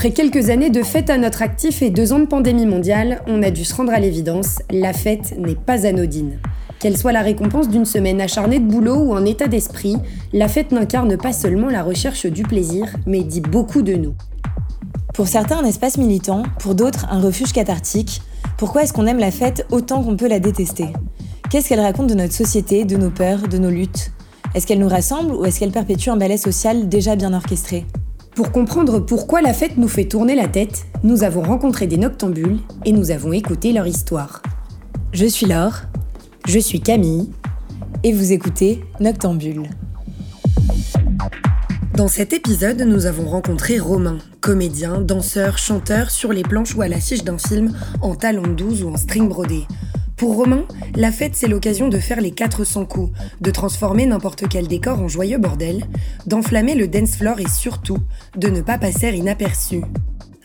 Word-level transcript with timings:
Après 0.00 0.12
quelques 0.12 0.50
années 0.50 0.70
de 0.70 0.82
fête 0.82 1.10
à 1.10 1.18
notre 1.18 1.42
actif 1.42 1.82
et 1.82 1.90
deux 1.90 2.14
ans 2.14 2.20
de 2.20 2.24
pandémie 2.24 2.64
mondiale, 2.64 3.22
on 3.26 3.42
a 3.42 3.50
dû 3.50 3.64
se 3.66 3.74
rendre 3.74 3.92
à 3.92 3.98
l'évidence, 3.98 4.60
la 4.70 4.94
fête 4.94 5.34
n'est 5.36 5.54
pas 5.54 5.84
anodine. 5.84 6.38
Qu'elle 6.80 6.96
soit 6.96 7.12
la 7.12 7.20
récompense 7.20 7.68
d'une 7.68 7.84
semaine 7.84 8.22
acharnée 8.22 8.58
de 8.58 8.64
boulot 8.64 8.96
ou 8.96 9.14
un 9.14 9.26
état 9.26 9.48
d'esprit, 9.48 9.96
la 10.32 10.48
fête 10.48 10.72
n'incarne 10.72 11.18
pas 11.18 11.34
seulement 11.34 11.68
la 11.68 11.82
recherche 11.82 12.24
du 12.24 12.42
plaisir, 12.42 12.86
mais 13.04 13.22
dit 13.22 13.42
beaucoup 13.42 13.82
de 13.82 13.92
nous. 13.92 14.14
Pour 15.12 15.28
certains, 15.28 15.58
un 15.58 15.66
espace 15.66 15.98
militant, 15.98 16.42
pour 16.58 16.74
d'autres, 16.74 17.06
un 17.10 17.20
refuge 17.20 17.52
cathartique. 17.52 18.22
Pourquoi 18.56 18.82
est-ce 18.82 18.94
qu'on 18.94 19.06
aime 19.06 19.18
la 19.18 19.30
fête 19.30 19.66
autant 19.70 20.02
qu'on 20.02 20.16
peut 20.16 20.26
la 20.26 20.40
détester? 20.40 20.86
Qu'est-ce 21.50 21.68
qu'elle 21.68 21.80
raconte 21.80 22.06
de 22.06 22.14
notre 22.14 22.32
société, 22.32 22.86
de 22.86 22.96
nos 22.96 23.10
peurs, 23.10 23.46
de 23.46 23.58
nos 23.58 23.68
luttes? 23.68 24.12
Est-ce 24.54 24.66
qu'elle 24.66 24.78
nous 24.78 24.88
rassemble 24.88 25.34
ou 25.34 25.44
est-ce 25.44 25.60
qu'elle 25.60 25.72
perpétue 25.72 26.08
un 26.08 26.16
ballet 26.16 26.38
social 26.38 26.88
déjà 26.88 27.14
bien 27.14 27.34
orchestré? 27.34 27.84
Pour 28.34 28.52
comprendre 28.52 29.00
pourquoi 29.00 29.42
la 29.42 29.52
fête 29.52 29.76
nous 29.76 29.88
fait 29.88 30.04
tourner 30.06 30.34
la 30.34 30.48
tête, 30.48 30.86
nous 31.02 31.24
avons 31.24 31.42
rencontré 31.42 31.86
des 31.86 31.98
noctambules 31.98 32.60
et 32.86 32.92
nous 32.92 33.10
avons 33.10 33.34
écouté 33.34 33.74
leur 33.74 33.86
histoire. 33.86 34.40
Je 35.12 35.26
suis 35.26 35.44
Laure. 35.44 35.89
Je 36.46 36.58
suis 36.58 36.80
Camille. 36.80 37.30
Et 38.02 38.12
vous 38.12 38.32
écoutez 38.32 38.82
Noctambule. 38.98 39.68
Dans 41.94 42.08
cet 42.08 42.32
épisode, 42.32 42.80
nous 42.82 43.06
avons 43.06 43.28
rencontré 43.28 43.78
Romain, 43.78 44.18
comédien, 44.40 45.00
danseur, 45.00 45.58
chanteur 45.58 46.10
sur 46.10 46.32
les 46.32 46.42
planches 46.42 46.74
ou 46.74 46.82
à 46.82 46.88
l'affiche 46.88 47.24
d'un 47.24 47.38
film 47.38 47.72
en 48.00 48.14
talons 48.14 48.46
12 48.54 48.84
ou 48.84 48.88
en 48.88 48.96
string 48.96 49.28
brodé. 49.28 49.66
Pour 50.16 50.36
Romain, 50.36 50.64
la 50.96 51.12
fête, 51.12 51.34
c'est 51.34 51.48
l'occasion 51.48 51.88
de 51.88 51.98
faire 51.98 52.20
les 52.20 52.30
400 52.30 52.86
coups, 52.86 53.12
de 53.40 53.50
transformer 53.50 54.06
n'importe 54.06 54.48
quel 54.48 54.66
décor 54.66 55.00
en 55.00 55.08
joyeux 55.08 55.38
bordel, 55.38 55.84
d'enflammer 56.26 56.74
le 56.74 56.88
dance 56.88 57.16
floor 57.16 57.40
et 57.40 57.48
surtout, 57.48 57.98
de 58.36 58.48
ne 58.48 58.60
pas 58.62 58.78
passer 58.78 59.10
inaperçu. 59.10 59.82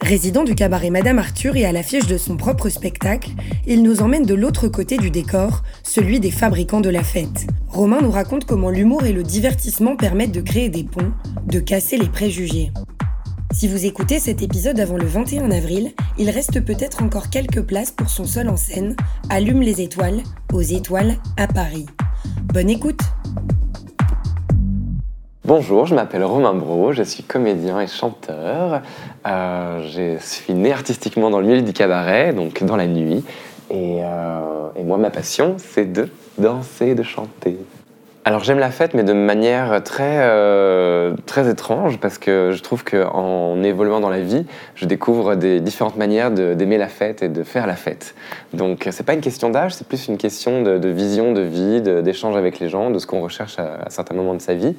Résident 0.02 0.44
du 0.44 0.56
cabaret 0.56 0.90
Madame 0.90 1.20
Arthur 1.20 1.56
et 1.56 1.66
à 1.66 1.72
l'affiche 1.72 2.06
de 2.06 2.18
son 2.18 2.38
propre 2.38 2.70
spectacle, 2.70 3.32
il 3.66 3.82
nous 3.82 4.02
emmène 4.02 4.26
de 4.26 4.36
l'autre 4.36 4.68
côté 4.68 4.98
du 4.98 5.10
décor, 5.10 5.64
celui 5.84 6.20
des 6.20 6.32
fabricants 6.32 6.82
de 6.82 6.90
la 6.90 7.04
fête. 7.04 7.48
Romain 7.68 8.02
nous 8.02 8.12
raconte 8.12 8.46
comment 8.46 8.70
l'humour 8.70 9.06
et 9.06 9.14
le 9.14 9.24
divertissement 9.24 9.96
permettent 9.96 10.34
de 10.34 10.42
créer 10.42 10.70
des 10.70 10.84
ponts, 10.84 11.12
de 11.48 11.60
casser 11.60 11.98
les 11.98 12.10
préjugés. 12.10 12.72
Si 13.52 13.68
vous 13.68 13.86
écoutez 13.86 14.20
cet 14.20 14.42
épisode 14.42 14.80
avant 14.80 14.98
le 14.98 15.06
21 15.06 15.50
avril, 15.50 15.94
il 16.18 16.30
reste 16.30 16.60
peut-être 16.60 17.02
encore 17.02 17.30
quelques 17.30 17.62
places 17.62 17.92
pour 17.92 18.10
son 18.10 18.26
seul 18.26 18.50
en 18.50 18.58
scène, 18.58 18.96
Allume 19.30 19.62
les 19.62 19.82
étoiles, 19.82 20.22
aux 20.52 20.62
étoiles 20.62 21.16
à 21.38 21.48
Paris. 21.48 21.86
Bonne 22.54 22.70
écoute 22.70 23.02
Bonjour, 25.48 25.86
je 25.86 25.94
m'appelle 25.94 26.24
Romain 26.24 26.56
Bro, 26.56 26.92
je 26.92 27.04
suis 27.04 27.22
comédien 27.22 27.80
et 27.80 27.86
chanteur. 27.86 28.82
Euh, 29.28 29.84
je 29.88 30.18
suis 30.20 30.56
né 30.56 30.74
artistiquement 30.74 31.30
dans 31.30 31.40
le 31.40 31.46
milieu 31.46 31.62
du 31.62 31.72
cabaret, 31.72 32.34
donc 32.34 32.64
dans 32.64 32.76
la 32.76 32.88
nuit. 32.88 33.24
Et, 33.70 34.00
euh, 34.02 34.70
et 34.76 34.84
moi, 34.84 34.98
ma 34.98 35.12
passion, 35.12 35.54
c'est 35.60 35.94
de 35.94 36.10
danser, 36.40 36.96
de 36.96 37.04
chanter. 37.04 37.60
Alors 38.24 38.44
j'aime 38.44 38.58
la 38.58 38.72
fête, 38.72 38.96
mais 38.96 39.04
de 39.04 39.14
manière 39.14 39.84
très, 39.84 40.18
euh, 40.22 41.16
très 41.28 41.48
étrange, 41.48 42.00
parce 42.00 42.18
que 42.18 42.50
je 42.52 42.64
trouve 42.64 42.84
qu'en 42.84 43.62
évoluant 43.62 44.00
dans 44.00 44.10
la 44.10 44.22
vie, 44.22 44.48
je 44.74 44.88
découvre 44.88 45.36
des 45.36 45.60
différentes 45.60 45.96
manières 45.96 46.32
d'aimer 46.32 46.80
la 46.80 46.88
fête 46.88 47.22
et 47.22 47.30
de 47.30 47.44
faire 47.44 47.68
la 47.68 47.76
fête. 47.76 48.16
Donc 48.54 48.88
c'est 48.90 49.06
pas 49.06 49.14
une 49.14 49.22
question 49.22 49.52
d'âge, 49.52 49.76
c'est 49.76 49.88
plus 49.88 50.08
une 50.08 50.18
question 50.18 50.64
de, 50.64 50.90
vision, 50.90 51.34
de 51.34 51.42
vie, 51.42 51.82
d'échange 51.82 52.36
avec 52.36 52.58
les 52.60 52.68
gens, 52.68 52.90
de 52.90 52.98
ce 52.98 53.06
qu'on 53.06 53.22
recherche 53.22 53.60
à 53.60 53.92
certains 53.92 54.16
moments 54.16 54.34
de 54.34 54.42
sa 54.42 54.56
vie. 54.56 54.76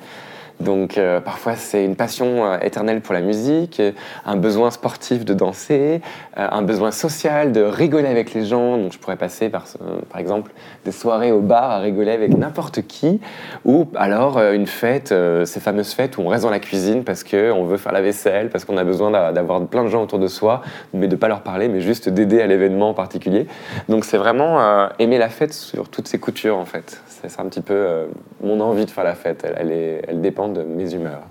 Donc 0.60 0.96
euh, 0.96 1.20
parfois 1.20 1.54
c'est 1.54 1.84
une 1.84 1.96
passion 1.96 2.44
euh, 2.46 2.58
éternelle 2.60 3.02
pour 3.02 3.12
la 3.12 3.20
musique, 3.20 3.82
un 4.24 4.36
besoin 4.36 4.70
sportif 4.70 5.24
de 5.24 5.34
danser, 5.34 6.00
euh, 6.38 6.48
un 6.50 6.62
besoin 6.62 6.90
social 6.90 7.52
de 7.52 7.60
rigoler 7.60 8.08
avec 8.08 8.32
les 8.32 8.46
gens. 8.46 8.78
Donc 8.78 8.92
je 8.92 8.98
pourrais 8.98 9.16
passer 9.16 9.50
par, 9.50 9.66
par 10.10 10.20
exemple 10.20 10.52
des 10.84 10.92
soirées 10.92 11.30
au 11.30 11.40
bar 11.40 11.70
à 11.70 11.78
rigoler 11.78 12.12
avec 12.12 12.36
n'importe 12.36 12.82
qui, 12.82 13.20
ou 13.64 13.86
alors 13.96 14.38
une 14.38 14.66
fête, 14.66 15.14
ces 15.44 15.60
fameuses 15.60 15.92
fêtes 15.92 16.16
où 16.16 16.22
on 16.22 16.28
reste 16.28 16.44
dans 16.44 16.50
la 16.50 16.58
cuisine 16.58 17.04
parce 17.04 17.22
qu'on 17.22 17.64
veut 17.64 17.76
faire 17.76 17.92
la 17.92 18.02
vaisselle, 18.02 18.48
parce 18.48 18.64
qu'on 18.64 18.76
a 18.76 18.84
besoin 18.84 19.32
d'avoir 19.32 19.64
plein 19.66 19.84
de 19.84 19.88
gens 19.88 20.02
autour 20.02 20.18
de 20.18 20.28
soi, 20.28 20.62
mais 20.94 21.08
de 21.08 21.16
ne 21.16 21.20
pas 21.20 21.28
leur 21.28 21.42
parler, 21.42 21.68
mais 21.68 21.80
juste 21.80 22.08
d'aider 22.08 22.40
à 22.40 22.46
l'événement 22.46 22.90
en 22.90 22.94
particulier. 22.94 23.46
Donc 23.88 24.04
c'est 24.04 24.18
vraiment 24.18 24.88
aimer 24.98 25.18
la 25.18 25.28
fête 25.28 25.52
sur 25.52 25.88
toutes 25.88 26.08
ses 26.08 26.18
coutures 26.18 26.56
en 26.56 26.64
fait. 26.64 27.02
C'est 27.06 27.40
un 27.40 27.46
petit 27.46 27.60
peu 27.60 28.06
mon 28.42 28.60
envie 28.60 28.84
de 28.86 28.90
faire 28.90 29.04
la 29.04 29.14
fête. 29.14 29.46
Elle, 29.56 30.02
elle 30.06 30.20
dépend 30.20 30.45
de 30.48 30.62
mes 30.62 30.94
humeurs. 30.94 31.22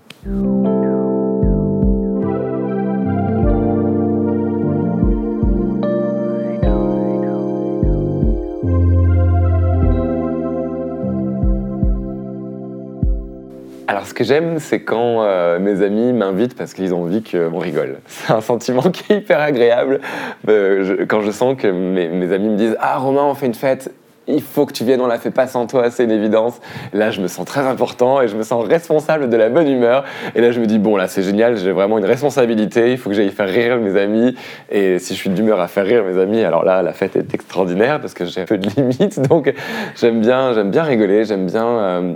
Alors, 13.87 14.07
ce 14.07 14.13
que 14.13 14.23
j'aime, 14.23 14.59
c'est 14.59 14.81
quand 14.81 15.23
euh, 15.23 15.59
mes 15.59 15.81
amis 15.83 16.11
m'invitent 16.11 16.55
parce 16.57 16.73
qu'ils 16.73 16.93
ont 16.93 17.03
envie 17.03 17.23
qu'on 17.23 17.59
rigole. 17.59 17.99
C'est 18.07 18.33
un 18.33 18.41
sentiment 18.41 18.81
qui 18.81 19.13
est 19.13 19.17
hyper 19.17 19.39
agréable. 19.39 20.01
Euh, 20.49 21.05
quand 21.07 21.21
je 21.21 21.31
sens 21.31 21.55
que 21.55 21.67
mes, 21.67 22.09
mes, 22.09 22.31
amis 22.33 22.49
me 22.49 22.57
disent 22.57 22.75
Ah, 22.79 22.97
Romain, 22.97 23.23
on 23.23 23.35
fait 23.35 23.45
une 23.45 23.53
fête, 23.53 23.93
il 24.27 24.41
faut 24.41 24.65
que 24.65 24.73
tu 24.73 24.83
viennes, 24.83 25.01
on 25.01 25.07
la 25.07 25.19
fait 25.19 25.31
pas 25.31 25.47
sans 25.47 25.67
toi, 25.67 25.89
c'est 25.91 26.03
une 26.03 26.11
évidence. 26.11 26.59
Là, 26.93 27.11
je 27.11 27.21
me 27.21 27.27
sens 27.27 27.45
très 27.45 27.61
important 27.61 28.21
et 28.21 28.27
je 28.27 28.35
me 28.35 28.43
sens 28.43 28.65
responsable 28.65 29.29
de 29.29 29.37
la 29.37 29.49
bonne 29.49 29.67
humeur. 29.67 30.03
Et 30.35 30.41
là, 30.41 30.51
je 30.51 30.59
me 30.59 30.65
dis, 30.65 30.79
bon, 30.79 30.95
là, 30.95 31.07
c'est 31.07 31.23
génial, 31.23 31.57
j'ai 31.57 31.71
vraiment 31.71 31.97
une 31.97 32.05
responsabilité, 32.05 32.91
il 32.91 32.97
faut 32.97 33.09
que 33.09 33.15
j'aille 33.15 33.31
faire 33.31 33.49
rire 33.49 33.77
mes 33.77 33.99
amis. 33.99 34.35
Et 34.71 34.99
si 34.99 35.13
je 35.13 35.19
suis 35.19 35.29
d'humeur 35.29 35.59
à 35.59 35.67
faire 35.67 35.85
rire 35.85 36.03
mes 36.03 36.19
amis, 36.19 36.43
alors 36.43 36.63
là, 36.63 36.81
la 36.81 36.93
fête 36.93 37.15
est 37.15 37.33
extraordinaire 37.33 38.01
parce 38.01 38.13
que 38.13 38.25
j'ai 38.25 38.41
un 38.41 38.45
peu 38.45 38.57
de 38.57 38.69
limites. 38.77 39.19
Donc, 39.21 39.53
j'aime 39.95 40.21
bien, 40.21 40.53
j'aime 40.53 40.71
bien 40.71 40.83
rigoler, 40.83 41.25
j'aime 41.25 41.45
bien. 41.45 41.65
Euh, 41.65 42.13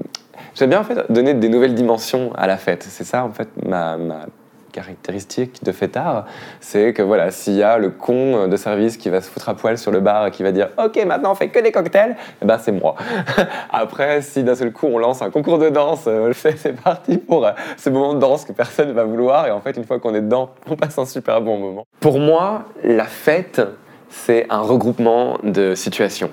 j'aime 0.55 0.69
bien 0.69 0.79
en 0.79 0.83
fait 0.83 1.11
donner 1.11 1.33
des 1.33 1.49
nouvelles 1.49 1.75
dimensions 1.75 2.31
à 2.35 2.47
la 2.47 2.57
fête. 2.57 2.85
C'est 2.87 3.03
ça 3.03 3.23
en 3.23 3.31
fait 3.31 3.49
ma, 3.65 3.97
ma 3.97 4.25
caractéristique 4.71 5.63
de 5.63 5.71
fêtard, 5.71 6.25
c'est 6.59 6.93
que 6.93 7.01
voilà, 7.01 7.31
s'il 7.31 7.55
y 7.55 7.63
a 7.63 7.77
le 7.77 7.89
con 7.89 8.47
de 8.47 8.55
service 8.55 8.97
qui 8.97 9.09
va 9.09 9.21
se 9.21 9.29
foutre 9.29 9.49
à 9.49 9.55
poil 9.55 9.77
sur 9.77 9.91
le 9.91 9.99
bar 9.99 10.27
et 10.27 10.31
qui 10.31 10.43
va 10.43 10.51
dire 10.51 10.69
OK, 10.83 11.03
maintenant 11.05 11.31
on 11.31 11.35
fait 11.35 11.49
que 11.49 11.59
des 11.59 11.71
cocktails, 11.71 12.15
eh 12.41 12.45
ben 12.45 12.57
c'est 12.57 12.71
moi. 12.71 12.95
Après, 13.71 14.21
si 14.21 14.43
d'un 14.43 14.55
seul 14.55 14.71
coup 14.71 14.87
on 14.87 14.97
lance 14.97 15.21
un 15.21 15.29
concours 15.29 15.59
de 15.59 15.69
danse, 15.69 16.05
euh, 16.07 16.31
c'est 16.33 16.79
parti 16.81 17.17
pour 17.17 17.45
euh, 17.45 17.51
ce 17.77 17.89
moment 17.89 18.13
de 18.13 18.19
danse 18.19 18.45
que 18.45 18.51
personne 18.51 18.89
ne 18.89 18.93
va 18.93 19.03
vouloir 19.03 19.47
et 19.47 19.51
en 19.51 19.61
fait, 19.61 19.77
une 19.77 19.85
fois 19.85 19.99
qu'on 19.99 20.15
est 20.15 20.21
dedans, 20.21 20.51
on 20.69 20.75
passe 20.75 20.97
un 20.97 21.05
super 21.05 21.41
bon 21.41 21.57
moment. 21.57 21.85
Pour 21.99 22.19
moi, 22.19 22.65
la 22.83 23.05
fête, 23.05 23.61
c'est 24.09 24.45
un 24.49 24.61
regroupement 24.61 25.37
de 25.43 25.75
situations. 25.75 26.31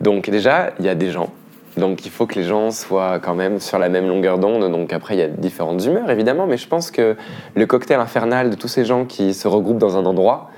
Donc 0.00 0.28
déjà, 0.30 0.70
il 0.78 0.84
y 0.84 0.88
a 0.88 0.94
des 0.94 1.10
gens 1.10 1.30
donc 1.76 2.06
il 2.06 2.10
faut 2.10 2.26
que 2.26 2.34
les 2.34 2.44
gens 2.44 2.70
soient 2.70 3.18
quand 3.18 3.34
même 3.34 3.60
sur 3.60 3.78
la 3.78 3.88
même 3.88 4.08
longueur 4.08 4.38
d'onde. 4.38 4.70
Donc 4.70 4.92
après, 4.92 5.14
il 5.14 5.18
y 5.18 5.22
a 5.22 5.28
différentes 5.28 5.84
humeurs, 5.84 6.10
évidemment, 6.10 6.46
mais 6.46 6.56
je 6.56 6.66
pense 6.66 6.90
que 6.90 7.16
le 7.54 7.66
cocktail 7.66 8.00
infernal 8.00 8.50
de 8.50 8.56
tous 8.56 8.68
ces 8.68 8.84
gens 8.84 9.04
qui 9.04 9.34
se 9.34 9.46
regroupent 9.46 9.78
dans 9.78 9.96
un 9.96 10.06
endroit, 10.06 10.50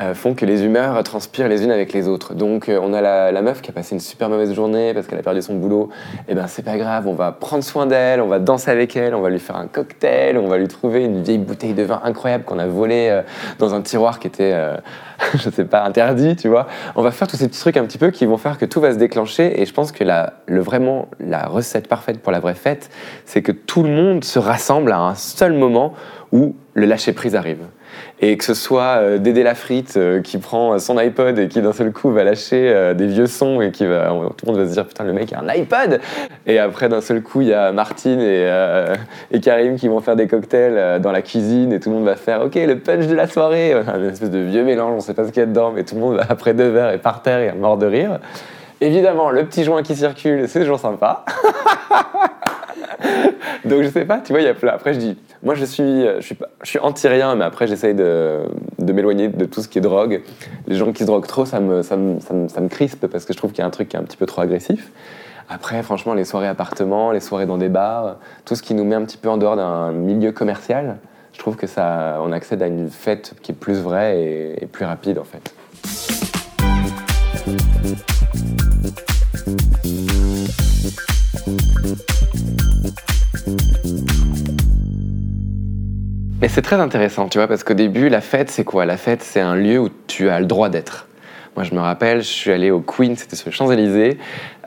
euh, 0.00 0.14
font 0.14 0.34
que 0.34 0.46
les 0.46 0.64
humeurs 0.64 1.02
transpirent 1.02 1.48
les 1.48 1.64
unes 1.64 1.72
avec 1.72 1.92
les 1.92 2.06
autres. 2.06 2.34
Donc 2.34 2.68
euh, 2.68 2.78
on 2.80 2.92
a 2.92 3.00
la, 3.00 3.42
meuf 3.42 3.60
qui 3.62 3.70
a 3.70 3.72
passé 3.72 3.94
une 3.96 4.00
super 4.00 4.28
mauvaise 4.28 4.54
journée 4.54 4.94
parce 4.94 5.08
qu'elle 5.08 5.18
a 5.18 5.22
perdu 5.22 5.42
son 5.42 5.56
boulot. 5.56 5.88
Eh 6.28 6.34
ben 6.34 6.46
c'est 6.46 6.62
pas 6.62 6.76
grave, 6.76 7.08
on 7.08 7.14
va 7.14 7.32
prendre 7.32 7.64
soin 7.64 7.86
d'elle, 7.86 8.20
on 8.20 8.28
va 8.28 8.38
danser 8.38 8.70
avec 8.70 8.96
elle, 8.96 9.14
on 9.14 9.20
va 9.20 9.30
lui 9.30 9.40
faire 9.40 9.56
un 9.56 9.66
cocktail, 9.66 10.38
on 10.38 10.46
va 10.46 10.56
lui 10.58 10.68
trouver 10.68 11.04
une 11.04 11.22
vieille 11.22 11.38
bouteille 11.38 11.74
de 11.74 11.82
vin 11.82 12.00
incroyable 12.04 12.44
qu'on 12.44 12.60
a 12.60 12.66
volée 12.66 13.08
euh, 13.10 13.22
dans 13.58 13.74
un 13.74 13.82
tiroir 13.82 14.20
qui 14.20 14.28
était, 14.28 14.56
je 15.34 15.50
sais 15.50 15.64
pas, 15.64 15.82
interdit, 15.82 16.36
tu 16.36 16.46
vois. 16.48 16.68
On 16.94 17.02
va 17.02 17.10
faire 17.10 17.26
tous 17.26 17.36
ces 17.36 17.48
petits 17.48 17.60
trucs 17.60 17.76
un 17.76 17.84
petit 17.84 17.98
peu 17.98 18.10
qui 18.10 18.24
vont 18.24 18.36
faire 18.36 18.56
que 18.56 18.66
tout 18.66 18.80
va 18.80 18.92
se 18.92 18.98
déclencher. 18.98 19.60
Et 19.60 19.66
je 19.66 19.74
pense 19.74 19.90
que 19.90 20.04
le, 20.04 20.60
vraiment 20.60 21.08
la 21.18 21.46
recette 21.46 21.88
parfaite 21.88 22.20
pour 22.20 22.30
la 22.30 22.38
vraie 22.38 22.54
fête, 22.54 22.88
c'est 23.24 23.42
que 23.42 23.52
tout 23.52 23.82
le 23.82 23.90
monde 23.90 24.22
se 24.22 24.38
rassemble 24.38 24.92
à 24.92 24.98
un 25.00 25.14
seul 25.16 25.54
moment 25.54 25.94
où 26.32 26.54
le 26.74 26.86
lâcher 26.86 27.12
prise 27.12 27.34
arrive. 27.34 27.64
Et 28.20 28.36
que 28.36 28.44
ce 28.44 28.54
soit 28.54 28.98
euh, 29.00 29.18
Dédé 29.18 29.42
la 29.42 29.54
frite 29.54 29.94
euh, 29.96 30.20
qui 30.20 30.38
prend 30.38 30.78
son 30.78 30.96
iPod 30.98 31.38
et 31.38 31.48
qui 31.48 31.60
d'un 31.60 31.72
seul 31.72 31.92
coup 31.92 32.10
va 32.10 32.22
lâcher 32.22 32.70
euh, 32.70 32.94
des 32.94 33.06
vieux 33.06 33.26
sons 33.26 33.60
et 33.60 33.70
qui 33.70 33.86
va 33.86 34.08
tout 34.36 34.46
le 34.46 34.52
monde 34.52 34.60
va 34.60 34.68
se 34.68 34.74
dire 34.74 34.86
putain 34.86 35.04
le 35.04 35.12
mec 35.12 35.32
a 35.32 35.40
un 35.40 35.48
iPod! 35.48 36.00
Et 36.46 36.58
après 36.58 36.88
d'un 36.88 37.00
seul 37.00 37.22
coup 37.22 37.40
il 37.40 37.48
y 37.48 37.54
a 37.54 37.72
Martine 37.72 38.20
et, 38.20 38.48
et 39.30 39.40
Karim 39.40 39.76
qui 39.76 39.88
vont 39.88 40.00
faire 40.00 40.16
des 40.16 40.26
cocktails 40.26 41.00
dans 41.00 41.12
la 41.12 41.22
cuisine 41.22 41.72
et 41.72 41.80
tout 41.80 41.90
le 41.90 41.96
monde 41.96 42.04
va 42.04 42.16
faire 42.16 42.42
ok 42.42 42.54
le 42.54 42.78
punch 42.78 43.06
de 43.06 43.14
la 43.14 43.26
soirée! 43.26 43.72
Une 43.72 44.04
espèce 44.04 44.30
de 44.30 44.38
vieux 44.38 44.64
mélange 44.64 44.94
on 44.96 45.00
sait 45.00 45.14
pas 45.14 45.24
ce 45.24 45.30
qu'il 45.30 45.40
y 45.40 45.42
a 45.42 45.46
dedans 45.46 45.72
mais 45.74 45.84
tout 45.84 45.94
le 45.94 46.00
monde 46.00 46.16
va 46.16 46.26
après 46.28 46.54
deux 46.54 46.68
verres 46.68 46.92
et 46.92 46.98
par 46.98 47.22
terre 47.22 47.40
et 47.40 47.56
mort 47.56 47.78
de 47.78 47.86
rire. 47.86 48.18
Évidemment 48.80 49.30
le 49.30 49.44
petit 49.44 49.64
joint 49.64 49.82
qui 49.82 49.96
circule 49.96 50.48
c'est 50.48 50.60
toujours 50.60 50.80
sympa 50.80 51.24
Donc 53.64 53.82
je 53.82 53.88
sais 53.88 54.04
pas, 54.04 54.18
tu 54.18 54.32
vois, 54.32 54.40
il 54.40 54.44
y 54.44 54.48
a. 54.48 54.72
Après, 54.72 54.94
je 54.94 54.98
dis, 54.98 55.16
moi 55.42 55.54
je 55.54 55.64
suis, 55.64 56.02
je 56.02 56.20
suis, 56.20 56.36
je 56.62 56.68
suis 56.68 56.78
anti-rien, 56.78 57.34
mais 57.36 57.44
après 57.44 57.66
j'essaye 57.66 57.94
de, 57.94 58.40
de 58.78 58.92
m'éloigner 58.92 59.28
de 59.28 59.44
tout 59.44 59.62
ce 59.62 59.68
qui 59.68 59.78
est 59.78 59.82
drogue. 59.82 60.22
Les 60.66 60.76
gens 60.76 60.92
qui 60.92 61.02
se 61.02 61.06
droguent 61.06 61.26
trop, 61.26 61.44
ça 61.44 61.60
me, 61.60 61.82
ça 61.82 61.96
me, 61.96 62.20
ça 62.20 62.34
me, 62.34 62.48
ça 62.48 62.60
me 62.60 62.68
crispe 62.68 63.06
parce 63.06 63.24
que 63.24 63.32
je 63.32 63.38
trouve 63.38 63.52
qu'il 63.52 63.60
y 63.60 63.64
a 63.64 63.66
un 63.66 63.70
truc 63.70 63.88
qui 63.88 63.96
est 63.96 64.00
un 64.00 64.04
petit 64.04 64.16
peu 64.16 64.26
trop 64.26 64.42
agressif. 64.42 64.90
Après, 65.48 65.82
franchement, 65.82 66.12
les 66.12 66.24
soirées 66.24 66.48
appartements, 66.48 67.10
les 67.10 67.20
soirées 67.20 67.46
dans 67.46 67.56
des 67.56 67.70
bars, 67.70 68.16
tout 68.44 68.54
ce 68.54 68.62
qui 68.62 68.74
nous 68.74 68.84
met 68.84 68.96
un 68.96 69.04
petit 69.04 69.16
peu 69.16 69.30
en 69.30 69.38
dehors 69.38 69.56
d'un 69.56 69.92
milieu 69.92 70.30
commercial, 70.30 70.98
je 71.32 71.38
trouve 71.38 71.56
que 71.56 71.66
ça, 71.66 72.18
on 72.20 72.32
accède 72.32 72.62
à 72.62 72.66
une 72.66 72.90
fête 72.90 73.34
qui 73.42 73.52
est 73.52 73.54
plus 73.54 73.80
vraie 73.80 74.20
et, 74.20 74.64
et 74.64 74.66
plus 74.66 74.84
rapide 74.84 75.18
en 75.18 75.24
fait. 75.24 75.54
Mais 86.40 86.46
c'est 86.46 86.62
très 86.62 86.76
intéressant, 86.76 87.28
tu 87.28 87.38
vois, 87.38 87.48
parce 87.48 87.64
qu'au 87.64 87.74
début, 87.74 88.08
la 88.08 88.20
fête, 88.20 88.48
c'est 88.48 88.62
quoi? 88.62 88.86
La 88.86 88.96
fête, 88.96 89.24
c'est 89.24 89.40
un 89.40 89.56
lieu 89.56 89.80
où 89.80 89.88
tu 90.06 90.28
as 90.28 90.38
le 90.38 90.46
droit 90.46 90.68
d'être. 90.68 91.08
Moi, 91.56 91.64
je 91.64 91.74
me 91.74 91.80
rappelle, 91.80 92.18
je 92.18 92.28
suis 92.28 92.52
allé 92.52 92.70
au 92.70 92.78
Queen, 92.78 93.16
c'était 93.16 93.34
sur 93.34 93.50
les 93.50 93.56
Champs-Élysées, 93.56 94.18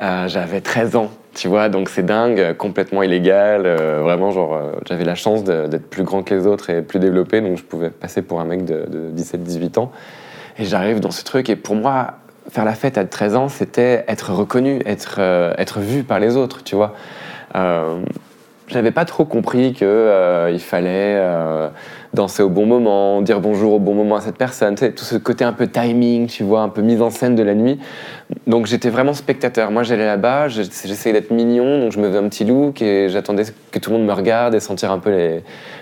euh, 0.01 0.27
j'avais 0.27 0.59
13 0.59 0.97
ans, 0.97 1.11
tu 1.33 1.47
vois, 1.47 1.69
donc 1.69 1.87
c'est 1.87 2.05
dingue, 2.05 2.57
complètement 2.57 3.03
illégal, 3.03 3.63
euh, 3.65 4.01
vraiment, 4.03 4.31
genre, 4.31 4.53
euh, 4.53 4.71
j'avais 4.85 5.05
la 5.05 5.15
chance 5.15 5.45
d'être 5.45 5.89
plus 5.89 6.03
grand 6.03 6.23
que 6.23 6.35
les 6.35 6.45
autres 6.45 6.69
et 6.69 6.81
plus 6.81 6.99
développé, 6.99 7.39
donc 7.39 7.57
je 7.57 7.63
pouvais 7.63 7.89
passer 7.89 8.21
pour 8.21 8.41
un 8.41 8.45
mec 8.45 8.65
de, 8.65 8.85
de 8.89 9.09
17-18 9.15 9.79
ans. 9.79 9.93
Et 10.57 10.65
j'arrive 10.65 10.99
dans 10.99 11.11
ce 11.11 11.23
truc, 11.23 11.49
et 11.49 11.55
pour 11.55 11.75
moi, 11.75 12.15
faire 12.49 12.65
la 12.65 12.75
fête 12.75 12.97
à 12.97 13.05
13 13.05 13.35
ans, 13.37 13.47
c'était 13.47 14.03
être 14.09 14.33
reconnu, 14.33 14.81
être, 14.85 15.19
être 15.57 15.79
vu 15.79 16.03
par 16.03 16.19
les 16.19 16.35
autres, 16.35 16.65
tu 16.65 16.75
vois. 16.75 16.95
Euh, 18.71 18.73
j'avais 18.73 18.91
pas 18.91 19.05
trop 19.05 19.25
compris 19.25 19.73
que 19.73 19.85
euh, 19.85 20.51
il 20.51 20.59
fallait 20.59 21.17
euh, 21.17 21.69
danser 22.13 22.43
au 22.43 22.49
bon 22.49 22.65
moment, 22.65 23.21
dire 23.21 23.39
bonjour 23.39 23.73
au 23.73 23.79
bon 23.79 23.93
moment 23.93 24.17
à 24.17 24.21
cette 24.21 24.37
personne, 24.37 24.75
tout 24.75 25.05
ce 25.05 25.15
côté 25.15 25.45
un 25.45 25.53
peu 25.53 25.67
timing, 25.67 26.27
tu 26.27 26.43
vois, 26.43 26.61
un 26.61 26.69
peu 26.69 26.81
mise 26.81 27.01
en 27.01 27.09
scène 27.09 27.35
de 27.35 27.43
la 27.43 27.53
nuit. 27.53 27.79
Donc 28.47 28.65
j'étais 28.65 28.89
vraiment 28.89 29.13
spectateur. 29.13 29.71
Moi 29.71 29.83
j'allais 29.83 30.05
là-bas, 30.05 30.47
je- 30.49 30.63
j'essayais 30.63 31.13
d'être 31.13 31.31
mignon, 31.31 31.79
donc 31.79 31.91
je 31.91 31.99
me 31.99 32.07
faisais 32.07 32.17
un 32.17 32.27
petit 32.27 32.43
look 32.43 32.81
et 32.81 33.07
j'attendais 33.09 33.43
que 33.71 33.79
tout 33.79 33.91
le 33.91 33.97
monde 33.97 34.07
me 34.07 34.13
regarde 34.13 34.53
et 34.55 34.59
sentir 34.59 34.91
un 34.91 34.99
peu 34.99 35.09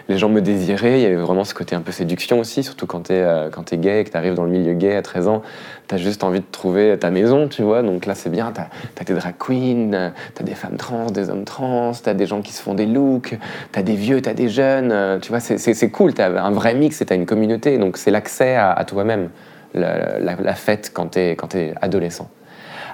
les, 0.07 0.17
gens 0.17 0.29
me 0.29 0.41
désirer. 0.41 0.97
Il 0.97 1.01
y 1.03 1.05
avait 1.05 1.15
vraiment 1.15 1.43
ce 1.43 1.53
côté 1.53 1.75
un 1.75 1.81
peu 1.81 1.91
séduction 1.91 2.39
aussi, 2.39 2.63
surtout 2.63 2.85
quand 2.85 3.01
t'es 3.01 3.21
euh, 3.21 3.49
gay 3.73 4.01
et 4.01 4.03
que 4.03 4.09
t'arrives 4.09 4.33
dans 4.33 4.45
le 4.45 4.51
milieu 4.51 4.73
gay 4.73 4.95
à 4.95 5.01
13 5.01 5.27
ans, 5.27 5.41
t'as 5.87 5.97
juste 5.97 6.23
envie 6.23 6.39
de 6.39 6.45
trouver 6.51 6.97
ta 6.99 7.09
maison, 7.11 7.47
tu 7.47 7.61
vois. 7.63 7.81
Donc 7.81 8.05
là 8.05 8.15
c'est 8.15 8.29
bien, 8.29 8.51
t'as 8.53 8.67
as 8.99 9.03
tes 9.05 9.13
drag 9.13 9.35
queens, 9.37 10.11
t'as 10.35 10.43
des 10.43 10.55
femmes 10.55 10.77
trans, 10.77 11.07
des 11.11 11.29
hommes 11.29 11.45
trans, 11.45 11.91
t'as 12.03 12.13
des 12.13 12.25
gens 12.25 12.41
qui 12.41 12.53
se 12.53 12.61
font 12.61 12.73
des 12.73 12.85
looks, 12.85 13.37
t'as 13.71 13.81
des 13.81 13.95
vieux, 13.95 14.21
t'as 14.21 14.33
des 14.33 14.49
jeunes, 14.49 14.91
euh, 14.91 15.19
tu 15.19 15.29
vois, 15.29 15.39
c'est- 15.39 15.89
cool, 15.89 16.13
un 16.19 16.51
vrai 16.51 16.73
mix 16.73 17.01
et 17.01 17.05
t'as 17.05 17.15
une 17.15 17.25
communauté, 17.25 17.77
donc 17.77 17.97
c'est 17.97 18.11
l'accès 18.11 18.55
à, 18.55 18.71
à 18.71 18.83
toi-même, 18.85 19.29
la, 19.73 20.55
fête 20.55 20.91
quand 20.93 21.07
t'es 21.07 21.31
quand 21.31 21.47
t'es 21.47 21.73
adolescent. 21.81 22.29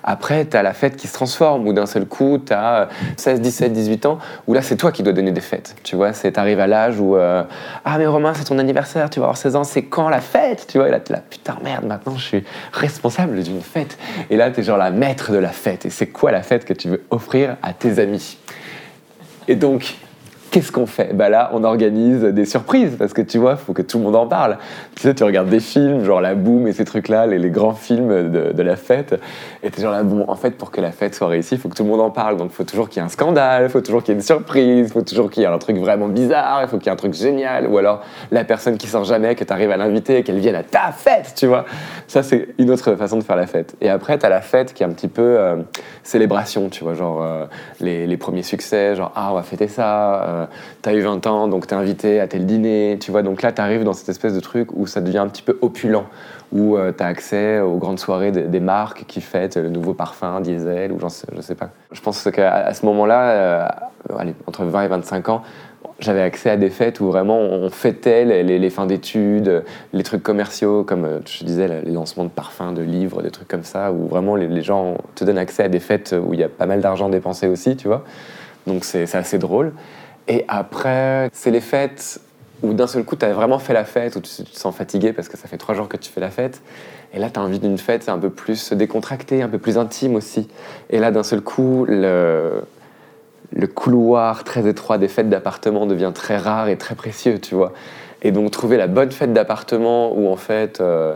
Après, 0.08 0.46
tu 0.46 0.56
as 0.56 0.62
la 0.62 0.74
fête 0.74 0.98
qui 0.98 1.08
se 1.08 1.14
transforme, 1.14 1.68
où 1.68 1.74
d'un 1.74 1.88
seul 1.88 2.06
coup, 2.06 2.38
tu 2.38 2.54
as 2.54 2.90
16, 3.18 3.42
17, 3.42 3.74
18 3.74 4.06
ans, 4.06 4.20
où 4.46 4.54
là, 4.54 4.62
c'est 4.62 4.78
toi 4.78 4.92
qui 4.92 5.02
dois 5.02 5.14
donner 5.14 5.32
des 5.32 5.42
fêtes. 5.42 5.76
Tu 5.82 5.96
vois, 5.96 6.14
c'est 6.14 6.38
arrives 6.38 6.60
à 6.60 6.68
l'âge 6.68 7.00
où 7.00 7.16
euh, 7.16 7.44
Ah, 7.84 7.98
mais 7.98 8.06
Romain, 8.06 8.36
c'est 8.36 8.44
ton 8.44 8.60
anniversaire, 8.60 9.10
tu 9.10 9.20
vas 9.20 9.26
avoir 9.26 9.38
16 9.38 9.56
ans, 9.56 9.64
c'est 9.64 9.82
quand 9.82 10.08
la 10.10 10.22
fête 10.22 10.68
Tu 10.68 10.78
vois, 10.78 10.90
et 10.90 10.92
là, 10.92 11.00
tu 11.00 11.12
es 11.12 11.16
là, 11.16 11.24
putain, 11.28 11.58
merde, 11.64 11.86
maintenant, 11.86 12.16
je 12.18 12.24
suis 12.24 12.44
responsable 12.72 13.42
d'une 13.42 13.62
fête. 13.62 13.98
Et 14.30 14.38
là, 14.38 14.52
tu 14.52 14.60
es 14.60 14.64
genre 14.64 14.78
la 14.78 14.92
maître 14.92 15.32
de 15.32 15.40
la 15.40 15.50
fête. 15.50 15.88
Et 15.88 15.90
c'est 15.90 16.08
quoi 16.08 16.32
la 16.32 16.44
fête 16.44 16.66
que 16.66 16.74
tu 16.74 16.88
veux 16.88 17.04
offrir 17.10 17.58
à 17.64 17.74
tes 17.74 17.98
amis? 17.98 18.38
Et 19.48 19.56
donc, 19.56 19.96
qu'est-ce 20.56 20.72
qu'on 20.72 20.86
fait? 20.86 21.14
Bah 21.14 21.28
là, 21.28 21.50
on 21.52 21.66
organise 21.66 22.22
des 22.22 22.46
surprises 22.46 22.96
parce 22.98 23.12
que 23.12 23.22
tu 23.22 23.40
vois, 23.40 23.58
faut 23.58 23.74
que 23.74 23.82
tout 23.82 23.98
le 23.98 24.06
monde 24.06 24.16
en 24.16 24.26
parle. 24.26 24.58
Tu 24.96 25.02
sais, 25.02 25.14
tu 25.14 25.26
regardes 25.26 25.50
des 25.50 25.60
films, 25.60 26.06
genre 26.06 26.22
la 26.22 26.34
boum 26.34 26.66
et 26.66 26.72
ces 26.72 26.86
trucs-là, 26.86 27.28
les, 27.28 27.50
grands 27.50 27.74
films 27.74 28.32
de, 28.32 28.64
la 28.64 28.78
fête, 28.78 29.20
et 29.64 29.70
t'es 29.70 29.82
genre 29.82 29.92
là, 29.92 30.04
bon, 30.04 30.24
en 30.30 30.36
fait, 30.36 30.52
pour 30.52 30.72
que 30.72 30.80
la 30.80 30.94
fête 30.94 31.14
soit 31.14 31.28
réussie, 31.28 31.56
il 31.56 31.58
faut 31.60 31.68
que 31.68 31.76
tout 31.76 31.84
le 31.84 31.90
monde 31.90 32.00
en 32.00 32.10
parle. 32.10 32.38
Donc, 32.38 32.52
faut 32.52 32.64
toujours 32.64 32.88
qu'il 32.88 33.02
y 33.02 33.04
ait 33.04 33.06
un 33.06 33.10
scandale, 33.10 33.68
faut 33.70 33.82
toujours 33.82 34.02
qu'il 34.02 34.14
y 34.14 34.16
ait 34.16 34.20
une 34.20 34.26
surprise, 34.26 34.94
faut 34.94 35.02
toujours 35.02 35.30
qu'il 35.30 35.44
y 35.44 35.46
ait 35.46 35.50
un 35.50 35.58
truc 35.58 35.76
vraiment 35.76 36.08
bizarre, 36.08 36.62
il 36.62 36.70
faut 36.70 36.78
qu'il 36.78 36.86
y 36.86 36.90
ait 36.90 36.94
un 36.94 36.96
truc 36.96 37.14
génial, 37.14 37.68
ou 37.68 37.78
alors 37.78 38.02
la 38.32 38.46
personne 38.46 38.78
qui 38.78 38.88
sort 38.88 39.04
jamais, 39.04 39.36
que 39.36 39.44
tu 39.44 39.52
arrives 39.52 39.72
à 39.72 39.78
l'inviter 39.78 40.24
qu'elle 40.24 40.40
vienne 40.40 40.56
à 40.56 40.64
ta 40.64 40.94
fête, 40.94 41.34
tu 41.36 41.48
vois. 41.48 41.66
Ça, 42.08 42.24
c'est 42.24 42.48
une 42.60 42.72
autre 42.72 42.96
façon 42.96 43.18
de 43.18 43.24
faire 43.24 43.36
la 43.36 43.48
fête. 43.48 43.76
Et 43.82 43.90
après, 43.90 44.18
t'as 44.18 44.30
la 44.30 44.40
fête 44.40 44.74
qui 44.74 44.84
est 44.84 44.86
un 44.86 44.94
petit 44.94 45.10
peu 45.10 45.22
euh, 45.22 45.58
célébration, 46.04 46.70
tu 46.70 46.86
vois, 46.86 46.94
genre 46.94 47.22
euh, 47.22 47.44
les, 47.82 48.08
les 48.08 48.18
premiers 48.18 48.44
succès, 48.44 48.96
genre 48.96 49.12
ah, 49.16 49.34
on 49.34 49.36
va 49.36 49.44
fêter 49.44 49.68
ça, 49.68 50.24
euh, 50.24 50.45
t'as 50.82 50.94
eu 50.94 51.02
20 51.02 51.28
ans, 51.28 51.48
donc 51.48 51.68
t'es 51.68 51.76
invité 51.76 52.20
à 52.20 52.28
tel 52.28 52.46
dîner, 52.46 52.98
tu 53.00 53.12
vois. 53.12 53.24
Donc 53.24 53.42
là, 53.42 53.52
t'arrives 53.52 53.84
dans 53.84 53.94
cette 53.94 54.10
espèce 54.10 54.34
de 54.34 54.40
truc 54.40 54.70
où 54.74 54.88
ça 54.88 55.02
devient 55.02 55.20
un 55.20 55.28
petit 55.28 55.42
peu 55.42 55.58
opulent, 55.62 56.06
où 56.52 56.78
euh, 56.78 56.92
t'as 56.92 57.08
accès 57.08 57.60
aux 57.60 57.78
grandes 57.78 58.00
soirées 58.00 58.32
des, 58.32 58.60
marques 58.60 59.06
qui 59.08 59.22
fêtent 59.22 59.58
le 59.58 59.70
nouveau 59.70 59.94
parfum 59.94 60.42
diesel, 60.42 60.92
ou 60.92 61.10
sais, 61.10 61.28
je 61.36 61.42
sais 61.42 61.56
pas. 61.56 61.70
Je 61.92 62.02
pense 62.02 62.30
qu'à 62.32 62.74
ce 62.74 62.86
moment-là, 62.86 63.30
euh, 63.30 63.68
entre 64.48 64.64
20 64.64 64.84
et 64.84 64.88
25 64.88 65.30
ans, 65.30 65.44
j'avais 66.00 66.22
accès 66.22 66.50
à 66.50 66.58
des 66.58 66.70
fêtes 66.70 67.00
où 67.00 67.06
vraiment 67.06 67.40
on 67.40 67.70
fêtait 67.70 68.44
les, 68.44 68.70
fins 68.70 68.86
d'études, 68.86 69.64
les 69.94 70.04
trucs 70.04 70.24
commerciaux, 70.24 70.84
comme 70.84 71.06
euh, 71.06 71.20
je 71.26 71.44
disais, 71.46 71.68
les 71.68 71.92
lancements 71.92 72.26
de 72.26 72.30
parfums, 72.30 72.74
de 72.74 72.82
livres, 72.82 73.22
des 73.22 73.32
trucs 73.32 73.48
comme 73.48 73.64
ça, 73.64 73.92
où 73.92 74.08
vraiment 74.08 74.36
les, 74.36 74.48
les 74.48 74.62
gens 74.62 74.98
te 75.16 75.24
donnent 75.24 75.38
accès 75.38 75.64
à 75.64 75.70
des 75.70 75.80
fêtes 75.80 76.16
où 76.20 76.34
il 76.34 76.40
y 76.40 76.44
a 76.44 76.50
pas 76.50 76.66
mal 76.66 76.82
d'argent 76.82 77.10
dépensé 77.10 77.48
aussi, 77.48 77.76
tu 77.76 77.88
vois. 77.88 78.04
Donc 78.68 78.84
c'est 78.84 79.14
assez 79.16 79.38
drôle. 79.38 79.74
Et 80.28 80.46
après, 80.48 81.30
c'est 81.34 81.52
les 81.52 81.62
fêtes 81.62 82.20
où 82.64 82.74
d'un 82.74 82.88
seul 82.88 83.04
coup, 83.04 83.16
tu 83.16 83.26
as 83.26 83.34
vraiment 83.34 83.60
fait 83.60 83.74
la 83.74 83.86
fête, 83.86 84.16
où 84.16 84.22
tu, 84.22 84.44
te 84.44 84.58
sens 84.58 84.76
fatigué 84.76 85.14
parce 85.14 85.30
que 85.30 85.38
ça 85.38 85.48
fait 85.48 85.58
trois 85.58 85.76
jours 85.76 85.88
que 85.88 85.98
tu 85.98 86.12
fais 86.12 86.22
la 86.22 86.32
fête. 86.32 86.62
Et 87.14 87.20
là, 87.20 87.30
tu 87.30 87.40
as 87.40 87.44
envie 87.44 87.60
d'une 87.60 87.78
fête 87.78 88.10
un 88.10 88.18
peu 88.18 88.30
plus 88.30 88.74
décontractée, 88.74 89.42
un 89.42 89.50
peu 89.50 89.60
plus 89.60 89.78
intime 89.78 90.16
aussi. 90.16 90.48
Et 90.90 91.00
là, 91.00 91.12
d'un 91.12 91.24
seul 91.24 91.42
coup, 91.42 91.86
le, 91.88 92.64
le 93.54 93.68
couloir 93.68 94.44
très 94.44 94.68
étroit 94.68 94.98
des 94.98 95.08
fêtes 95.08 95.30
d'appartement 95.30 95.86
devient 95.86 96.12
très 96.14 96.38
rare 96.38 96.70
et 96.70 96.78
très 96.78 96.96
précieux, 96.96 97.40
tu 97.40 97.56
vois. 97.56 97.74
Et 98.22 98.32
donc, 98.32 98.52
trouver 98.52 98.78
la 98.78 98.88
bonne 98.88 99.12
fête 99.12 99.34
d'appartement 99.34 100.18
où 100.18 100.30
en 100.30 100.38
fait. 100.38 100.82
euh, 100.82 101.16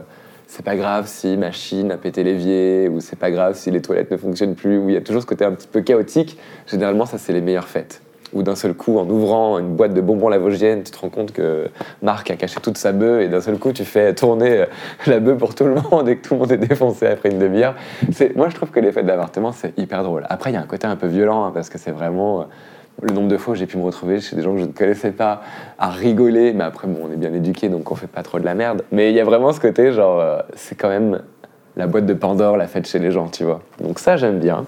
c'est 0.51 0.65
pas 0.65 0.75
grave 0.75 1.05
si 1.07 1.37
machine 1.37 1.91
a 1.91 1.97
pété 1.97 2.23
l'évier, 2.23 2.89
ou 2.89 3.01
c'est 3.01 3.19
pas 3.19 3.29
grave 3.29 3.55
si 3.55 3.69
les 3.69 3.83
toilettes 3.83 4.09
ne 4.09 4.17
fonctionnent 4.17 4.55
plus, 4.55 4.79
où 4.79 4.89
il 4.89 4.95
y 4.95 4.97
a 4.97 5.01
toujours 5.01 5.21
ce 5.21 5.27
côté 5.27 5.45
un 5.45 5.51
petit 5.51 5.67
peu 5.67 5.81
chaotique. 5.81 6.39
Généralement, 6.65 7.05
ça, 7.05 7.19
c'est 7.19 7.33
les 7.33 7.41
meilleures 7.41 7.67
fêtes. 7.67 8.01
Où 8.33 8.43
d'un 8.43 8.55
seul 8.55 8.73
coup, 8.73 8.99
en 8.99 9.09
ouvrant 9.09 9.57
une 9.59 9.75
boîte 9.75 9.93
de 9.93 10.01
bonbons 10.01 10.29
lavogienne, 10.29 10.83
tu 10.83 10.91
te 10.91 10.99
rends 10.99 11.09
compte 11.09 11.31
que 11.31 11.67
Marc 12.01 12.29
a 12.31 12.35
caché 12.35 12.59
toute 12.61 12.77
sa 12.77 12.91
bœuf, 12.91 13.21
et 13.21 13.27
d'un 13.27 13.41
seul 13.41 13.57
coup, 13.57 13.71
tu 13.71 13.85
fais 13.85 14.13
tourner 14.13 14.61
euh, 14.61 14.65
la 15.07 15.19
bœuf 15.19 15.37
pour 15.37 15.55
tout 15.55 15.65
le 15.65 15.75
monde, 15.75 16.07
et 16.09 16.17
que 16.17 16.27
tout 16.27 16.35
le 16.35 16.41
monde 16.41 16.51
est 16.51 16.57
défoncé 16.57 17.07
après 17.07 17.31
une 17.31 17.39
demi-heure. 17.39 17.75
Moi, 18.35 18.49
je 18.49 18.55
trouve 18.55 18.69
que 18.69 18.79
les 18.79 18.91
fêtes 18.91 19.05
d'appartement, 19.05 19.51
c'est 19.51 19.77
hyper 19.77 20.03
drôle. 20.03 20.25
Après, 20.29 20.51
il 20.51 20.53
y 20.53 20.57
a 20.57 20.61
un 20.61 20.67
côté 20.67 20.87
un 20.87 20.95
peu 20.95 21.07
violent, 21.07 21.45
hein, 21.45 21.51
parce 21.53 21.69
que 21.69 21.77
c'est 21.77 21.91
vraiment. 21.91 22.41
euh, 22.41 22.43
le 23.01 23.13
nombre 23.13 23.29
de 23.29 23.37
fois 23.37 23.53
où 23.53 23.55
j'ai 23.55 23.65
pu 23.65 23.77
me 23.77 23.83
retrouver 23.83 24.19
chez 24.19 24.35
des 24.35 24.41
gens 24.41 24.51
que 24.51 24.59
je 24.59 24.65
ne 24.65 24.73
connaissais 24.73 25.11
pas 25.11 25.41
à 25.77 25.89
rigoler, 25.89 26.51
mais 26.51 26.65
après, 26.65 26.85
bon, 26.85 26.99
on 27.07 27.13
est 27.13 27.15
bien 27.15 27.33
éduqués, 27.33 27.69
donc 27.69 27.89
on 27.89 27.95
fait 27.95 28.07
pas 28.07 28.23
trop 28.23 28.39
de 28.39 28.43
la 28.43 28.55
merde. 28.55 28.83
Mais 28.91 29.09
il 29.09 29.15
y 29.15 29.21
a 29.21 29.23
vraiment 29.23 29.53
ce 29.53 29.61
côté, 29.61 29.93
genre, 29.93 30.19
euh, 30.19 30.39
c'est 30.55 30.75
quand 30.75 30.89
même 30.89 31.21
la 31.77 31.87
boîte 31.87 32.05
de 32.05 32.13
Pandore, 32.13 32.57
la 32.57 32.67
fête 32.67 32.85
chez 32.87 32.99
les 32.99 33.11
gens, 33.11 33.29
tu 33.29 33.45
vois. 33.45 33.61
Donc 33.81 33.99
ça, 33.99 34.17
j'aime 34.17 34.39
bien. 34.39 34.65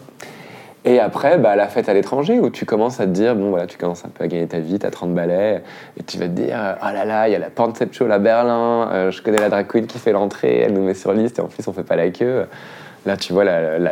Et 0.84 1.00
après, 1.00 1.38
bah, 1.38 1.56
la 1.56 1.68
fête 1.68 1.90
à 1.90 1.94
l'étranger, 1.94 2.40
où 2.40 2.50
tu 2.50 2.66
commences 2.66 3.00
à 3.00 3.06
te 3.06 3.12
dire, 3.12 3.36
bon 3.36 3.52
voilà, 3.52 3.68
tu 3.68 3.78
commences 3.78 4.04
un 4.04 4.10
peu 4.10 4.24
à 4.24 4.28
gagner 4.28 4.48
ta 4.48 4.60
vie, 4.60 4.80
t'as 4.80 4.90
30 4.90 5.14
balais, 5.14 5.64
et 6.00 6.04
tu 6.04 6.18
vas 6.18 6.26
te 6.26 6.32
dire, 6.32 6.58
oh 6.82 6.86
là 6.92 7.06
là, 7.06 7.30
il 7.30 7.32
y 7.32 7.36
a 7.36 7.40
la 7.40 7.52
Pansep 7.52 7.94
Show 7.94 8.10
à 8.10 8.18
Berlin, 8.18 8.90
euh, 8.92 9.12
je 9.12 9.22
connais 9.22 9.38
la 9.38 9.50
drag 9.50 9.68
queen 9.68 9.86
qui 9.86 10.00
fait 10.00 10.12
l'entrée, 10.12 10.62
elle 10.62 10.74
nous 10.74 10.84
met 10.84 10.96
sur 10.96 11.14
liste, 11.14 11.38
et 11.38 11.42
en 11.42 11.48
plus 11.48 11.68
on 11.68 11.74
fait 11.74 11.84
pas 11.84 11.96
la 11.96 12.10
queue. 12.10 12.48
Là, 13.06 13.18
tu 13.18 13.34
vois 13.34 13.44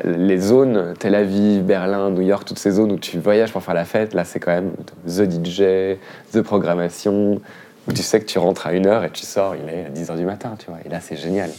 les 0.04 0.38
zones, 0.38 0.94
Tel 1.00 1.16
Aviv, 1.16 1.64
Berlin, 1.64 2.12
New 2.12 2.22
York, 2.22 2.46
toutes 2.46 2.60
ces 2.60 2.72
zones 2.72 2.92
où 2.92 3.00
tu 3.00 3.18
voyages 3.18 3.52
pour 3.52 3.64
faire 3.64 3.74
la 3.74 3.86
fête, 3.86 4.14
là, 4.14 4.24
c'est 4.24 4.40
quand 4.40 4.52
même 4.52 4.72
The 5.08 5.30
DJ, 5.30 5.98
The 6.32 6.42
Programmation, 6.42 7.42
où 7.88 7.92
tu 7.92 8.04
sais 8.04 8.20
que 8.20 8.26
tu 8.26 8.38
rentres 8.38 8.68
à 8.68 8.72
1h 8.72 9.06
et 9.06 9.10
tu 9.10 9.26
sors, 9.26 9.56
il 9.56 9.68
est 9.68 9.86
à 9.86 9.90
10h 9.90 10.16
du 10.16 10.26
matin, 10.26 10.56
tu 10.60 10.68
vois. 10.68 10.78
Et 10.86 10.90
là, 10.90 11.00
c'est 11.02 11.16
génial. 11.16 11.50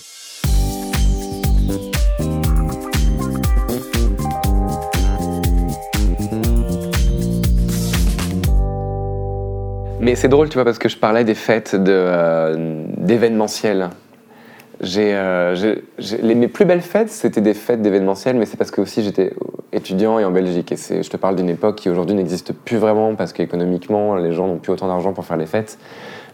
Mais 10.00 10.14
c'est 10.14 10.28
drôle, 10.28 10.49
tu 10.49 10.54
vois, 10.54 10.64
parce 10.64 10.78
que 10.78 10.88
je 10.88 10.97
parlais 10.97 11.25
des 11.25 11.35
fêtes 11.35 11.75
euh, 11.75 12.85
d'événementiel. 12.97 13.90
Euh, 14.97 15.76
mes 16.23 16.49
plus 16.49 16.64
belles 16.64 16.80
fêtes, 16.80 17.11
c'était 17.11 17.42
des 17.42 17.52
fêtes 17.52 17.83
d'événementiel, 17.83 18.37
mais 18.37 18.47
c'est 18.47 18.57
parce 18.57 18.71
que 18.71 18.80
aussi 18.80 19.02
j'étais 19.02 19.35
étudiant 19.73 20.19
et 20.19 20.25
en 20.25 20.30
Belgique. 20.30 20.73
Et 20.73 21.02
je 21.02 21.11
te 21.11 21.19
parle 21.19 21.37
d'une 21.37 21.50
époque 21.50 21.76
qui 21.76 21.90
aujourd'hui 21.90 22.16
n'existe 22.16 22.54
plus 22.54 22.78
vraiment 22.78 23.14
parce 23.14 23.35
qu'économiquement, 23.35 24.16
les 24.16 24.33
gens 24.33 24.47
n'ont 24.47 24.57
plus 24.57 24.73
autant 24.73 24.88
d'argent 24.88 25.12
pour 25.12 25.26
faire 25.26 25.37
les 25.37 25.45
fêtes. 25.45 25.78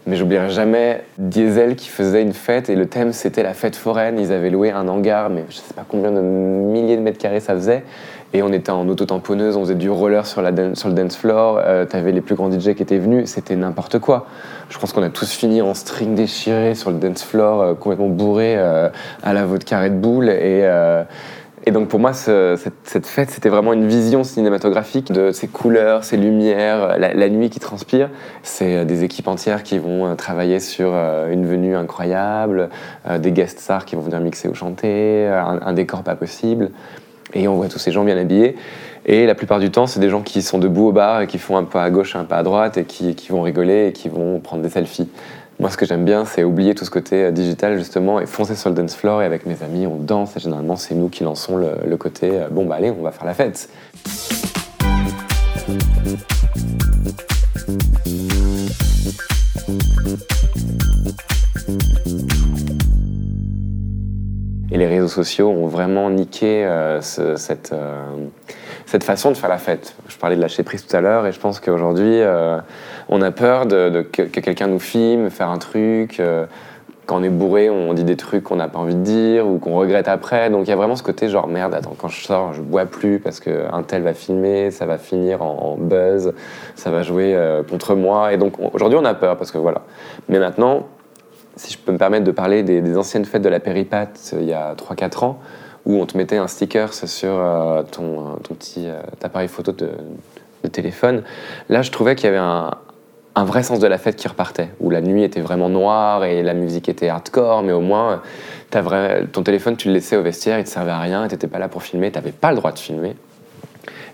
Mais 0.05 0.15
j'oublierai 0.15 0.49
jamais 0.49 1.03
Diesel 1.17 1.75
qui 1.75 1.89
faisait 1.89 2.21
une 2.21 2.31
fête 2.31 2.69
et 2.69 2.75
le 2.75 2.85
thème 2.85 3.11
c'était 3.11 3.43
la 3.43 3.53
fête 3.53 3.75
foraine. 3.75 4.17
Ils 4.17 4.31
avaient 4.31 4.49
loué 4.49 4.71
un 4.71 4.87
hangar, 4.87 5.29
mais 5.29 5.43
je 5.49 5.57
sais 5.57 5.73
pas 5.73 5.83
combien 5.85 6.13
de 6.13 6.21
milliers 6.21 6.95
de 6.95 7.01
mètres 7.01 7.17
carrés 7.17 7.41
ça 7.41 7.53
faisait. 7.53 7.83
Et 8.33 8.43
on 8.43 8.51
était 8.51 8.71
en 8.71 8.87
auto-tamponneuse, 8.89 9.55
on 9.55 9.61
faisait 9.61 9.75
du 9.75 9.89
roller 9.89 10.25
sur, 10.25 10.41
le 10.41 10.51
dance 10.51 11.15
floor. 11.15 11.61
Euh, 11.63 11.85
T'avais 11.85 12.11
les 12.11 12.21
plus 12.21 12.35
grands 12.35 12.51
DJ 12.51 12.73
qui 12.73 12.83
étaient 12.83 12.97
venus, 12.97 13.29
c'était 13.29 13.55
n'importe 13.55 13.99
quoi. 13.99 14.27
Je 14.69 14.77
pense 14.77 14.91
qu'on 14.91 15.03
a 15.03 15.09
tous 15.09 15.31
fini 15.31 15.61
en 15.61 15.73
string 15.73 16.13
déchiré 16.13 16.75
sur 16.75 16.91
le 16.91 16.97
dance 16.97 17.23
floor, 17.23 17.61
euh, 17.61 17.73
complètement 17.73 18.09
bourré 18.09 18.55
euh, 18.57 18.89
à 19.23 19.33
la 19.33 19.45
vodka 19.45 19.81
Red 19.81 20.01
Bull. 20.01 20.29
Et, 20.29 20.67
et 21.65 21.71
donc 21.71 21.87
pour 21.87 22.01
moi, 22.01 22.11
ce- 22.11 22.59
cette, 22.83 23.07
fête, 23.07 23.29
c'était 23.29 23.47
vraiment 23.47 23.71
une 23.71 23.87
vision 23.87 24.25
cinématographique 24.25 25.13
de 25.13 25.31
ces 25.31 25.47
couleurs, 25.47 26.03
ces 26.03 26.17
lumières, 26.17 26.97
la, 26.97 27.29
nuit 27.29 27.49
qui 27.49 27.59
transpire. 27.61 28.09
C'est 28.43 28.83
des 28.83 29.05
équipes 29.05 29.29
entières 29.29 29.63
qui 29.63 29.79
vont 29.79 30.17
travailler 30.17 30.59
sur 30.59 30.93
une 30.93 31.45
venue 31.45 31.75
incroyable, 31.77 32.69
des 33.19 33.31
guest 33.31 33.59
stars 33.59 33.85
qui 33.85 33.95
vont 33.95 34.01
venir 34.01 34.19
mixer 34.19 34.47
ou 34.49 34.53
chanter, 34.53 35.27
un 35.27 35.73
décor 35.73 36.03
pas 36.03 36.15
possible. 36.15 36.71
Et 37.33 37.47
on 37.47 37.55
voit 37.55 37.67
tous 37.67 37.79
ces 37.79 37.91
gens 37.91 38.03
bien 38.03 38.17
habillés. 38.17 38.55
Et 39.05 39.25
la 39.25 39.35
plupart 39.35 39.59
du 39.59 39.71
temps, 39.71 39.87
c'est 39.87 39.99
des 39.99 40.09
gens 40.09 40.21
qui 40.21 40.41
sont 40.41 40.57
debout 40.57 40.87
au 40.87 40.91
bar 40.91 41.21
et 41.21 41.27
qui 41.27 41.37
font 41.37 41.57
un 41.57 41.63
pas 41.63 41.83
à 41.83 41.89
gauche, 41.89 42.15
un 42.15 42.25
pas 42.25 42.37
à 42.37 42.43
droite 42.43 42.77
et 42.77 42.83
qui, 42.83 43.15
vont 43.29 43.41
rigoler 43.41 43.87
et 43.87 43.91
qui 43.93 44.09
vont 44.09 44.39
prendre 44.39 44.61
des 44.61 44.69
selfies. 44.69 45.09
Moi, 45.59 45.69
ce 45.69 45.77
que 45.77 45.85
j'aime 45.85 46.05
bien, 46.05 46.25
c'est 46.25 46.43
oublier 46.43 46.75
tout 46.75 46.85
ce 46.85 46.91
côté 46.91 47.23
euh, 47.23 47.31
digital, 47.31 47.77
justement, 47.77 48.19
et 48.19 48.27
foncer 48.27 48.55
sur 48.55 48.69
le 48.69 48.75
dance 48.75 48.95
floor. 48.95 49.23
Et 49.23 49.25
avec 49.25 49.47
mes 49.47 49.63
amis, 49.63 49.87
on 49.87 49.95
danse. 49.95 50.37
Et 50.37 50.39
généralement, 50.39 50.75
c'est 50.75 50.93
nous 50.93 51.09
qui 51.09 51.23
lançons 51.23 51.57
le, 51.57 51.71
le 51.87 51.97
côté 51.97 52.29
euh, 52.31 52.47
bon, 52.51 52.65
bah 52.65 52.75
allez, 52.75 52.91
on 52.91 53.01
va 53.01 53.11
faire 53.11 53.25
la 53.25 53.33
fête. 53.33 53.69
Et 64.77 64.81
les 64.81 64.85
réseaux 64.85 65.07
sociaux 65.07 65.49
ont 65.49 65.65
vraiment 65.65 66.07
niqué 66.11 66.63
euh, 66.63 67.01
ce- 67.01 67.35
cette, 67.35 67.73
euh, 67.73 68.03
cette 68.85 69.03
façon 69.03 69.31
de 69.31 69.35
faire 69.35 69.49
la 69.49 69.57
fête. 69.57 69.95
Je 70.07 70.17
parlais 70.17 70.35
de 70.35 70.41
lâcher 70.41 70.61
prise 70.61 70.85
tout 70.85 70.95
à 70.95 71.01
l'heure 71.01 71.25
et 71.25 71.31
je 71.31 71.39
pense 71.39 71.59
qu'aujourd'hui, 71.59 72.21
euh, 72.21 72.59
on 73.09 73.23
a 73.23 73.31
peur 73.31 73.67
que, 73.67 74.03
que 74.11 74.39
quelqu'un 74.39 74.67
nous 74.67 74.77
filme, 74.77 75.31
faire 75.31 75.49
un 75.49 75.57
truc. 75.57 76.21
quand 77.07 77.17
on 77.19 77.23
est 77.23 77.29
bourré, 77.29 77.71
on 77.71 77.91
dit 77.95 78.03
des 78.03 78.17
trucs 78.17 78.43
qu'on 78.43 78.57
n'a 78.57 78.67
pas 78.67 78.77
envie 78.77 78.93
de 78.93 79.01
dire 79.01 79.47
ou 79.47 79.57
qu'on 79.57 79.73
regrette 79.73 80.07
après. 80.07 80.51
Donc 80.51 80.67
il 80.67 80.69
y 80.69 80.73
a 80.73 80.75
vraiment 80.75 80.95
ce 80.95 81.01
côté 81.01 81.27
genre 81.27 81.47
merde, 81.47 81.73
attends, 81.73 81.95
quand 81.97 82.09
je 82.09 82.21
sors, 82.23 82.53
je 82.53 82.61
bois 82.61 82.85
plus 82.85 83.17
parce 83.19 83.39
qu'un 83.39 83.81
tel 83.81 84.03
va 84.03 84.13
filmer, 84.13 84.69
ça 84.69 84.85
va 84.85 84.99
finir 84.99 85.41
en, 85.41 85.57
en 85.73 85.77
buzz, 85.77 86.33
ça 86.75 86.91
va 86.91 87.01
jouer 87.01 87.35
contre 87.67 87.95
moi. 87.95 88.31
Et 88.31 88.37
donc 88.37 88.59
on- 88.59 88.69
aujourd'hui, 88.73 88.99
on 89.01 89.05
a 89.05 89.15
peur 89.15 89.37
parce 89.37 89.49
que 89.51 89.57
voilà. 89.57 89.81
Mais 90.29 90.37
maintenant, 90.37 90.85
si 91.57 91.73
je 91.73 91.77
peux 91.77 91.91
me 91.91 91.97
permettre 91.97 92.23
de 92.23 92.31
parler 92.31 92.63
des, 92.63 92.97
anciennes 92.97 93.25
fêtes 93.25 93.41
de 93.41 93.49
la 93.49 93.59
péripate 93.59 94.31
euh, 94.33 94.39
il 94.41 94.47
y 94.47 94.53
a 94.53 94.73
3-4 94.75 95.25
ans, 95.25 95.39
où 95.85 95.99
on 96.01 96.05
te 96.05 96.17
mettait 96.17 96.37
un 96.37 96.47
sticker 96.47 96.93
sur 96.93 97.29
euh, 97.29 97.83
ton, 97.83 98.03
euh, 98.03 98.35
ton 98.43 98.53
petit 98.53 98.87
appareil 99.21 99.47
photo 99.47 99.71
de, 99.71 99.89
téléphone, 100.71 101.23
là 101.69 101.81
je 101.81 101.91
trouvais 101.91 102.15
qu'il 102.15 102.25
y 102.25 102.27
avait 102.27 102.37
un, 102.37 102.71
vrai 103.45 103.63
sens 103.63 103.79
de 103.79 103.87
la 103.87 103.97
fête 103.97 104.17
qui 104.17 104.27
repartait, 104.27 104.67
où 104.81 104.89
la 104.89 104.99
nuit 104.99 105.23
était 105.23 105.39
vraiment 105.39 105.69
noire 105.69 106.25
et 106.25 106.43
la 106.43 106.53
musique 106.53 106.89
était 106.89 107.07
hardcore, 107.07 107.63
mais 107.63 107.71
au 107.71 107.79
moins 107.79 108.21
ton 109.31 109.43
téléphone 109.43 109.77
tu 109.77 109.87
le 109.87 109.93
laissais 109.93 110.17
au 110.17 110.23
vestiaire, 110.23 110.59
il 110.59 110.65
te 110.65 110.69
servait 110.69 110.91
à 110.91 110.99
rien, 110.99 111.23
et 111.23 111.29
t'étais 111.29 111.47
pas 111.47 111.59
là 111.59 111.69
pour 111.69 111.83
filmer, 111.83 112.11
t'avais 112.11 112.33
pas 112.33 112.49
le 112.49 112.57
droit 112.57 112.73
de 112.73 112.79
filmer. 112.79 113.15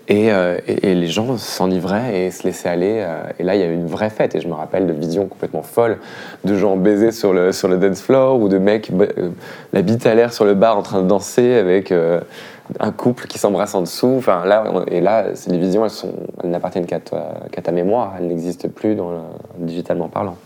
Et, 0.08 0.30
euh, 0.32 0.58
et- 0.66 0.94
les 0.94 1.06
gens 1.06 1.38
s'enivraient 1.38 2.26
et 2.26 2.30
se 2.30 2.42
laissaient 2.44 2.68
aller. 2.68 2.98
euh, 3.00 3.22
et 3.38 3.42
là, 3.42 3.54
il 3.54 3.60
y 3.60 3.64
a 3.64 3.66
eu 3.66 3.72
une 3.72 3.86
vraie 3.86 4.10
fête. 4.10 4.34
Et 4.34 4.40
je 4.40 4.48
me 4.48 4.52
rappelle 4.52 4.86
de 4.86 4.92
visions 4.92 5.26
complètement 5.26 5.62
folles 5.62 5.98
de 6.44 6.54
gens 6.54 6.76
baisés 6.76 7.10
sur 7.10 7.32
le, 7.32 7.52
sur 7.52 7.68
le 7.68 7.78
dance 7.78 8.02
floor 8.02 8.38
ou 8.38 8.48
de 8.48 8.58
mecs 8.58 8.90
euh, 8.90 9.30
la 9.72 9.80
bite 9.82 10.06
à 10.06 10.14
l'air 10.14 10.32
sur 10.32 10.44
le 10.44 10.52
bar 10.54 10.76
en 10.76 10.82
train 10.82 11.00
de 11.00 11.08
danser 11.08 11.54
avec 11.54 11.92
un 12.80 12.92
couple 12.92 13.26
qui 13.26 13.38
s'embrasse 13.38 13.74
en 13.74 13.80
dessous. 13.80 14.14
Enfin, 14.18 14.44
là, 14.44 14.64
et 14.88 15.00
là, 15.00 15.26
les 15.48 15.58
visions, 15.58 15.84
elles, 15.84 15.90
sont- 15.90 16.12
elles 16.42 16.50
n'appartiennent 16.50 16.86
qu'à 16.86 17.00
toi- 17.00 17.34
qu'à 17.50 17.62
ta 17.62 17.72
mémoire. 17.72 18.14
Elles 18.18 18.26
n'existent 18.26 18.68
plus 18.68 18.94
dans 18.94 19.10
le- 19.10 19.18
digitalement 19.58 20.08
parlant. 20.08 20.36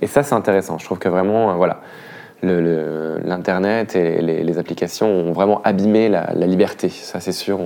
Et 0.00 0.06
ça, 0.06 0.22
c'est 0.22 0.34
intéressant. 0.34 0.78
Je 0.78 0.84
trouve 0.84 0.98
que 0.98 1.08
vraiment, 1.08 1.56
voilà, 1.56 1.80
l'Internet 2.42 3.96
et 3.96 4.20
les, 4.20 4.58
applications 4.58 5.08
ont 5.08 5.32
vraiment 5.32 5.60
abîmé 5.64 6.08
la, 6.08 6.32
liberté. 6.46 6.88
Ça, 6.88 7.20
c'est 7.20 7.32
sûr. 7.32 7.58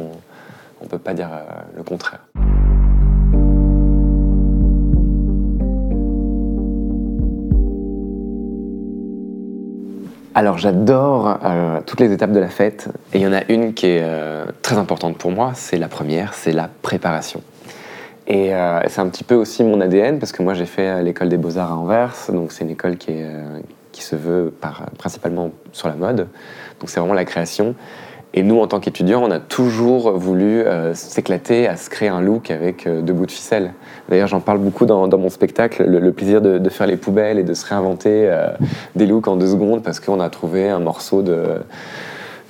On 0.83 0.87
ne 0.87 0.91
peut 0.91 0.99
pas 0.99 1.15
dire 1.15 1.29
euh, 1.33 1.45
le 1.77 1.83
contraire. 1.85 2.21
Alors 10.35 10.59
j'adore 10.59 11.39
euh, 11.45 11.81
toutes 11.87 12.01
les 12.01 12.11
étapes 12.11 12.33
de 12.33 12.41
la 12.41 12.49
fête 12.49 12.89
et 13.12 13.19
il 13.19 13.23
y 13.23 13.27
en 13.27 13.33
a 13.33 13.45
une 13.49 13.75
qui 13.75 13.87
est 13.87 14.01
euh, 14.03 14.47
très 14.62 14.77
importante 14.77 15.19
pour 15.19 15.31
moi, 15.31 15.53
c'est 15.55 15.77
la 15.77 15.89
première, 15.89 16.35
c'est 16.35 16.53
la 16.53 16.69
préparation. 16.83 17.43
Et 18.29 18.53
c'est 18.87 19.01
un 19.01 19.09
petit 19.09 19.25
peu 19.25 19.35
aussi 19.35 19.65
mon 19.65 19.81
ADN 19.81 20.21
parce 20.21 20.31
que 20.31 20.45
moi 20.45 20.55
j'ai 20.55 20.65
fait 20.65 21.03
l'école 21.03 21.29
des 21.29 21.37
beaux-arts 21.37 21.73
à 21.73 21.75
Anvers, 21.75 22.15
donc 22.29 22.53
c'est 22.53 22.65
une 22.65 22.71
école 22.71 22.97
qui, 22.97 23.12
se 23.93 24.15
veut 24.15 24.55
principalement 24.97 25.51
sur 25.73 25.89
la 25.89 25.97
mode, 25.97 26.29
donc 26.81 26.89
c'est 26.89 27.01
vraiment 27.01 27.15
la 27.15 27.25
création. 27.25 27.75
Et 28.35 28.43
nous, 28.43 28.61
en 28.61 28.67
tant 28.67 28.81
qu'étudiants, 28.81 29.23
on 29.23 29.31
a 29.31 29.39
toujours 29.39 30.12
voulu 30.12 30.61
euh, 30.61 30.95
s'éclater 30.95 31.69
à 31.69 31.77
se 31.77 31.91
créer 31.91 32.09
un 32.09 32.23
look 32.23 32.51
avec 32.51 32.87
euh, 32.87 33.03
deux 33.03 33.12
bouts 33.12 33.27
de 33.27 33.31
ficelle. 33.31 33.75
D'ailleurs, 34.09 34.29
j'en 34.29 34.41
parle 34.41 34.59
beaucoup 34.59 34.87
dans, 34.87 35.07
mon 35.07 35.29
spectacle, 35.29 35.85
le, 35.85 36.12
plaisir 36.12 36.41
de, 36.41 36.69
faire 36.71 36.87
les 36.87 36.97
poubelles 36.97 37.39
et 37.39 37.45
de 37.45 37.53
se 37.53 37.67
réinventer 37.67 38.27
euh, 38.27 38.49
des 38.97 39.07
looks 39.07 39.29
en 39.29 39.37
deux 39.37 39.49
secondes 39.49 39.83
parce 39.83 40.01
qu'on 40.01 40.21
a 40.21 40.31
trouvé 40.31 40.69
un 40.71 40.81
morceau 40.81 41.23
de 41.23 41.45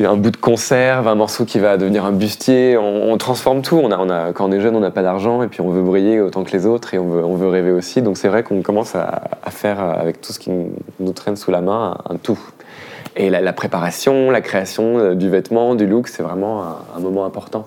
un 0.05 0.17
bout 0.17 0.31
de 0.31 0.37
conserve, 0.37 1.07
un 1.07 1.15
morceau 1.15 1.45
qui 1.45 1.59
va 1.59 1.77
devenir 1.77 2.05
un 2.05 2.13
bustier. 2.13 2.77
On, 2.77 3.17
transforme 3.19 3.63
tout. 3.63 3.77
On 3.77 3.91
a, 4.11 4.33
quand 4.33 4.49
on 4.49 4.53
est 4.53 4.61
jeune, 4.61 4.75
on 4.75 4.81
n'a 4.81 4.91
pas 4.91 5.03
d'argent 5.03 5.43
et 5.43 5.49
puis 5.49 5.61
on 5.61 5.71
veut 5.71 5.83
briller 5.83 6.21
autant 6.21 6.45
que 6.45 6.53
les 6.53 6.67
autres 6.67 6.95
et 6.95 6.99
on 6.99 7.35
veut, 7.37 7.49
rêver 7.49 7.71
aussi. 7.71 8.03
Donc 8.03 8.17
c'est 8.17 8.29
vrai 8.29 8.43
qu'on 8.43 8.63
commence 8.63 8.95
à, 8.95 9.23
faire 9.51 9.81
avec 9.81 10.21
tout 10.21 10.33
ce 10.33 10.39
qui 10.39 10.51
nous- 10.51 11.13
traîne 11.13 11.37
sous 11.37 11.51
la 11.51 11.61
main 11.61 11.99
un 12.09 12.17
tout. 12.17 12.39
Et 13.17 13.29
la, 13.29 13.53
préparation, 13.53 14.31
la 14.31 14.41
création 14.41 14.99
euh, 14.99 15.15
du 15.15 15.29
vêtement, 15.29 15.75
du 15.75 15.87
look, 15.87 16.09
c'est 16.09 16.23
vraiment 16.23 16.65
un, 16.97 17.01
moment 17.01 17.25
important. 17.25 17.67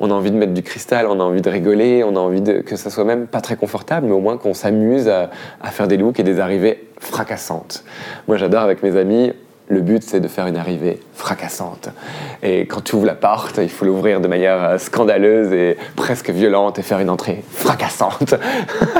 On 0.00 0.10
a 0.10 0.14
envie 0.14 0.30
de 0.30 0.36
mettre 0.36 0.54
du 0.54 0.62
cristal, 0.62 1.06
on 1.06 1.20
a 1.20 1.22
envie 1.22 1.42
de 1.42 1.50
rigoler, 1.50 2.02
on 2.04 2.16
a 2.16 2.18
envie 2.18 2.42
que 2.64 2.76
ça 2.76 2.90
soit 2.90 3.04
même 3.04 3.26
pas 3.26 3.40
très 3.40 3.56
confortable, 3.56 4.06
mais 4.06 4.12
au 4.12 4.20
moins 4.20 4.38
qu'on 4.38 4.54
s'amuse 4.54 5.08
à, 5.08 5.30
à 5.60 5.70
faire 5.70 5.88
des 5.88 5.96
looks 5.96 6.18
et 6.18 6.22
des 6.22 6.40
arrivées 6.40 6.88
fracassantes. 6.98 7.84
Moi, 8.28 8.36
j'adore 8.36 8.62
avec 8.62 8.82
mes 8.82 8.96
amis. 8.96 9.32
Le 9.68 9.80
but, 9.80 10.02
c'est 10.02 10.20
de 10.20 10.28
faire 10.28 10.46
une 10.46 10.56
arrivée 10.56 11.00
fracassante. 11.14 11.88
Et 12.42 12.66
quand 12.66 12.82
tu 12.82 12.96
ouvres 12.96 13.06
la 13.06 13.14
porte, 13.14 13.58
il 13.58 13.70
faut 13.70 13.84
l'ouvrir 13.84 14.20
de 14.20 14.28
manière 14.28 14.62
euh, 14.62 14.78
scandaleuse 14.78 15.52
et 15.52 15.76
presque 15.96 16.30
violente 16.30 16.78
et 16.78 16.82
faire 16.82 16.98
une 16.98 17.10
entrée 17.10 17.44
fracassante. 17.52 18.34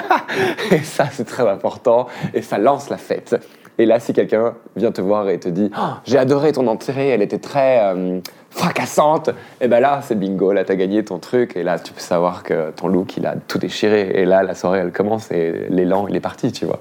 et 0.70 0.78
ça, 0.78 1.06
c'est 1.10 1.24
très 1.26 1.46
important. 1.48 2.06
Et 2.32 2.42
ça 2.42 2.58
lance 2.58 2.90
la 2.90 2.96
fête. 2.96 3.36
Et 3.78 3.86
là, 3.86 3.98
si 4.00 4.12
quelqu'un 4.12 4.54
vient 4.76 4.92
te 4.92 5.00
voir 5.00 5.28
et 5.28 5.40
te 5.40 5.48
dit 5.48 5.70
Oh, 5.76 5.94
J'ai 6.04 6.18
adoré 6.18 6.52
ton 6.52 6.66
entrée, 6.66 7.08
elle 7.08 7.22
était 7.22 7.38
très 7.38 7.80
euh, 7.82 8.20
fracassante, 8.52 9.30
et 9.60 9.68
ben 9.68 9.80
là, 9.80 10.00
c'est 10.02 10.14
bingo, 10.14 10.52
là, 10.52 10.64
t'as 10.64 10.74
gagné 10.74 11.02
ton 11.02 11.18
truc, 11.18 11.56
et 11.56 11.62
là, 11.62 11.78
tu 11.78 11.92
peux 11.92 12.00
savoir 12.00 12.42
que 12.42 12.70
ton 12.70 12.86
look, 12.86 13.16
il 13.16 13.26
a 13.26 13.34
tout 13.48 13.58
déchiré, 13.58 14.12
et 14.14 14.26
là, 14.26 14.42
la 14.42 14.54
soirée, 14.54 14.80
elle 14.80 14.92
commence, 14.92 15.30
et 15.32 15.66
l'élan, 15.70 16.06
il 16.06 16.14
est 16.14 16.20
parti, 16.20 16.52
tu 16.52 16.66
vois. 16.66 16.80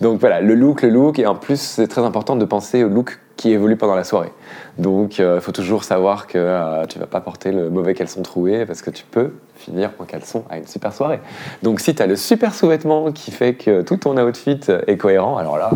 Donc 0.00 0.18
voilà, 0.18 0.40
le 0.40 0.54
look, 0.54 0.80
le 0.82 0.88
look, 0.88 1.18
et 1.18 1.26
en 1.26 1.34
plus, 1.34 1.60
c'est 1.60 1.88
très 1.88 2.02
important 2.02 2.36
de 2.36 2.44
penser 2.46 2.84
au 2.84 2.88
look 2.88 3.20
qui 3.36 3.52
évolue 3.52 3.76
pendant 3.76 3.94
la 3.94 4.04
soirée. 4.04 4.32
Donc, 4.78 5.18
il 5.18 5.40
faut 5.40 5.52
toujours 5.52 5.84
savoir 5.84 6.26
que 6.26 6.38
euh, 6.38 6.86
tu 6.86 6.98
vas 6.98 7.06
pas 7.06 7.20
porter 7.20 7.52
le 7.52 7.68
mauvais 7.68 7.94
caleçon 7.94 8.22
troué, 8.22 8.64
parce 8.64 8.80
que 8.80 8.90
tu 8.90 9.04
peux 9.04 9.32
finir 9.56 9.90
en 9.98 10.04
caleçon 10.04 10.44
à 10.48 10.56
une 10.56 10.66
super 10.66 10.92
soirée. 10.94 11.20
Donc, 11.62 11.80
si 11.80 11.94
tu 11.94 12.02
as 12.02 12.06
le 12.06 12.16
super 12.16 12.54
sous-vêtement 12.54 13.12
qui 13.12 13.30
fait 13.30 13.54
que 13.54 13.82
tout 13.82 13.98
ton 13.98 14.16
outfit 14.16 14.60
est 14.86 14.96
cohérent, 14.96 15.36
alors 15.36 15.58
là, 15.58 15.70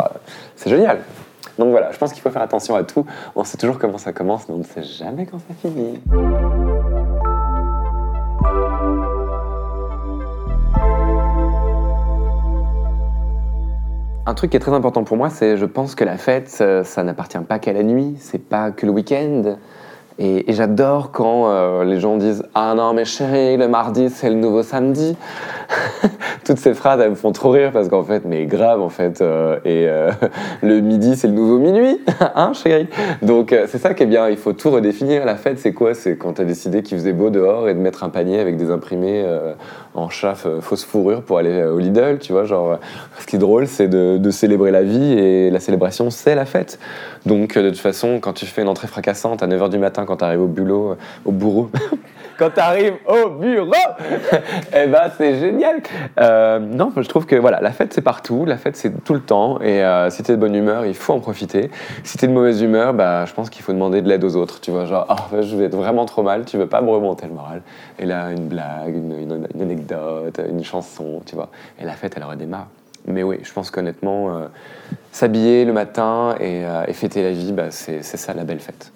c'est 0.57 0.71
génial. 0.71 1.01
Donc 1.59 1.71
voilà, 1.71 1.93
je 1.93 1.99
pense 1.99 2.13
qu'il 2.13 2.23
faut 2.23 2.31
faire 2.31 2.43
attention 2.43 2.75
à 2.75 2.83
tout. 2.83 3.07
On 3.37 3.45
sait 3.45 3.57
toujours 3.57 3.79
comment 3.79 3.99
ça 3.99 4.13
commence, 4.13 4.49
mais 4.49 4.55
on 4.55 4.59
ne 4.59 4.65
sait 4.65 4.83
jamais 4.83 5.27
quand 5.27 5.39
ça 5.39 5.55
finit. 5.61 6.01
Un 14.27 14.33
truc 14.33 14.51
qui 14.51 14.57
est 14.57 14.61
très 14.61 14.73
important 14.73 15.05
pour 15.05 15.19
moi, 15.19 15.29
c'est 15.29 15.59
je 15.59 15.67
pense 15.67 15.95
que 15.95 16.03
la 16.03 16.17
fête, 16.17 16.49
ça, 16.49 16.83
ça 16.83 17.05
n'appartient 17.05 17.39
pas 17.47 17.59
qu'à 17.59 17.75
la 17.75 17.83
nuit, 17.83 18.17
c'est 18.19 18.39
pas 18.39 18.71
que 18.71 18.87
le 18.87 18.93
week-end. 18.93 19.57
Et, 20.19 20.45
j'adore 20.53 21.11
quand 21.11 21.51
euh, 21.51 21.85
les 21.85 21.99
gens 21.99 22.17
disent 22.17 22.45
Ah 22.55 22.75
non, 22.77 22.95
mais 22.95 23.05
chérie, 23.05 23.57
le 23.57 23.67
mardi, 23.67 24.11
c'est 24.11 24.29
le 24.29 24.37
nouveau 24.37 24.63
samedi. 24.63 25.17
Toutes 26.45 26.59
ces 26.59 26.75
phrases, 26.75 27.01
elles 27.01 27.11
me 27.11 27.15
font 27.17 27.33
trop 27.33 27.51
rire 27.51 27.73
parce 27.73 27.89
qu'en 27.89 28.05
fait, 28.05 28.25
mais 28.25 28.47
grave, 28.47 28.81
en 28.81 28.91
fait. 28.91 29.21
euh, 29.21 29.57
et 29.65 29.89
euh, 29.89 30.13
le 30.63 30.81
midi, 30.81 31.17
c'est 31.17 31.27
le 31.27 31.33
nouveau 31.33 31.59
minuit, 31.59 32.01
hein, 32.35 32.53
chérie? 32.53 32.89
Donc, 33.23 33.55
c'est 33.67 33.79
ça 33.79 33.95
qui 33.95 34.05
est 34.05 34.07
bien, 34.07 34.29
il 34.29 34.37
faut 34.37 34.53
tout 34.53 34.71
redéfinir. 34.71 35.25
La 35.25 35.35
fête, 35.35 35.59
c'est 35.59 35.73
quoi? 35.73 35.95
C'est 35.95 36.17
quand 36.17 36.35
t'as 36.35 36.45
décidé 36.45 36.83
qu'il 36.83 36.97
faisait 36.99 37.13
beau 37.13 37.31
dehors 37.31 37.69
et 37.69 37.75
de 37.75 37.81
mettre 37.81 38.05
un 38.05 38.09
panier 38.09 38.39
avec 38.39 38.57
des 38.57 38.71
imprimés 38.71 39.25
en 39.95 40.09
chaff 40.09 40.47
euh, 40.47 40.61
fausse 40.61 40.85
fourrure 40.85 41.23
pour 41.23 41.39
aller 41.39 41.51
euh, 41.51 41.73
au 41.73 41.79
Lidl, 41.79 42.19
tu 42.19 42.33
vois. 42.33 42.45
Genre, 42.45 42.73
euh, 42.73 42.77
ce 43.19 43.27
qui 43.27 43.37
est 43.37 43.39
drôle, 43.39 43.67
c'est 43.67 43.89
de, 43.89 44.31
célébrer 44.31 44.71
la 44.71 44.83
vie 44.83 45.13
et 45.13 45.51
la 45.51 45.61
célébration, 45.61 46.11
c'est 46.11 46.35
la 46.35 46.45
fête. 46.45 46.79
Donc, 47.25 47.57
de 47.57 47.69
toute 47.69 47.79
façon, 47.79 48.19
quand 48.21 48.33
tu 48.33 48.47
fais 48.47 48.63
une 48.63 48.69
entrée 48.69 48.89
fracassante 48.89 49.43
à 49.43 49.47
9h 49.47 49.71
du 49.71 49.79
matin 49.79 50.05
quand 50.05 50.17
tu 50.17 50.25
arrives 50.25 50.43
au 50.43 50.49
boulot, 50.49 50.97
au 51.25 51.31
bourreau. 51.31 51.71
quand 52.39 52.51
tu 52.51 52.61
arrives 52.61 52.97
au 53.07 53.31
bureau, 53.31 53.73
eh 54.77 54.87
ben 54.89 55.11
c'est 55.17 55.39
génial. 55.39 55.81
Non, 56.61 56.93
je 56.97 57.09
trouve 57.09 57.27
que 57.27 57.37
voilà, 57.37 57.61
la 57.61 57.71
fête 57.71 57.93
c'est 57.95 58.03
partout, 58.03 58.45
la 58.45 58.57
fête 58.57 58.77
c'est 58.77 59.05
tout 59.05 59.15
le 59.15 59.21
temps, 59.21 59.61
et 59.61 59.85
euh, 59.85 60.11
si 60.11 60.23
tu 60.23 60.33
es 60.33 60.35
de 60.35 60.41
bonne 60.41 60.55
humeur, 60.55 60.87
il 60.87 60.95
faut 60.95 61.13
en 61.13 61.21
profiter. 61.21 61.71
Si 62.03 62.19
tu 62.19 62.25
es 62.25 62.29
de 62.29 62.33
mauvaise 62.33 62.61
humeur, 62.63 62.95
bah, 62.95 63.25
je 63.25 63.33
pense 63.33 63.51
qu'il 63.51 63.63
faut 63.63 63.73
demander 63.73 64.03
de 64.03 64.09
l'aide 64.09 64.25
aux 64.25 64.37
autres. 64.37 64.61
Tu 64.61 64.71
vois, 64.71 64.85
genre, 64.85 65.07
oh, 65.09 65.41
je 65.41 65.57
vais 65.57 65.65
être 65.65 65.77
vraiment 65.77 66.05
trop 66.05 66.23
mal, 66.23 66.45
tu 66.45 66.57
veux 66.57 66.67
pas 66.67 66.81
me 66.81 66.91
remonter 66.91 67.27
le 67.27 67.35
moral. 67.35 67.63
Et 67.99 68.07
là, 68.07 68.31
une 68.31 68.49
blague, 68.49 68.95
une, 68.97 69.47
anecdote, 69.61 69.84
une 69.93 70.65
chanson, 70.65 71.23
tu 71.25 71.35
vois. 71.35 71.51
Et 71.79 71.85
la 71.85 71.95
fête, 71.95 72.15
elle 72.17 72.25
redémarre. 72.25 72.69
Mais 73.07 73.23
oui, 73.23 73.39
je 73.43 73.53
pense 73.53 73.71
qu'honnêtement, 73.71 74.37
euh, 74.37 74.47
s'habiller 75.13 75.65
le 75.65 75.73
matin 75.73 76.37
et, 76.41 76.63
et, 76.89 76.93
fêter 76.95 77.23
la 77.23 77.33
vie, 77.33 77.53
bah, 77.53 77.71
c'est 77.71 78.03
ça 78.03 78.33
la 78.33 78.45
belle 78.45 78.61
fête. 78.61 78.93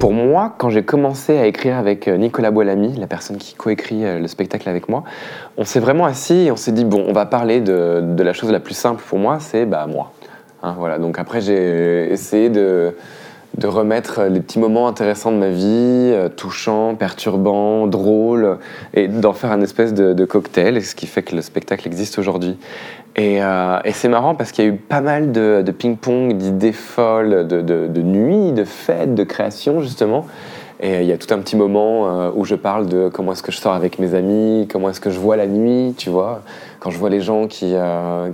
Pour 0.00 0.14
moi, 0.14 0.54
quand 0.56 0.70
j'ai 0.70 0.82
commencé 0.82 1.36
à 1.36 1.44
écrire 1.44 1.76
avec 1.76 2.08
euh, 2.08 2.16
Nicolas 2.16 2.50
Boilamy, 2.50 2.96
la 2.96 3.06
personne 3.06 3.36
qui 3.36 3.54
coécrit 3.54 4.06
euh, 4.06 4.18
le 4.18 4.28
spectacle 4.28 4.66
avec 4.66 4.88
moi, 4.88 5.04
on 5.58 5.66
s'est 5.66 5.78
vraiment 5.78 6.06
assis 6.06 6.46
et 6.46 6.50
on 6.50 6.56
s'est 6.56 6.72
dit 6.72 6.86
bon, 6.86 7.04
on 7.06 7.12
va 7.12 7.26
parler 7.26 7.60
de, 7.60 8.02
la 8.18 8.32
chose 8.32 8.50
la 8.50 8.60
plus 8.60 8.72
simple 8.72 9.02
pour 9.06 9.18
moi, 9.18 9.40
c'est 9.40 9.66
bah 9.66 9.86
moi. 9.86 10.12
Hein, 10.62 10.74
voilà. 10.78 10.98
Donc 10.98 11.18
après, 11.18 11.42
j'ai 11.42 12.10
essayé 12.10 12.48
de, 12.48 12.96
remettre 13.66 14.22
les 14.24 14.40
petits 14.40 14.58
moments 14.58 14.88
intéressants 14.88 15.32
de 15.32 15.36
ma 15.36 15.50
vie, 15.50 15.64
euh, 15.66 16.28
touchants, 16.28 16.94
perturbants, 16.94 17.86
drôles, 17.86 18.58
et 18.94 19.08
d'en 19.08 19.32
faire 19.32 19.52
un 19.52 19.60
espèce 19.60 19.94
de, 19.94 20.12
de, 20.12 20.24
cocktail, 20.24 20.82
ce 20.82 20.94
qui 20.94 21.06
fait 21.06 21.22
que 21.22 21.34
le 21.34 21.42
spectacle 21.42 21.86
existe 21.86 22.18
aujourd'hui. 22.18 22.56
Euh, 23.18 23.78
et, 23.84 23.92
c'est 23.92 24.08
marrant 24.08 24.34
parce 24.34 24.52
qu'il 24.52 24.64
y 24.64 24.68
a 24.68 24.70
eu 24.70 24.76
pas 24.76 25.00
mal 25.00 25.32
de, 25.32 25.62
ping-pong, 25.76 26.36
d'idées 26.36 26.72
folles, 26.72 27.46
de, 27.46 27.60
de, 27.60 28.02
nuits, 28.02 28.52
de 28.52 28.64
fêtes, 28.64 29.14
de 29.14 29.24
créations 29.24 29.80
justement. 29.80 30.26
Et 30.80 30.94
euh, 30.94 31.02
il 31.02 31.08
y 31.08 31.12
a 31.12 31.18
tout 31.18 31.32
un 31.32 31.38
petit 31.38 31.56
moment 31.56 32.08
euh, 32.08 32.30
où 32.34 32.44
je 32.44 32.54
parle 32.54 32.86
de 32.86 33.08
comment 33.12 33.32
est-ce 33.32 33.42
que 33.42 33.52
je 33.52 33.58
sors 33.58 33.74
avec 33.74 33.98
mes 33.98 34.14
amis, 34.14 34.66
comment 34.70 34.90
est-ce 34.90 35.00
que 35.00 35.10
je 35.10 35.18
vois 35.18 35.36
la 35.36 35.46
nuit, 35.46 35.94
tu 35.96 36.10
vois. 36.10 36.42
Quand 36.80 36.90
je 36.90 36.98
vois 36.98 37.10
les 37.10 37.20
gens 37.20 37.46
qui, 37.46 37.74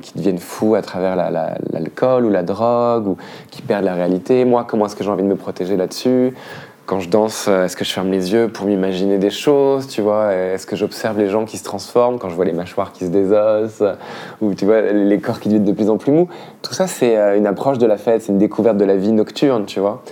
qui 0.02 0.12
deviennent 0.14 0.38
fous 0.38 0.76
à 0.76 0.82
travers 0.82 1.16
l'alcool 1.16 2.24
ou 2.24 2.30
la 2.30 2.44
drogue, 2.44 3.08
ou 3.08 3.16
qui 3.50 3.60
perdent 3.60 3.84
la 3.84 3.94
réalité, 3.94 4.44
moi, 4.44 4.64
comment 4.68 4.86
est-ce 4.86 4.94
que 4.94 5.02
j'ai 5.02 5.10
envie 5.10 5.24
de 5.24 5.28
me 5.28 5.34
protéger 5.34 5.76
là-dessus 5.76 6.32
quand 6.86 7.00
je 7.00 7.08
danse, 7.08 7.46
euh, 7.48 7.64
est-ce 7.64 7.76
que 7.76 7.84
je 7.84 7.92
ferme 7.92 8.12
les 8.12 8.32
yeux 8.32 8.48
pour 8.48 8.66
m'imaginer 8.66 9.18
des 9.18 9.30
choses, 9.30 9.88
tu 9.88 10.00
vois 10.00 10.32
Est-ce 10.32 10.66
que 10.66 10.76
j'observe 10.76 11.18
les 11.18 11.28
gens 11.28 11.44
qui 11.44 11.58
se 11.58 11.64
transforment 11.64 12.20
quand 12.20 12.28
je 12.28 12.36
vois 12.36 12.44
les 12.44 12.52
mâchoires 12.52 12.92
qui 12.92 13.04
se 13.04 13.10
désossent 13.10 13.82
ou 14.40 14.54
tu 14.54 14.66
vois 14.66 14.82
les 14.82 15.18
corps 15.18 15.40
qui 15.40 15.48
deviennent 15.48 15.64
de 15.64 15.72
plus 15.72 15.90
en 15.90 15.96
plus 15.96 16.12
mous 16.12 16.28
Tout 16.62 16.74
ça, 16.74 16.86
c'est 16.86 17.16
euh, 17.16 17.36
une 17.36 17.46
approche 17.48 17.78
de 17.78 17.86
la 17.86 17.96
fête, 17.96 18.22
c'est 18.22 18.30
une 18.30 18.38
découverte 18.38 18.76
de 18.76 18.84
la 18.84 18.94
vie 18.96 19.10
nocturne, 19.10 19.66
tu 19.66 19.80
vois. 19.80 20.02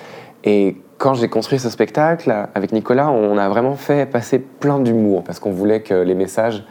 Et 0.42 0.76
quand 0.98 1.14
j'ai 1.14 1.28
construit 1.28 1.58
ce 1.58 1.70
spectacle 1.70 2.32
avec 2.54 2.72
Nicolas, 2.72 3.10
on 3.10 3.36
a 3.36 3.48
vraiment 3.48 3.74
fait 3.74 4.10
passer 4.10 4.38
plein 4.38 4.78
d'humour 4.78 5.24
parce 5.24 5.38
qu'on 5.38 5.50
voulait 5.50 5.80
que 5.80 5.94
les 5.94 6.14
messages 6.14 6.64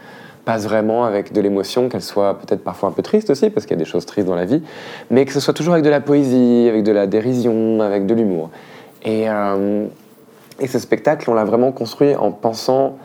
passent 0.46 0.66
vraiment 0.66 1.06
avec 1.06 1.32
de 1.32 1.42
l'émotion, 1.42 1.90
qu'elles 1.90 2.02
soient 2.02 2.38
peut-être 2.40 2.64
parfois 2.64 2.90
un 2.90 2.92
peu 2.92 3.02
tristes 3.02 3.30
aussi, 3.30 3.50
parce 3.50 3.66
qu'il 3.66 3.78
y 3.78 3.80
a 3.80 3.84
des 3.84 3.90
choses 3.90 4.06
tristes 4.06 4.28
dans 4.28 4.36
la 4.36 4.46
vie, 4.46 4.62
mais 5.10 5.26
que 5.26 5.32
ce 5.32 5.40
soit 5.40 5.54
toujours 5.54 5.74
avec 5.74 5.86
de 5.86 5.90
la 5.90 6.02
poésie, 6.02 6.68
avec 6.68 6.84
de 6.84 6.92
la 6.92 7.08
dérision, 7.08 7.80
avec 7.82 8.06
de 8.06 8.14
l'humour. 8.14 8.50
Euh, 9.08 9.88
et, 10.60 10.68
ce 10.68 10.80
spectacle, 10.80 11.30
on 11.30 11.34
l'a 11.34 11.46
vraiment 11.46 11.72
construit 11.72 12.16
en 12.16 12.32
pensant 12.32 12.98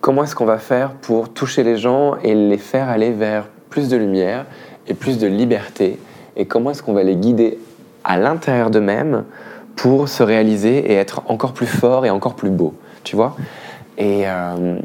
comment 0.00 0.24
est-ce 0.24 0.34
qu'on 0.34 0.44
va 0.44 0.58
faire 0.58 0.92
pour 0.92 1.32
toucher 1.32 1.62
les 1.62 1.76
gens 1.76 2.16
et 2.22 2.34
les 2.34 2.58
faire 2.58 2.88
aller 2.88 3.10
vers 3.10 3.46
plus 3.70 3.88
de 3.88 3.96
lumière 3.96 4.44
et 4.86 4.94
plus 4.94 5.18
de 5.18 5.26
liberté, 5.26 5.98
et 6.36 6.44
comment 6.44 6.70
est-ce 6.70 6.82
qu'on 6.82 6.92
va 6.92 7.02
les 7.02 7.16
guider 7.16 7.58
à 8.04 8.18
l'intérieur 8.18 8.70
d'eux-mêmes 8.70 9.24
pour 9.76 10.08
se 10.08 10.22
réaliser 10.22 10.92
et 10.92 10.94
être 10.94 11.22
encore 11.26 11.52
plus 11.52 11.66
fort 11.66 12.06
et 12.06 12.10
encore 12.10 12.34
plus 12.34 12.50
beau, 12.50 12.74
tu 13.02 13.16
vois? 13.16 13.36
Et 13.98 14.22
euh, 14.26 14.78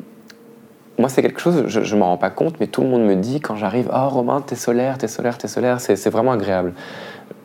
moi, 0.98 1.10
c'est 1.10 1.22
quelque 1.22 1.40
chose, 1.40 1.66
je 1.68 1.96
ne 1.96 2.00
m'en 2.00 2.08
rends 2.08 2.18
pas 2.18 2.30
compte, 2.30 2.60
mais 2.60 2.68
tout 2.68 2.82
le 2.82 2.90
monde 2.90 3.04
me 3.04 3.16
dit 3.16 3.40
quand 3.40 3.56
j'arrive, 3.56 3.90
oh 3.94 4.10
Romain, 4.10 4.42
t'es 4.42 4.56
solaire, 4.56 4.98
t'es 4.98 5.08
solaire, 5.08 5.38
t'es 5.38 5.48
solaire, 5.48 5.80
c'est 5.80 6.10
vraiment 6.10 6.32
agréable. 6.32 6.74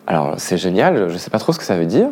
Alors, 0.07 0.35
c'est 0.39 0.59
génial, 0.59 1.09
je 1.09 1.15
ne 1.15 1.19
sais 1.19 1.31
pas 1.31 1.39
trop 1.39 1.53
ce 1.53 1.59
que 1.59 1.65
ça 1.65 1.77
veut 1.77 1.87
dire, 1.87 2.09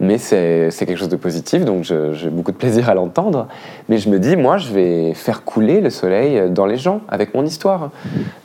mais 0.00 0.16
c'est 0.16 0.70
quelque 0.78 0.96
chose 0.96 1.10
de 1.10 1.16
positif, 1.16 1.64
donc 1.64 1.84
j'ai 1.84 2.30
beaucoup 2.30 2.52
de 2.52 2.56
plaisir 2.56 2.88
à 2.88 2.94
l'entendre. 2.94 3.48
Mais 3.90 3.98
je 3.98 4.08
me 4.08 4.18
dis, 4.18 4.34
moi, 4.34 4.56
je 4.56 4.72
vais 4.72 5.14
faire 5.14 5.44
couler 5.44 5.82
le 5.82 5.90
soleil 5.90 6.50
dans 6.50 6.64
les 6.64 6.78
gens 6.78 7.02
avec 7.08 7.34
mon 7.34 7.44
histoire. 7.44 7.90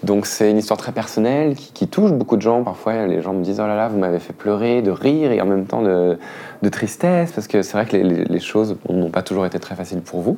Donc 0.03 0.25
c'est 0.25 0.51
une 0.51 0.57
histoire 0.57 0.77
très 0.77 0.91
personnelle 0.91 1.55
qui, 1.55 1.87
touche 1.87 2.11
beaucoup 2.11 2.35
de 2.35 2.41
gens. 2.41 2.63
Parfois, 2.63 3.07
les 3.07 3.21
gens 3.21 3.33
me 3.33 3.41
disent, 3.41 3.61
oh 3.63 3.67
là 3.67 3.75
là, 3.75 3.87
vous 3.87 3.97
m'avez 3.97 4.19
fait 4.19 4.33
pleurer, 4.33 4.81
de 4.81 4.91
rire 4.91 5.31
et 5.31 5.39
en 5.39 5.45
même 5.45 5.65
temps 5.65 5.81
de, 5.81 6.17
tristesse, 6.69 7.31
parce 7.31 7.47
que 7.47 7.61
c'est 7.61 7.73
vrai 7.73 7.85
que 7.85 7.95
les, 7.95 8.39
choses 8.39 8.75
n'ont 8.89 9.11
pas 9.11 9.21
toujours 9.21 9.45
été 9.45 9.59
très 9.59 9.75
faciles 9.75 10.01
pour 10.01 10.21
vous. 10.21 10.37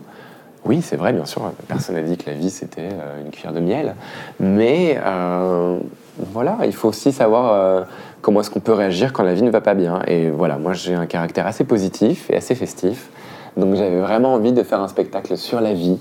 Oui, 0.65 0.81
c'est 0.81 0.97
vrai, 0.97 1.13
bien 1.13 1.25
sûr, 1.25 1.51
personne 1.67 1.95
n'a 1.95 2.01
dit 2.01 2.17
que 2.17 2.29
la 2.29 2.35
vie 2.35 2.49
c'était 2.49 2.89
euh, 2.91 3.23
une 3.23 3.31
cuillère 3.31 3.53
de 3.53 3.61
miel. 3.61 3.95
Mais 4.39 4.99
euh, 5.01 5.79
voilà, 6.19 6.57
il 6.65 6.73
faut 6.73 6.89
aussi 6.89 7.11
savoir 7.11 7.53
euh, 7.53 7.83
comment 8.21 8.41
est-ce 8.41 8.49
qu'on 8.49 8.59
peut 8.59 8.73
réagir 8.73 9.13
quand 9.13 9.23
la 9.23 9.33
vie 9.33 9.43
ne 9.43 9.51
va 9.51 9.61
pas 9.61 9.73
bien. 9.73 10.01
Et 10.07 10.29
voilà, 10.29 10.57
moi 10.57 10.73
j'ai 10.73 10.93
un 10.93 11.05
caractère 11.05 11.47
assez 11.47 11.63
positif 11.63 12.29
et 12.29 12.35
assez 12.35 12.55
festif. 12.55 13.09
Donc 13.55 13.75
j'avais 13.75 13.99
vraiment 13.99 14.33
envie 14.33 14.51
de 14.51 14.63
faire 14.63 14.81
un 14.81 14.87
spectacle 14.87 15.37
sur 15.37 15.61
la 15.61 15.73
vie, 15.73 15.99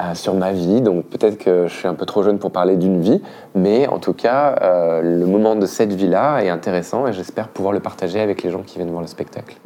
euh, 0.00 0.14
sur 0.14 0.34
ma 0.34 0.52
vie. 0.52 0.80
Donc 0.80 1.06
peut-être 1.06 1.38
que 1.38 1.66
je 1.66 1.74
suis 1.74 1.88
un 1.88 1.94
peu 1.94 2.06
trop 2.06 2.22
jeune 2.22 2.38
pour 2.38 2.50
parler 2.50 2.76
d'une 2.76 3.00
vie, 3.00 3.20
mais 3.54 3.86
en 3.88 3.98
tout 3.98 4.14
cas, 4.14 4.56
euh, 4.62 5.02
le 5.02 5.26
moment 5.26 5.56
de 5.56 5.66
cette 5.66 5.92
vie-là 5.92 6.40
est 6.40 6.48
intéressant 6.48 7.06
et 7.06 7.12
j'espère 7.12 7.48
pouvoir 7.48 7.72
le 7.72 7.80
partager 7.80 8.20
avec 8.20 8.42
les 8.42 8.50
gens 8.50 8.62
qui 8.62 8.76
viennent 8.76 8.90
voir 8.90 9.02
le 9.02 9.08
spectacle. 9.08 9.56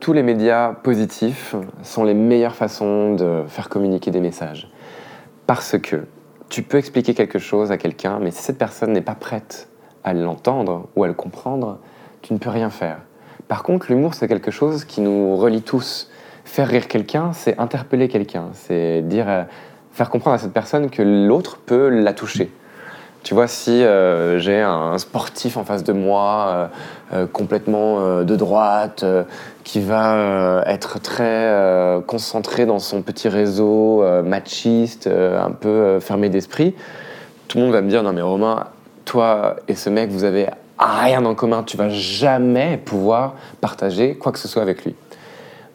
Tous 0.00 0.12
les 0.12 0.22
médias 0.22 0.72
positifs 0.72 1.54
sont 1.82 2.04
les 2.04 2.14
meilleures 2.14 2.54
façons 2.54 3.14
de 3.14 3.44
faire 3.48 3.68
communiquer 3.68 4.10
des 4.10 4.20
messages. 4.20 4.70
Parce 5.46 5.78
que 5.78 6.04
tu 6.48 6.62
peux 6.62 6.78
expliquer 6.78 7.14
quelque 7.14 7.38
chose 7.38 7.72
à 7.72 7.76
quelqu'un, 7.76 8.18
mais 8.20 8.30
si 8.30 8.42
cette 8.42 8.58
personne 8.58 8.92
n'est 8.92 9.00
pas 9.00 9.14
prête 9.14 9.68
à 10.04 10.12
l'entendre 10.12 10.88
ou 10.96 11.04
à 11.04 11.06
le 11.06 11.14
comprendre, 11.14 11.78
tu 12.22 12.32
ne 12.32 12.38
peux 12.38 12.50
rien 12.50 12.70
faire. 12.70 12.98
Par 13.48 13.62
contre, 13.62 13.86
l'humour, 13.90 14.14
c'est 14.14 14.28
quelque 14.28 14.50
chose 14.50 14.84
qui 14.84 15.00
nous 15.00 15.36
relie 15.36 15.62
tous. 15.62 16.10
Faire 16.44 16.68
rire 16.68 16.88
quelqu'un, 16.88 17.32
c'est 17.32 17.58
interpeller 17.58 18.08
quelqu'un, 18.08 18.48
c'est 18.52 19.02
dire, 19.02 19.28
euh, 19.28 19.44
faire 19.92 20.10
comprendre 20.10 20.34
à 20.34 20.38
cette 20.38 20.52
personne 20.52 20.90
que 20.90 21.02
l'autre 21.02 21.58
peut 21.58 21.88
la 21.88 22.12
toucher. 22.12 22.50
Tu 23.22 23.34
vois, 23.34 23.46
si 23.46 23.70
euh, 23.70 24.40
j'ai 24.40 24.60
un 24.60 24.98
sportif 24.98 25.56
en 25.56 25.64
face 25.64 25.84
de 25.84 25.92
moi, 25.92 26.46
euh, 26.48 26.66
euh, 27.14 27.26
complètement 27.26 28.22
de 28.22 28.36
droite, 28.36 29.04
qui 29.62 29.80
va 29.80 30.64
être 30.66 31.00
très 31.00 32.02
concentré 32.06 32.66
dans 32.66 32.80
son 32.80 33.02
petit 33.02 33.28
réseau 33.28 34.04
machiste, 34.24 35.06
un 35.06 35.52
peu 35.52 36.00
fermé 36.00 36.28
d'esprit, 36.28 36.74
tout 37.48 37.58
le 37.58 37.64
monde 37.64 37.72
va 37.72 37.80
me 37.80 37.88
dire 37.88 38.02
Non, 38.02 38.12
mais 38.12 38.22
Romain, 38.22 38.66
toi 39.04 39.56
et 39.68 39.74
ce 39.74 39.88
mec, 39.88 40.10
vous 40.10 40.24
avez 40.24 40.48
rien 40.78 41.24
en 41.24 41.34
commun, 41.34 41.62
tu 41.62 41.76
vas 41.76 41.90
jamais 41.90 42.76
pouvoir 42.76 43.34
partager 43.60 44.16
quoi 44.16 44.32
que 44.32 44.38
ce 44.38 44.48
soit 44.48 44.62
avec 44.62 44.84
lui. 44.84 44.96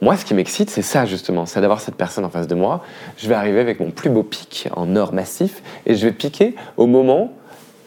Moi, 0.01 0.15
ce 0.15 0.25
qui 0.25 0.35
m'excite, 0.35 0.69
c'est 0.69 0.83
ça 0.83 1.05
justement, 1.05 1.45
c'est 1.45 1.59
d'avoir 1.61 1.81
cette 1.81 1.95
personne 1.95 2.23
en 2.23 2.29
face 2.29 2.47
de 2.47 2.53
moi. 2.53 2.83
Je 3.17 3.27
vais 3.27 3.35
arriver 3.35 3.59
avec 3.59 3.79
mon 3.79 3.89
plus 3.89 4.09
beau 4.09 4.21
pic 4.21 4.69
en 4.75 4.95
or 4.95 5.13
massif 5.13 5.63
et 5.87 5.95
je 5.95 6.05
vais 6.05 6.13
piquer 6.13 6.55
au 6.75 6.85
moment 6.85 7.31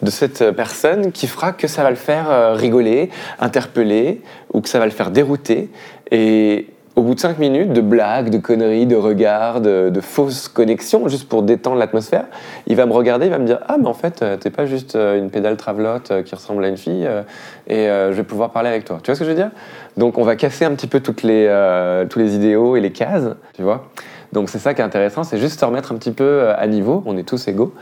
de 0.03 0.11
cette 0.11 0.51
personne 0.53 1.13
qui 1.13 1.27
fera 1.27 1.53
que 1.53 1.67
ça 1.67 1.83
va 1.83 1.91
le 1.91 1.97
faire 1.97 2.31
euh, 2.31 2.55
rigoler, 2.55 3.11
interpeller 3.39 4.23
ou 4.53 4.61
que 4.61 4.69
ça 4.69 4.79
va 4.79 4.87
le 4.87 4.91
faire 4.91 5.11
dérouter. 5.11 5.71
Et 6.11 6.67
au 6.97 7.03
bout 7.03 7.15
de 7.15 7.21
cinq 7.21 7.39
minutes 7.39 7.73
de 7.73 7.81
blagues, 7.81 8.31
de 8.31 8.39
conneries, 8.39 8.87
de 8.87 8.97
regards, 8.97 9.61
de, 9.61 9.93
fausses 10.01 10.49
connexions, 10.49 11.09
juste 11.09 11.29
pour 11.29 11.43
détendre 11.43 11.77
l'atmosphère, 11.77 12.25
il 12.67 12.77
va 12.77 12.85
me 12.85 12.93
regarder, 12.93 13.27
il 13.27 13.31
va 13.31 13.39
me 13.39 13.47
dire 13.47 13.61
Ah, 13.69 13.77
mais 13.79 13.87
en 13.87 13.95
fait, 13.95 14.23
euh, 14.23 14.37
t'es 14.37 14.51
pas 14.51 14.67
juste 14.67 14.97
euh, 14.97 15.19
une 15.19 15.31
pédale 15.31 15.57
travelote 15.57 16.25
qui 16.25 16.35
ressemble 16.35 16.65
à 16.65 16.69
une 16.69 16.77
fille, 16.77 17.09
et 17.69 17.87
je 17.87 18.13
vais 18.13 18.25
pouvoir 18.25 18.51
parler 18.51 18.69
avec 18.69 18.85
toi. 18.85 18.99
Tu 19.03 19.07
vois 19.07 19.15
ce 19.15 19.21
que 19.21 19.25
je 19.25 19.31
veux 19.31 19.37
dire? 19.37 19.51
Donc, 19.97 20.19
on 20.19 20.25
va 20.25 20.37
casser 20.37 20.65
un 20.65 20.73
petit 20.73 20.89
peu 20.89 21.01
toutes 21.01 21.23
les, 21.23 21.47
tous 22.11 22.19
les 22.19 22.35
idéaux 22.35 22.77
et 22.77 22.81
les 22.81 22.91
cases, 22.93 23.29
tu 23.55 23.63
vois? 23.63 23.89
Donc 24.33 24.49
c'est 24.49 24.61
ça 24.61 24.75
qui 24.75 24.81
est 24.81 24.85
intéressant, 24.85 25.25
c'est 25.25 25.39
juste 25.39 25.59
se 25.59 25.65
remettre 25.65 25.91
un 25.91 25.97
petit 25.97 26.13
peu 26.13 26.51
à 26.51 26.67
niveau, 26.69 27.03
on 27.05 27.17
est 27.17 27.25
tous 27.25 27.49
égaux. 27.49 27.75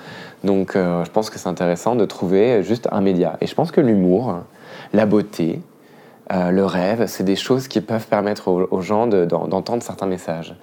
Donc 0.45 0.77
euh, 0.77 1.05
je 1.05 1.11
pense 1.11 1.31
que 1.31 1.39
c'est 1.39 1.49
intéressant 1.49 1.97
de 1.97 2.05
trouver 2.05 2.63
juste 2.63 2.89
un 2.93 3.01
média. 3.01 3.37
Et 3.41 3.47
je 3.47 3.55
pense 3.55 3.71
que 3.71 3.81
l'humour, 3.81 4.41
la 4.93 5.07
beauté, 5.07 5.61
euh, 6.33 6.51
le 6.51 6.65
rêve, 6.65 7.07
c'est 7.07 7.25
des 7.25 7.37
choses 7.37 7.69
qui 7.69 7.81
peuvent 7.81 8.07
permettre 8.07 8.49
aux, 8.49 8.81
gens 8.81 9.07
d'entendre 9.07 9.83
certains 9.83 10.07
messages. 10.07 10.55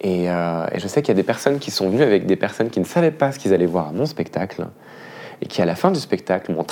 Et, 0.00 0.30
euh, 0.30 0.66
et 0.72 0.78
je 0.78 0.88
sais 0.88 1.02
qu'il 1.02 1.10
y 1.10 1.18
a 1.18 1.20
des 1.20 1.26
personnes 1.26 1.58
qui 1.58 1.70
sont 1.70 1.90
venues 1.90 2.02
avec 2.02 2.26
des 2.26 2.36
personnes 2.36 2.70
qui 2.70 2.80
ne 2.80 2.86
savaient 2.86 3.10
pas 3.10 3.32
ce 3.32 3.38
qu'ils 3.38 3.52
allaient 3.52 3.66
voir 3.66 3.88
à 3.88 3.92
mon 3.92 4.06
spectacle 4.06 4.66
et 5.42 5.46
qui, 5.46 5.60
à 5.60 5.66
la 5.66 5.74
fin 5.74 5.90
du 5.90 6.00
spectacle, 6.00 6.52
m'ont 6.52 6.64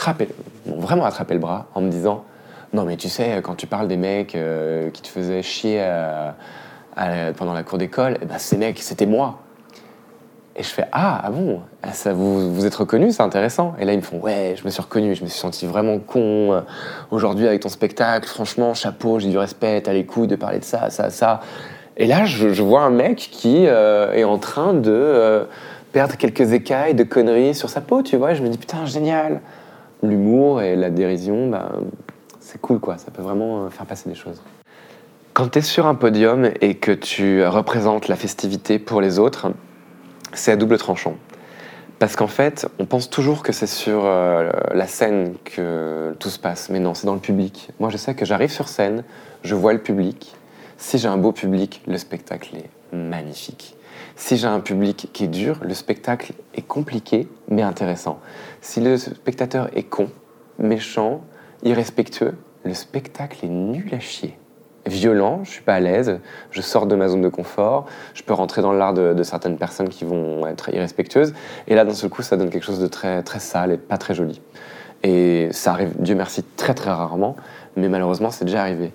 vraiment 0.79 1.05
attrapé 1.05 1.35
le 1.35 1.41
bras 1.41 1.67
en 1.75 1.83
me 1.83 1.91
disant 1.91 2.25
Non, 2.73 2.85
mais 2.85 2.97
tu 2.97 3.11
sais, 3.11 3.41
quand 3.43 3.55
tu 3.55 3.67
parles 3.67 3.89
des 3.89 3.99
mecs 3.99 4.37
qui 4.93 5.03
te 5.03 5.09
faisaient 5.09 5.43
chier 5.43 5.85
pendant 7.37 7.53
la 7.53 7.63
cour 7.65 7.77
d'école, 7.77 8.19
eh 8.23 8.25
ben, 8.25 8.39
ces 8.39 8.57
mecs, 8.57 8.79
c'était 8.79 9.07
moi. 9.07 9.41
Et 10.59 10.63
je 10.63 10.69
fais 10.69 10.87
Ah, 10.93 11.21
ah 11.25 11.31
bon 11.31 11.61
Ah, 11.83 11.93
ça, 11.93 12.13
vous 12.13 12.53
vous 12.53 12.67
êtes 12.67 12.75
reconnu, 12.75 13.13
c'est 13.13 13.23
intéressant. 13.23 13.75
Et 13.79 13.85
là, 13.85 13.93
ils 13.95 13.99
me 13.99 14.03
font 14.03 14.19
Ouais, 14.21 14.55
je 14.59 14.65
me 14.65 14.71
suis 14.71 14.83
reconnu, 14.83 15.15
je 15.15 15.23
me 15.23 15.29
suis 15.29 15.39
senti 15.39 15.65
vraiment 15.65 15.99
con 15.99 16.63
aujourd'hui 17.11 17.47
avec 17.47 17.63
ton 17.63 17.69
spectacle. 17.69 18.29
Franchement, 18.29 18.75
chapeau, 18.75 19.21
j'ai 19.21 19.31
du 19.31 19.39
respect, 19.39 19.81
t'as 19.81 19.93
les 19.93 20.05
couilles 20.05 20.27
de 20.27 20.37
parler 20.37 20.59
de 20.59 20.65
ça, 20.65 20.91
ça, 20.91 21.11
ça. 21.11 21.41
Et 21.99 22.07
là, 22.07 22.25
je, 22.25 22.53
je 22.53 22.63
vois 22.63 22.83
un 22.83 22.91
mec 22.91 23.17
qui 23.19 23.67
euh, 23.67 24.13
est 24.13 24.23
en 24.23 24.39
train 24.39 24.73
de 24.73 24.91
euh, 24.91 25.45
perdre 25.93 26.17
quelques 26.17 26.53
écailles 26.53 26.95
de 26.95 27.03
conneries 27.03 27.57
sur 27.57 27.69
sa 27.69 27.81
peau, 27.81 28.03
tu 28.03 28.17
vois. 28.17 28.33
Et 28.33 28.35
je 28.37 28.43
me 28.43 28.49
dis 28.49 28.57
Putain, 28.57 28.87
génial 28.87 29.41
L'humour 30.01 30.63
et 30.63 30.77
la 30.77 30.91
dérision, 30.91 31.49
bah, 31.49 31.73
c'est 32.39 32.61
cool, 32.61 32.79
quoi. 32.79 32.99
Ça 32.99 33.11
peut 33.11 33.21
vraiment 33.21 33.65
euh, 33.65 33.69
faire 33.69 33.85
passer 33.85 34.09
des 34.09 34.15
choses. 34.15 34.41
Quand 35.35 35.49
tu 35.49 35.59
es 35.59 35.63
sur 35.63 35.87
un 35.87 35.97
podium 35.97 36.49
et 36.61 36.77
que 36.77 36.93
tu 36.93 37.45
représentes 37.45 38.07
la 38.07 38.15
festivité 38.15 38.79
pour 38.79 39.01
les 39.01 39.19
autres, 39.19 39.49
c'est 40.33 40.53
à 40.53 40.57
double 40.57 40.79
tranchant. 40.79 41.17
Parce 41.99 42.15
qu'en 42.15 42.29
fait, 42.29 42.69
on 42.79 42.87
pense 42.87 43.11
toujours 43.11 43.43
que 43.43 43.53
c'est 43.53 43.67
sur 43.67 44.03
euh, 44.05 44.51
la 44.73 44.87
scène 44.87 45.35
que 45.45 46.15
tout 46.21 46.31
se 46.31 46.39
passe. 46.39 46.71
Mais 46.71 46.79
non, 46.79 46.95
c'est 46.95 47.07
dans 47.07 47.15
le 47.15 47.21
public. 47.21 47.71
Moi, 47.81 47.91
je 47.91 47.97
sais 47.97 48.15
que 48.15 48.25
j'arrive 48.25 48.51
sur 48.51 48.69
scène, 48.69 49.03
je 49.43 49.55
vois 49.57 49.73
le 49.73 49.81
public. 49.81 50.35
Si 50.77 50.99
j'ai 50.99 51.09
un 51.09 51.17
beau 51.17 51.33
public, 51.33 51.83
le 51.89 51.99
spectacle 51.99 52.57
est 52.57 52.97
magnifique. 52.97 53.77
Si 54.15 54.37
j'ai 54.37 54.47
un 54.47 54.61
public 54.61 55.11
qui 55.13 55.25
est 55.25 55.29
dur, 55.29 55.59
le 55.63 55.75
spectacle 55.75 56.35
est 56.55 56.63
compliqué, 56.63 57.27
mais 57.49 57.63
intéressant. 57.63 58.21
Si 58.61 58.81
le 58.81 58.97
spectateur 58.97 59.69
est 59.77 59.83
con, 59.83 60.09
méchant, 60.59 61.23
irrespectueux, 61.65 62.37
le 62.65 62.75
spectacle 62.75 63.45
est 63.45 63.49
nul 63.49 63.93
à 63.93 63.99
chier 63.99 64.37
violent, 64.89 65.41
je 65.45 65.51
suis 65.51 65.63
pas 65.63 65.75
à 65.75 65.81
l'aise, 65.81 66.19
je 66.51 66.61
sors 66.61 66.87
de 66.87 66.97
ma 66.97 67.09
zone 67.09 67.23
de 67.23 67.29
confort, 67.29 67.87
je 68.15 68.23
peux 68.23 68.35
rentrer 68.35 68.63
dans 68.63 68.73
l'art 68.73 68.95
de, 68.95 69.15
de 69.15 69.23
certaines 69.23 69.57
personnes 69.57 69.89
qui 69.89 70.05
vont 70.05 70.47
être 70.47 70.71
irrespectueuses, 70.71 71.35
et 71.69 71.75
là 71.75 71.85
d'un 71.85 71.95
seul 71.95 72.11
coup 72.11 72.23
ça 72.23 72.37
donne 72.37 72.51
quelque 72.51 72.65
chose 72.65 72.81
de 72.81 72.89
très, 72.89 73.23
très 73.23 73.39
sale 73.41 73.73
et 73.73 73.77
pas 73.77 73.99
très 73.99 74.15
joli. 74.15 74.41
Et 75.05 75.49
ça 75.53 75.73
arrive, 75.73 75.93
Dieu 76.01 76.15
merci, 76.15 76.43
très 76.57 76.75
très 76.75 76.91
rarement, 76.91 77.37
mais 77.77 77.89
malheureusement 77.89 78.31
c'est 78.31 78.45
déjà 78.45 78.63
arrivé. 78.63 78.93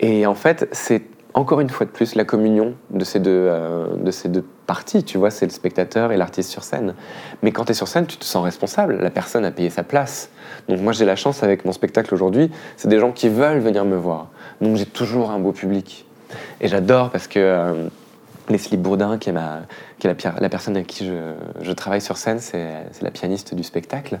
Et 0.00 0.26
en 0.26 0.34
fait 0.34 0.68
c'est 0.72 1.02
encore 1.34 1.60
une 1.60 1.70
fois 1.70 1.86
de 1.86 1.90
plus 1.90 2.14
la 2.14 2.24
communion 2.24 2.74
de 2.90 3.04
ces 3.04 3.20
deux, 3.20 3.30
euh, 3.30 3.96
de 3.96 4.10
ces 4.10 4.28
deux 4.28 4.44
parties, 4.66 5.04
tu 5.04 5.18
vois, 5.18 5.30
c'est 5.30 5.46
le 5.46 5.52
spectateur 5.52 6.10
et 6.10 6.16
l'artiste 6.16 6.50
sur 6.50 6.64
scène. 6.64 6.94
Mais 7.42 7.52
quand 7.52 7.66
tu 7.66 7.70
es 7.70 7.74
sur 7.74 7.86
scène, 7.86 8.06
tu 8.06 8.16
te 8.16 8.24
sens 8.24 8.42
responsable, 8.42 8.98
la 9.00 9.10
personne 9.10 9.44
a 9.44 9.50
payé 9.50 9.70
sa 9.70 9.82
place. 9.82 10.30
Donc 10.68 10.80
moi 10.80 10.92
j'ai 10.92 11.04
la 11.04 11.16
chance 11.16 11.42
avec 11.42 11.64
mon 11.64 11.72
spectacle 11.72 12.12
aujourd'hui, 12.12 12.50
c'est 12.76 12.88
des 12.88 12.98
gens 12.98 13.12
qui 13.12 13.28
veulent 13.28 13.60
venir 13.60 13.84
me 13.84 13.96
voir. 13.96 14.28
Donc 14.60 14.76
j'ai 14.76 14.86
toujours 14.86 15.30
un 15.30 15.38
beau 15.38 15.52
public. 15.52 16.04
Et 16.60 16.68
j'adore 16.68 17.10
parce 17.10 17.26
que 17.26 17.38
euh, 17.38 17.88
Leslie 18.50 18.76
Bourdin, 18.76 19.18
qui 19.18 19.30
est, 19.30 19.32
la, 19.32 20.48
personne 20.48 20.76
avec 20.76 20.86
qui 20.86 21.06
je, 21.62 21.72
travaille 21.72 22.00
sur 22.00 22.16
scène, 22.16 22.38
c'est 22.40 23.02
la 23.02 23.10
pianiste 23.10 23.54
du 23.54 23.62
spectacle. 23.62 24.20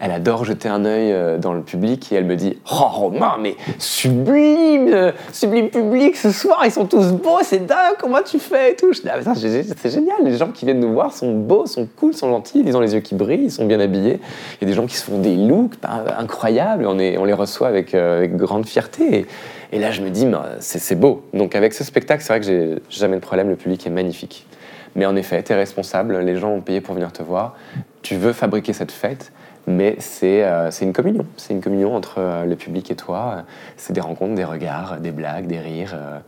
Elle 0.00 0.10
adore 0.10 0.44
jeter 0.44 0.68
un 0.68 0.84
œil 0.84 1.12
euh, 1.12 1.38
dans 1.38 1.52
le 1.52 1.62
public 1.62 2.12
et 2.12 2.16
elle 2.16 2.24
me 2.24 2.36
dit 2.36 2.58
Oh 2.70 2.84
Romain, 2.84 3.36
mais 3.40 3.56
sublime 3.78 5.12
Sublime 5.32 5.70
public 5.70 6.16
ce 6.16 6.30
soir, 6.30 6.62
ils 6.64 6.70
sont 6.70 6.86
tous 6.86 7.12
beaux, 7.12 7.38
c'est 7.42 7.66
dingue, 7.66 7.96
comment 7.98 8.22
tu 8.24 8.38
fais 8.38 8.76
Ah, 9.06 9.34
c'est 9.34 9.90
génial, 9.90 10.16
les 10.24 10.36
gens 10.36 10.48
qui 10.48 10.64
viennent 10.64 10.80
nous 10.80 10.92
voir 10.92 11.12
sont 11.12 11.32
beaux, 11.32 11.66
sont 11.66 11.88
cool, 11.96 12.14
sont 12.14 12.28
gentils, 12.28 12.62
ils 12.64 12.76
ont 12.76 12.80
les 12.80 12.94
yeux 12.94 13.00
qui 13.00 13.14
brillent, 13.14 13.44
ils 13.44 13.52
sont 13.52 13.66
bien 13.66 13.80
habillés. 13.80 14.20
Il 14.60 14.62
y 14.62 14.64
a 14.64 14.68
des 14.68 14.74
gens 14.74 14.86
qui 14.86 14.96
se 14.96 15.04
font 15.04 15.18
des 15.18 15.36
looks 15.36 15.74
bah, 15.82 16.04
incroyables, 16.18 16.86
on, 16.86 16.94
les 16.94 17.32
reçoit 17.32 17.68
avec, 17.68 17.94
euh, 17.94 18.26
grande 18.26 18.66
fierté. 18.66 19.26
Et 19.74 19.80
là, 19.80 19.90
je 19.90 20.02
me 20.02 20.10
dis, 20.10 20.24
c'est 20.60 20.94
beau. 20.94 21.24
Donc 21.34 21.56
avec 21.56 21.74
ce 21.74 21.82
spectacle, 21.82 22.22
c'est 22.22 22.32
vrai 22.32 22.38
que 22.38 22.46
j'ai 22.46 22.78
jamais 22.90 23.16
de 23.16 23.20
problème, 23.20 23.48
le 23.48 23.56
public 23.56 23.84
est 23.84 23.90
magnifique. 23.90 24.46
Mais 24.94 25.04
en 25.04 25.16
effet, 25.16 25.42
tu 25.42 25.50
es 25.50 25.56
responsable, 25.56 26.16
les 26.20 26.36
gens 26.36 26.50
ont 26.50 26.60
payé 26.60 26.80
pour 26.80 26.94
venir 26.94 27.10
te 27.10 27.24
voir, 27.24 27.56
tu 28.00 28.14
veux 28.14 28.32
fabriquer 28.32 28.72
cette 28.72 28.92
fête, 28.92 29.32
mais 29.66 29.96
c'est 29.98 30.44
euh, 30.44 30.70
une 30.80 30.92
communion. 30.92 31.26
C'est 31.36 31.54
une 31.54 31.60
communion 31.60 31.96
entre 31.96 32.18
euh, 32.18 32.44
le 32.44 32.54
public 32.54 32.88
et 32.92 32.94
toi. 32.94 33.42
C'est 33.76 33.92
des 33.92 34.00
rencontres, 34.00 34.36
des 34.36 34.44
regards, 34.44 35.00
des 35.00 35.10
blagues, 35.10 35.48
des 35.48 35.58
rires, 35.58 35.94
euh, 35.94 36.20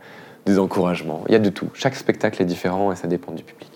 des 0.45 0.59
encouragements. 0.59 1.23
Il 1.27 1.31
y 1.31 1.35
a 1.35 1.39
de 1.39 1.49
tout. 1.49 1.69
Chaque 1.73 1.95
spectacle 1.95 2.41
est 2.41 2.45
différent 2.45 2.91
et 2.91 2.97
ça 2.97 3.07
dépend 3.07 3.31
du 3.31 3.43
public. 3.43 3.71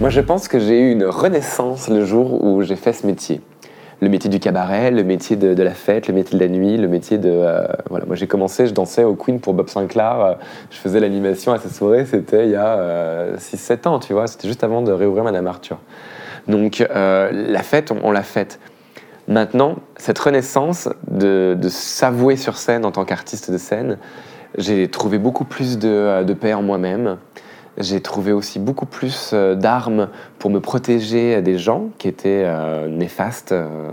Moi, 0.00 0.08
je 0.08 0.22
pense 0.22 0.48
que 0.48 0.58
j'ai 0.58 0.80
eu 0.80 0.92
une 0.92 1.04
renaissance 1.04 1.90
le 1.90 2.06
jour 2.06 2.42
où 2.42 2.62
j'ai 2.62 2.76
fait 2.76 2.94
ce 2.94 3.06
métier. 3.06 3.42
Le 4.00 4.08
métier 4.08 4.30
du 4.30 4.40
cabaret, 4.40 4.90
le 4.90 5.04
métier 5.04 5.36
de, 5.36 5.62
la 5.62 5.74
fête, 5.74 6.08
le 6.08 6.14
métier 6.14 6.38
de 6.38 6.42
la 6.42 6.48
nuit, 6.48 6.78
le 6.78 6.88
métier 6.88 7.18
de... 7.18 7.28
euh, 7.30 7.66
voilà, 7.90 8.06
moi 8.06 8.16
j'ai 8.16 8.26
commencé, 8.26 8.66
je 8.66 8.72
dansais 8.72 9.04
au 9.04 9.14
Queen 9.14 9.40
pour 9.40 9.52
Bob 9.52 9.68
Sinclair, 9.68 10.20
euh, 10.20 10.34
je 10.70 10.78
faisais 10.78 11.00
l'animation 11.00 11.52
à 11.52 11.58
sa 11.58 11.68
soirée, 11.68 12.06
c'était 12.06 12.46
il 12.46 12.52
y 12.52 12.56
a 12.56 13.36
6-7 13.36 13.88
ans, 13.88 13.98
tu 13.98 14.14
vois, 14.14 14.26
c'était 14.26 14.48
juste 14.48 14.64
avant 14.64 14.80
de 14.80 14.90
réouvrir 14.90 15.22
Madame 15.22 15.46
Arthur. 15.46 15.76
Donc 16.48 16.80
euh, 16.80 17.30
la 17.30 17.62
fête, 17.62 17.92
on, 18.02 18.10
l'a 18.10 18.22
faite. 18.22 18.58
Maintenant, 19.28 19.76
cette 19.98 20.18
renaissance 20.18 20.88
de, 21.10 21.58
s'avouer 21.68 22.36
sur 22.36 22.56
scène 22.56 22.86
en 22.86 22.90
tant 22.90 23.04
qu'artiste 23.04 23.50
de 23.50 23.58
scène, 23.58 23.98
j'ai 24.56 24.88
trouvé 24.88 25.18
beaucoup 25.18 25.44
plus 25.44 25.78
de 25.78 26.32
paix 26.32 26.54
en 26.54 26.62
moi-même. 26.62 27.18
J'ai 27.80 28.00
trouvé 28.00 28.32
aussi 28.32 28.58
beaucoup 28.58 28.86
plus 28.86 29.30
euh, 29.32 29.54
d'armes 29.54 30.08
pour 30.38 30.50
me 30.50 30.60
protéger 30.60 31.42
des 31.42 31.58
gens 31.58 31.88
qui 31.98 32.08
étaient 32.08 32.44
euh, 32.44 32.88
néfastes 32.88 33.52
euh, 33.52 33.90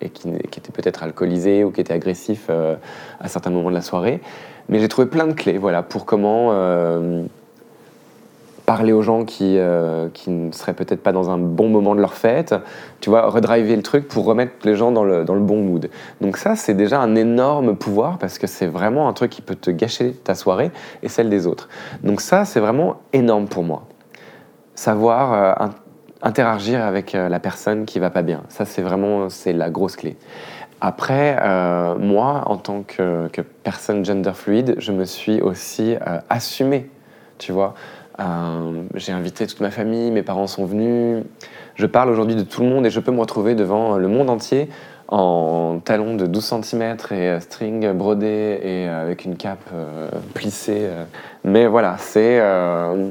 et 0.00 0.08
qui, 0.10 0.28
étaient 0.28 0.72
peut-être 0.72 1.02
alcoolisés 1.02 1.64
ou 1.64 1.70
qui 1.70 1.80
étaient 1.80 1.92
agressifs 1.92 2.46
euh, 2.50 2.76
à 3.20 3.28
certains 3.28 3.50
moments 3.50 3.70
de 3.70 3.74
la 3.74 3.82
soirée. 3.82 4.20
Mais 4.68 4.78
j'ai 4.78 4.88
trouvé 4.88 5.08
plein 5.08 5.26
de 5.26 5.32
clés 5.32 5.58
voilà, 5.58 5.82
pour 5.82 6.06
comment 6.06 6.48
euh, 6.52 7.24
parler 8.70 8.92
aux 8.92 9.02
gens 9.02 9.24
qui, 9.24 9.58
euh, 9.58 10.08
qui 10.14 10.30
ne 10.30 10.52
seraient 10.52 10.74
peut-être 10.74 11.02
pas 11.02 11.10
dans 11.10 11.28
un 11.28 11.38
bon 11.38 11.68
moment 11.68 11.96
de 11.96 12.00
leur 12.00 12.14
fête, 12.14 12.54
tu 13.00 13.10
vois, 13.10 13.28
redriver 13.28 13.74
le 13.74 13.82
truc 13.82 14.06
pour 14.06 14.24
remettre 14.24 14.52
les 14.62 14.76
gens 14.76 14.92
dans 14.92 15.02
le, 15.02 15.24
dans 15.24 15.34
le 15.34 15.40
bon 15.40 15.60
mood. 15.60 15.90
Donc 16.20 16.36
ça, 16.36 16.54
c'est 16.54 16.74
déjà 16.74 17.00
un 17.00 17.16
énorme 17.16 17.74
pouvoir 17.74 18.18
parce 18.18 18.38
que 18.38 18.46
c'est 18.46 18.68
vraiment 18.68 19.08
un 19.08 19.12
truc 19.12 19.32
qui 19.32 19.42
peut 19.42 19.56
te 19.56 19.72
gâcher 19.72 20.12
ta 20.12 20.36
soirée 20.36 20.70
et 21.02 21.08
celle 21.08 21.30
des 21.30 21.48
autres. 21.48 21.68
Donc 22.04 22.20
ça, 22.20 22.44
c'est 22.44 22.60
vraiment 22.60 23.00
énorme 23.12 23.48
pour 23.48 23.64
moi. 23.64 23.82
Savoir 24.76 25.32
euh, 25.32 25.64
in- 25.64 25.74
interagir 26.22 26.84
avec 26.84 27.16
euh, 27.16 27.28
la 27.28 27.40
personne 27.40 27.86
qui 27.86 27.98
va 27.98 28.10
pas 28.10 28.22
bien, 28.22 28.42
ça 28.50 28.64
c'est 28.66 28.82
vraiment 28.82 29.30
c'est 29.30 29.52
la 29.52 29.68
grosse 29.68 29.96
clé. 29.96 30.16
Après, 30.80 31.36
moi, 31.98 32.44
en 32.46 32.56
tant 32.56 32.84
que, 32.86 33.26
que 33.32 33.42
personne 33.42 34.04
gender 34.04 34.32
fluide, 34.32 34.76
je 34.78 34.92
me 34.92 35.04
suis 35.04 35.40
aussi 35.42 35.96
euh, 35.96 36.20
assumé, 36.30 36.88
tu 37.36 37.52
vois. 37.52 37.74
Euh, 38.20 38.82
j'ai 38.94 39.12
invité 39.12 39.46
toute 39.46 39.60
ma 39.60 39.70
famille, 39.70 40.10
mes 40.10 40.22
parents 40.22 40.46
sont 40.46 40.66
venus. 40.66 41.24
Je 41.74 41.86
parle 41.86 42.10
aujourd'hui 42.10 42.36
de 42.36 42.42
tout 42.42 42.62
le 42.62 42.68
monde 42.68 42.86
et 42.86 42.90
je 42.90 43.00
peux 43.00 43.12
me 43.12 43.20
retrouver 43.20 43.54
devant 43.54 43.96
le 43.96 44.08
monde 44.08 44.28
entier 44.28 44.68
en 45.08 45.80
talons 45.84 46.14
de 46.14 46.26
12 46.26 46.62
cm 46.62 46.96
et 47.10 47.14
euh, 47.14 47.40
string 47.40 47.90
brodé 47.92 48.60
et 48.62 48.88
euh, 48.88 49.02
avec 49.02 49.24
une 49.24 49.36
cape 49.36 49.68
euh, 49.74 50.08
plissée. 50.34 50.82
euh. 50.82 51.04
Mais 51.42 51.66
voilà, 51.66 51.96
c'est 51.98 52.38
euh, 52.40 53.10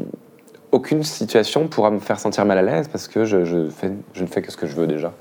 aucune 0.71 1.03
situation 1.03 1.67
pourra 1.67 1.91
me 1.91 1.99
faire 1.99 2.19
sentir 2.19 2.45
mal 2.45 2.57
à 2.57 2.61
l'aise 2.61 2.87
parce 2.87 3.07
que 3.07 3.25
je, 3.25 3.37
ne 3.37 4.25
fais 4.27 4.41
que 4.41 4.51
ce 4.51 4.57
que 4.57 4.67
je 4.67 4.75
veux 4.75 4.87
déjà. 4.87 5.13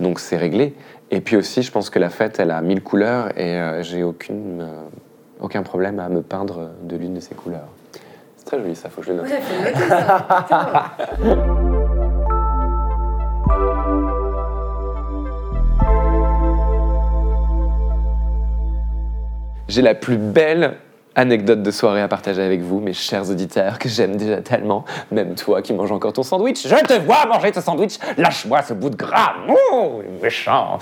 Donc 0.00 0.20
c'est 0.20 0.36
réglé. 0.36 0.74
Et 1.10 1.20
puis 1.20 1.36
aussi, 1.36 1.62
je 1.62 1.72
pense 1.72 1.88
que 1.88 1.98
la 1.98 2.10
fête, 2.10 2.38
elle 2.38 2.50
a 2.50 2.60
mille 2.60 2.82
couleurs 2.82 3.30
et 3.38 3.56
euh, 3.56 3.82
j'ai 3.82 4.02
aucune, 4.02 4.60
euh, 4.60 4.82
aucun 5.40 5.62
problème 5.62 5.98
à 5.98 6.08
me 6.08 6.20
peindre 6.20 6.70
de 6.82 6.96
l'une 6.96 7.14
de 7.14 7.20
ces 7.20 7.34
couleurs. 7.34 7.68
C'est 8.48 8.56
très 8.56 8.62
joli 8.64 8.76
ça, 8.76 8.88
faut 8.88 9.02
que 9.02 9.06
je 9.06 9.12
le 9.12 9.18
note. 9.18 9.26
J'ai 19.68 19.82
la 19.82 19.94
plus 19.94 20.16
belle 20.16 20.78
anecdote 21.14 21.62
de 21.62 21.70
soirée 21.70 22.00
à 22.00 22.08
partager 22.08 22.40
avec 22.40 22.62
vous, 22.62 22.80
mes 22.80 22.94
chers 22.94 23.28
auditeurs, 23.28 23.78
que 23.78 23.90
j'aime 23.90 24.16
déjà 24.16 24.40
tellement. 24.40 24.86
Même 25.12 25.34
toi 25.34 25.60
qui 25.60 25.74
manges 25.74 25.92
encore 25.92 26.14
ton 26.14 26.22
sandwich. 26.22 26.66
Je 26.66 26.74
te 26.86 26.98
vois 27.04 27.26
manger 27.26 27.52
ce 27.52 27.60
sandwich. 27.60 27.98
Lâche-moi 28.16 28.62
ce 28.62 28.72
bout 28.72 28.88
de 28.88 28.96
gras. 28.96 29.34
Oh, 29.74 30.00
méchant. 30.22 30.78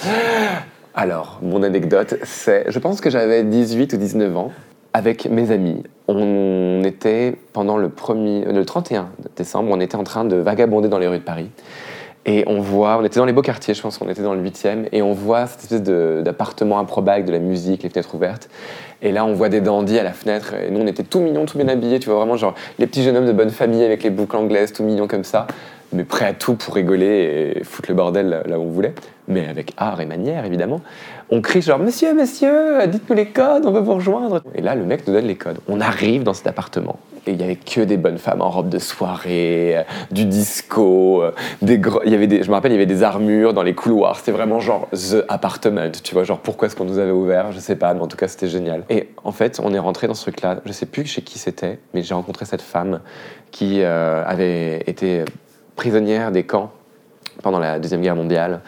Alors, 0.94 1.40
mon 1.42 1.64
anecdote, 1.64 2.14
c'est. 2.22 2.70
Je 2.70 2.78
pense 2.78 3.00
que 3.00 3.10
j'avais 3.10 3.42
18 3.42 3.92
ou 3.94 3.96
19 3.96 4.36
ans. 4.36 4.52
Avec 4.96 5.28
mes 5.28 5.50
amis, 5.50 5.82
on 6.08 6.82
était 6.82 7.36
pendant 7.52 7.76
le, 7.76 7.90
premier, 7.90 8.46
le 8.46 8.64
31 8.64 9.10
décembre, 9.36 9.68
on 9.70 9.78
était 9.78 9.94
en 9.94 10.04
train 10.04 10.24
de 10.24 10.36
vagabonder 10.36 10.88
dans 10.88 10.98
les 10.98 11.06
rues 11.06 11.18
de 11.18 11.22
Paris. 11.22 11.50
Et 12.24 12.44
on 12.46 12.60
voit, 12.60 12.96
on 12.96 13.04
était 13.04 13.18
dans 13.18 13.26
les 13.26 13.34
beaux 13.34 13.42
quartiers, 13.42 13.74
je 13.74 13.82
pense 13.82 13.98
qu'on 13.98 14.08
était 14.08 14.22
dans 14.22 14.32
le 14.32 14.42
8e, 14.42 14.88
et 14.92 15.02
on 15.02 15.12
voit 15.12 15.48
cette 15.48 15.64
espèce 15.64 15.82
d'appartement 15.82 16.78
improbable 16.78 17.26
de 17.26 17.32
la 17.32 17.40
musique, 17.40 17.82
les 17.82 17.90
fenêtres 17.90 18.14
ouvertes. 18.14 18.48
Et 19.02 19.12
là, 19.12 19.26
on 19.26 19.34
voit 19.34 19.50
des 19.50 19.60
dandys 19.60 19.98
à 19.98 20.02
la 20.02 20.14
fenêtre, 20.14 20.54
et 20.54 20.70
nous, 20.70 20.80
on 20.80 20.86
était 20.86 21.02
tout 21.02 21.20
mignons, 21.20 21.44
tout 21.44 21.58
bien 21.58 21.68
habillés, 21.68 21.98
tu 21.98 22.08
vois, 22.08 22.16
vraiment 22.16 22.38
genre 22.38 22.54
les 22.78 22.86
petits 22.86 23.02
jeunes 23.02 23.18
hommes 23.18 23.26
de 23.26 23.32
bonne 23.32 23.50
famille 23.50 23.84
avec 23.84 24.02
les 24.02 24.08
boucles 24.08 24.36
anglaises, 24.36 24.72
tout 24.72 24.82
mignons 24.82 25.08
comme 25.08 25.24
ça, 25.24 25.46
mais 25.92 26.04
prêts 26.04 26.24
à 26.24 26.32
tout 26.32 26.54
pour 26.54 26.74
rigoler 26.74 27.54
et 27.58 27.64
foutre 27.64 27.90
le 27.90 27.94
bordel 27.94 28.42
là 28.46 28.58
où 28.58 28.62
on 28.62 28.70
voulait, 28.70 28.94
mais 29.28 29.46
avec 29.46 29.74
art 29.76 30.00
et 30.00 30.06
manière, 30.06 30.46
évidemment. 30.46 30.80
On 31.30 31.40
crie 31.40 31.60
genre 31.60 31.78
Monsieur, 31.78 32.14
monsieur, 32.14 32.86
dites-nous 32.86 33.16
les 33.16 33.26
codes, 33.26 33.66
on 33.66 33.72
veut 33.72 33.80
vous 33.80 33.94
rejoindre. 33.94 34.42
Et 34.54 34.60
là, 34.60 34.74
le 34.74 34.84
mec 34.84 35.06
nous 35.06 35.12
donne 35.12 35.26
les 35.26 35.34
codes. 35.34 35.58
On 35.68 35.80
arrive 35.80 36.22
dans 36.22 36.34
cet 36.34 36.46
appartement 36.46 36.98
et 37.26 37.32
il 37.32 37.40
y 37.40 37.44
avait 37.44 37.56
que 37.56 37.80
des 37.80 37.96
bonnes 37.96 38.18
femmes 38.18 38.40
en 38.40 38.50
robe 38.50 38.68
de 38.68 38.78
soirée, 38.78 39.78
euh, 39.78 39.82
du 40.10 40.24
disco, 40.24 41.22
euh, 41.22 41.32
des 41.62 41.80
il 42.04 42.12
y 42.12 42.14
avait 42.14 42.26
des, 42.26 42.42
je 42.42 42.48
me 42.48 42.54
rappelle, 42.54 42.70
il 42.72 42.74
y 42.74 42.78
avait 42.78 42.86
des 42.86 43.02
armures 43.02 43.52
dans 43.52 43.62
les 43.62 43.74
couloirs. 43.74 44.16
C'était 44.16 44.32
vraiment 44.32 44.60
genre 44.60 44.88
the 44.92 45.24
apartment, 45.28 45.90
tu 46.02 46.14
vois, 46.14 46.24
genre 46.24 46.38
pourquoi 46.38 46.66
est-ce 46.66 46.76
qu'on 46.76 46.84
nous 46.84 46.98
avait 46.98 47.10
ouvert, 47.10 47.52
je 47.52 47.58
sais 47.58 47.76
pas, 47.76 47.92
mais 47.94 48.00
en 48.00 48.06
tout 48.06 48.16
cas 48.16 48.28
c'était 48.28 48.48
génial. 48.48 48.84
Et 48.90 49.08
en 49.24 49.32
fait, 49.32 49.60
on 49.62 49.74
est 49.74 49.78
rentré 49.78 50.06
dans 50.06 50.14
ce 50.14 50.22
truc-là. 50.22 50.60
Je 50.64 50.72
sais 50.72 50.86
plus 50.86 51.06
chez 51.06 51.22
qui 51.22 51.38
c'était, 51.38 51.78
mais 51.94 52.02
j'ai 52.02 52.14
rencontré 52.14 52.44
cette 52.44 52.62
femme 52.62 53.00
qui 53.50 53.80
euh, 53.82 54.22
avait 54.24 54.84
été 54.86 55.24
prisonnière 55.74 56.30
des 56.30 56.44
camps 56.44 56.70
pendant 57.42 57.58
la 57.58 57.78
deuxième 57.78 58.00
guerre 58.00 58.16
mondiale 58.16 58.60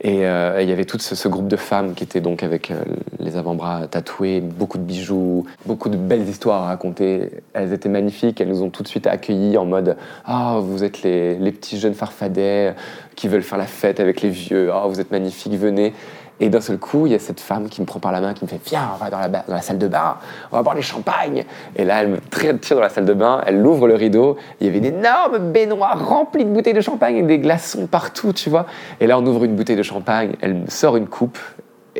et 0.00 0.26
euh, 0.26 0.60
il 0.60 0.68
y 0.68 0.72
avait 0.72 0.84
tout 0.84 0.98
ce, 0.98 1.28
groupe 1.28 1.48
de 1.48 1.56
femmes 1.56 1.94
qui 1.94 2.04
étaient 2.04 2.20
donc 2.20 2.42
avec 2.42 2.70
euh, 2.70 2.82
les 3.18 3.36
avant-bras 3.36 3.86
tatoués, 3.86 4.40
beaucoup 4.40 4.76
de 4.76 4.82
bijoux, 4.82 5.46
beaucoup 5.64 5.88
de 5.88 5.96
belles 5.96 6.28
histoires 6.28 6.64
à 6.64 6.66
raconter. 6.66 7.30
Elles 7.54 7.72
étaient 7.72 7.88
magnifiques, 7.88 8.40
elles 8.40 8.48
nous 8.48 8.62
ont 8.62 8.70
tout 8.70 8.82
de 8.82 8.88
suite 8.88 9.06
accueillis 9.06 9.56
en 9.56 9.64
mode 9.64 9.96
Ah, 10.24 10.58
vous 10.60 10.84
êtes 10.84 11.02
les, 11.02 11.36
les, 11.36 11.52
petits 11.52 11.78
jeunes 11.78 11.94
farfadets 11.94 12.74
qui 13.14 13.28
veulent 13.28 13.42
faire 13.42 13.58
la 13.58 13.66
fête 13.66 13.98
avec 13.98 14.20
les 14.20 14.28
vieux, 14.28 14.70
ah, 14.72 14.86
vous 14.86 15.00
êtes 15.00 15.10
magnifiques, 15.10 15.54
venez. 15.54 15.94
Et 16.38 16.50
d'un 16.50 16.60
seul 16.60 16.78
coup, 16.78 17.06
il 17.06 17.12
y 17.12 17.14
a 17.14 17.18
cette 17.18 17.40
femme 17.40 17.68
qui 17.68 17.80
me 17.80 17.86
prend 17.86 17.98
par 17.98 18.12
la 18.12 18.20
main, 18.20 18.34
qui 18.34 18.44
me 18.44 18.48
fait 18.48 18.60
Viens, 18.66 18.90
on 18.94 18.98
va 18.98 19.10
dans 19.10 19.18
la, 19.48 19.60
salle 19.62 19.78
de 19.78 19.88
bain, 19.88 20.16
on 20.52 20.56
va 20.56 20.62
boire 20.62 20.74
les 20.74 20.82
champagnes. 20.82 21.44
Et 21.76 21.84
là, 21.84 22.02
elle 22.02 22.08
me 22.08 22.18
tire 22.58 22.76
dans 22.76 22.82
la 22.82 22.90
salle 22.90 23.06
de 23.06 23.14
bain, 23.14 23.40
elle 23.46 23.64
ouvre 23.64 23.88
le 23.88 23.94
rideau. 23.94 24.36
Il 24.60 24.66
y 24.66 24.68
avait 24.68 24.78
une 24.78 24.84
énorme 24.84 25.38
baignoire 25.50 26.06
remplie 26.06 26.44
de 26.44 26.50
bouteilles 26.50 26.74
de 26.74 26.80
champagne 26.82 27.16
et 27.16 27.22
des 27.22 27.38
glaçons 27.38 27.86
partout, 27.86 28.34
tu 28.34 28.50
vois. 28.50 28.66
Et 29.00 29.06
là, 29.06 29.18
on 29.18 29.24
ouvre 29.24 29.44
une 29.44 29.56
bouteille 29.56 29.76
de 29.76 29.82
champagne, 29.82 30.34
elle 30.42 30.70
sort 30.70 30.96
une 30.96 31.06
coupe. 31.06 31.38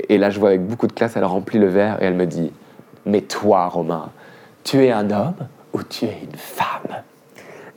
Et 0.08 0.18
là, 0.18 0.28
je 0.28 0.38
vois 0.38 0.50
avec 0.50 0.66
beaucoup 0.66 0.86
de 0.86 0.92
classe, 0.92 1.16
elle 1.16 1.24
remplit 1.24 1.58
le 1.58 1.68
verre 1.68 2.02
et 2.02 2.04
elle 2.04 2.14
me 2.14 2.26
dit 2.26 2.52
Mais 3.06 3.22
toi, 3.22 3.68
Romain, 3.68 4.10
tu 4.64 4.84
es 4.84 4.92
un 4.92 5.10
homme 5.10 5.34
ou 5.72 5.82
tu 5.82 6.04
es 6.04 6.18
une 6.22 6.36
femme? 6.36 7.02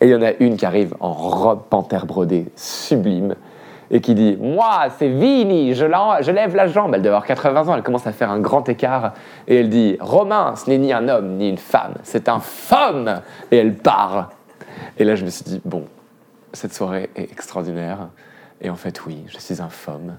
Et 0.01 0.07
il 0.07 0.11
y 0.11 0.15
en 0.15 0.21
a 0.21 0.31
une 0.39 0.57
qui 0.57 0.65
arrive 0.65 0.93
en 0.99 1.13
robe 1.13 1.63
panthère 1.69 2.05
brodée, 2.05 2.47
sublime 2.55 3.35
et 3.91 4.01
qui 4.01 4.15
dit 4.15 4.37
Moi, 4.39 4.87
c'est 4.97 5.09
Vini, 5.09 5.73
je, 5.73 5.85
lève 6.31 6.55
la 6.55 6.67
jambe. 6.67 6.93
Elle 6.93 7.01
doit 7.01 7.11
avoir 7.11 7.25
80 7.25 7.67
ans, 7.67 7.75
elle 7.75 7.83
commence 7.83 8.07
à 8.07 8.11
faire 8.11 8.31
un 8.31 8.39
grand 8.39 8.67
écart. 8.69 9.13
Et 9.47 9.57
elle 9.57 9.69
dit 9.69 9.97
Romain, 9.99 10.55
ce 10.55 10.69
n'est 10.69 10.77
ni 10.77 10.93
un 10.93 11.07
homme 11.07 11.37
ni 11.37 11.49
une 11.49 11.57
femme, 11.57 11.95
c'est 12.03 12.29
un 12.29 12.39
femme. 12.39 13.21
Et 13.51 13.57
elle 13.57 13.75
part. 13.75 14.29
Et 14.97 15.03
là, 15.03 15.15
je 15.15 15.25
me 15.25 15.29
suis 15.29 15.43
dit 15.43 15.61
Bon, 15.65 15.85
cette 16.53 16.73
soirée 16.73 17.09
est 17.15 17.31
extraordinaire. 17.31 18.09
Et 18.61 18.69
en 18.69 18.75
fait, 18.75 19.05
oui, 19.05 19.23
je 19.27 19.37
suis 19.37 19.61
un 19.61 19.69
femme. 19.69 20.17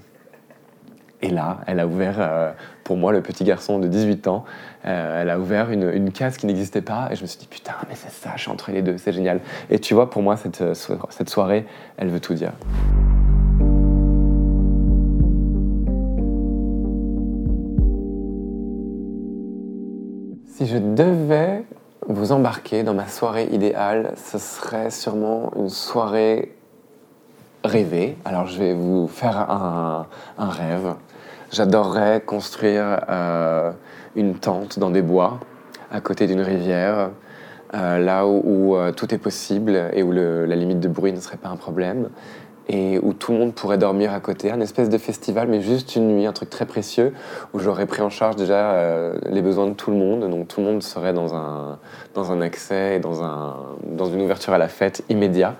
Et 1.22 1.28
là, 1.28 1.58
elle 1.66 1.80
a 1.80 1.86
ouvert, 1.86 2.16
euh, 2.18 2.52
pour 2.82 2.96
moi, 2.96 3.12
le 3.12 3.20
petit 3.20 3.44
garçon 3.44 3.78
de 3.78 3.86
18 3.86 4.26
ans, 4.26 4.44
euh, 4.86 5.20
elle 5.20 5.28
a 5.28 5.38
ouvert 5.38 5.70
une, 5.70 6.10
case 6.12 6.38
qui 6.38 6.46
n'existait 6.46 6.80
pas. 6.80 7.08
Et 7.10 7.16
je 7.16 7.22
me 7.22 7.26
suis 7.26 7.38
dit, 7.38 7.46
putain, 7.46 7.74
mais 7.88 7.94
c'est 7.94 8.10
ça, 8.10 8.30
je 8.36 8.42
suis 8.42 8.50
entre 8.50 8.70
les 8.70 8.80
deux, 8.80 8.96
c'est 8.96 9.12
génial. 9.12 9.40
Et 9.68 9.78
tu 9.78 9.92
vois, 9.92 10.08
pour 10.08 10.22
moi, 10.22 10.38
cette, 10.38 10.62
euh, 10.62 10.74
cette 11.10 11.28
soirée, 11.28 11.66
elle 11.98 12.08
veut 12.08 12.20
tout 12.20 12.32
dire. 12.32 12.52
Devais 20.80 21.64
vous 22.08 22.32
embarquer 22.32 22.82
dans 22.82 22.94
ma 22.94 23.06
soirée 23.06 23.48
idéale, 23.52 24.14
ce 24.16 24.38
serait 24.38 24.90
sûrement 24.90 25.52
une 25.56 25.68
soirée 25.68 26.56
rêvée. 27.64 28.16
Alors 28.24 28.46
je 28.46 28.58
vais 28.58 28.74
vous 28.74 29.06
faire 29.08 29.36
un, 29.38 30.06
rêve. 30.38 30.94
J'adorerais 31.52 32.22
construire 32.24 33.00
euh, 33.08 33.72
une 34.16 34.34
tente 34.34 34.78
dans 34.78 34.90
des 34.90 35.02
bois, 35.02 35.40
à 35.90 36.00
côté 36.00 36.26
d'une 36.26 36.40
rivière, 36.40 37.10
euh, 37.74 37.98
là 37.98 38.26
où, 38.26 38.76
euh, 38.76 38.92
tout 38.92 39.14
est 39.14 39.18
possible 39.18 39.90
et 39.92 40.02
où 40.02 40.12
la 40.12 40.56
limite 40.56 40.80
de 40.80 40.88
bruit 40.88 41.12
ne 41.12 41.20
serait 41.20 41.36
pas 41.36 41.48
un 41.48 41.56
problème 41.56 42.08
et 42.68 42.98
où 43.02 43.12
tout 43.12 43.32
le 43.32 43.38
monde 43.38 43.54
pourrait 43.54 43.78
dormir 43.78 44.12
à 44.12 44.20
côté, 44.20 44.50
un 44.50 44.60
espèce 44.60 44.88
de 44.88 44.98
festival, 44.98 45.48
mais 45.48 45.60
juste 45.60 45.96
une 45.96 46.08
nuit, 46.08 46.26
un 46.26 46.32
truc 46.32 46.50
très 46.50 46.66
précieux, 46.66 47.12
où 47.52 47.58
j'aurais 47.58 47.86
pris 47.86 48.02
en 48.02 48.10
charge 48.10 48.36
déjà 48.36 48.72
euh, 48.72 49.18
les 49.28 49.42
besoins 49.42 49.66
de 49.66 49.74
tout 49.74 49.90
le 49.90 49.96
monde, 49.96 50.28
donc 50.28 50.48
tout 50.48 50.60
le 50.60 50.66
monde 50.66 50.82
serait 50.82 51.12
dans 51.12 51.34
un, 51.34 51.78
dans 52.14 52.32
un 52.32 52.40
accès 52.40 52.96
et 52.96 53.00
dans, 53.00 53.24
un, 53.24 53.56
dans 53.84 54.06
une 54.06 54.22
ouverture 54.22 54.52
à 54.52 54.58
la 54.58 54.68
fête 54.68 55.04
immédiat 55.08 55.56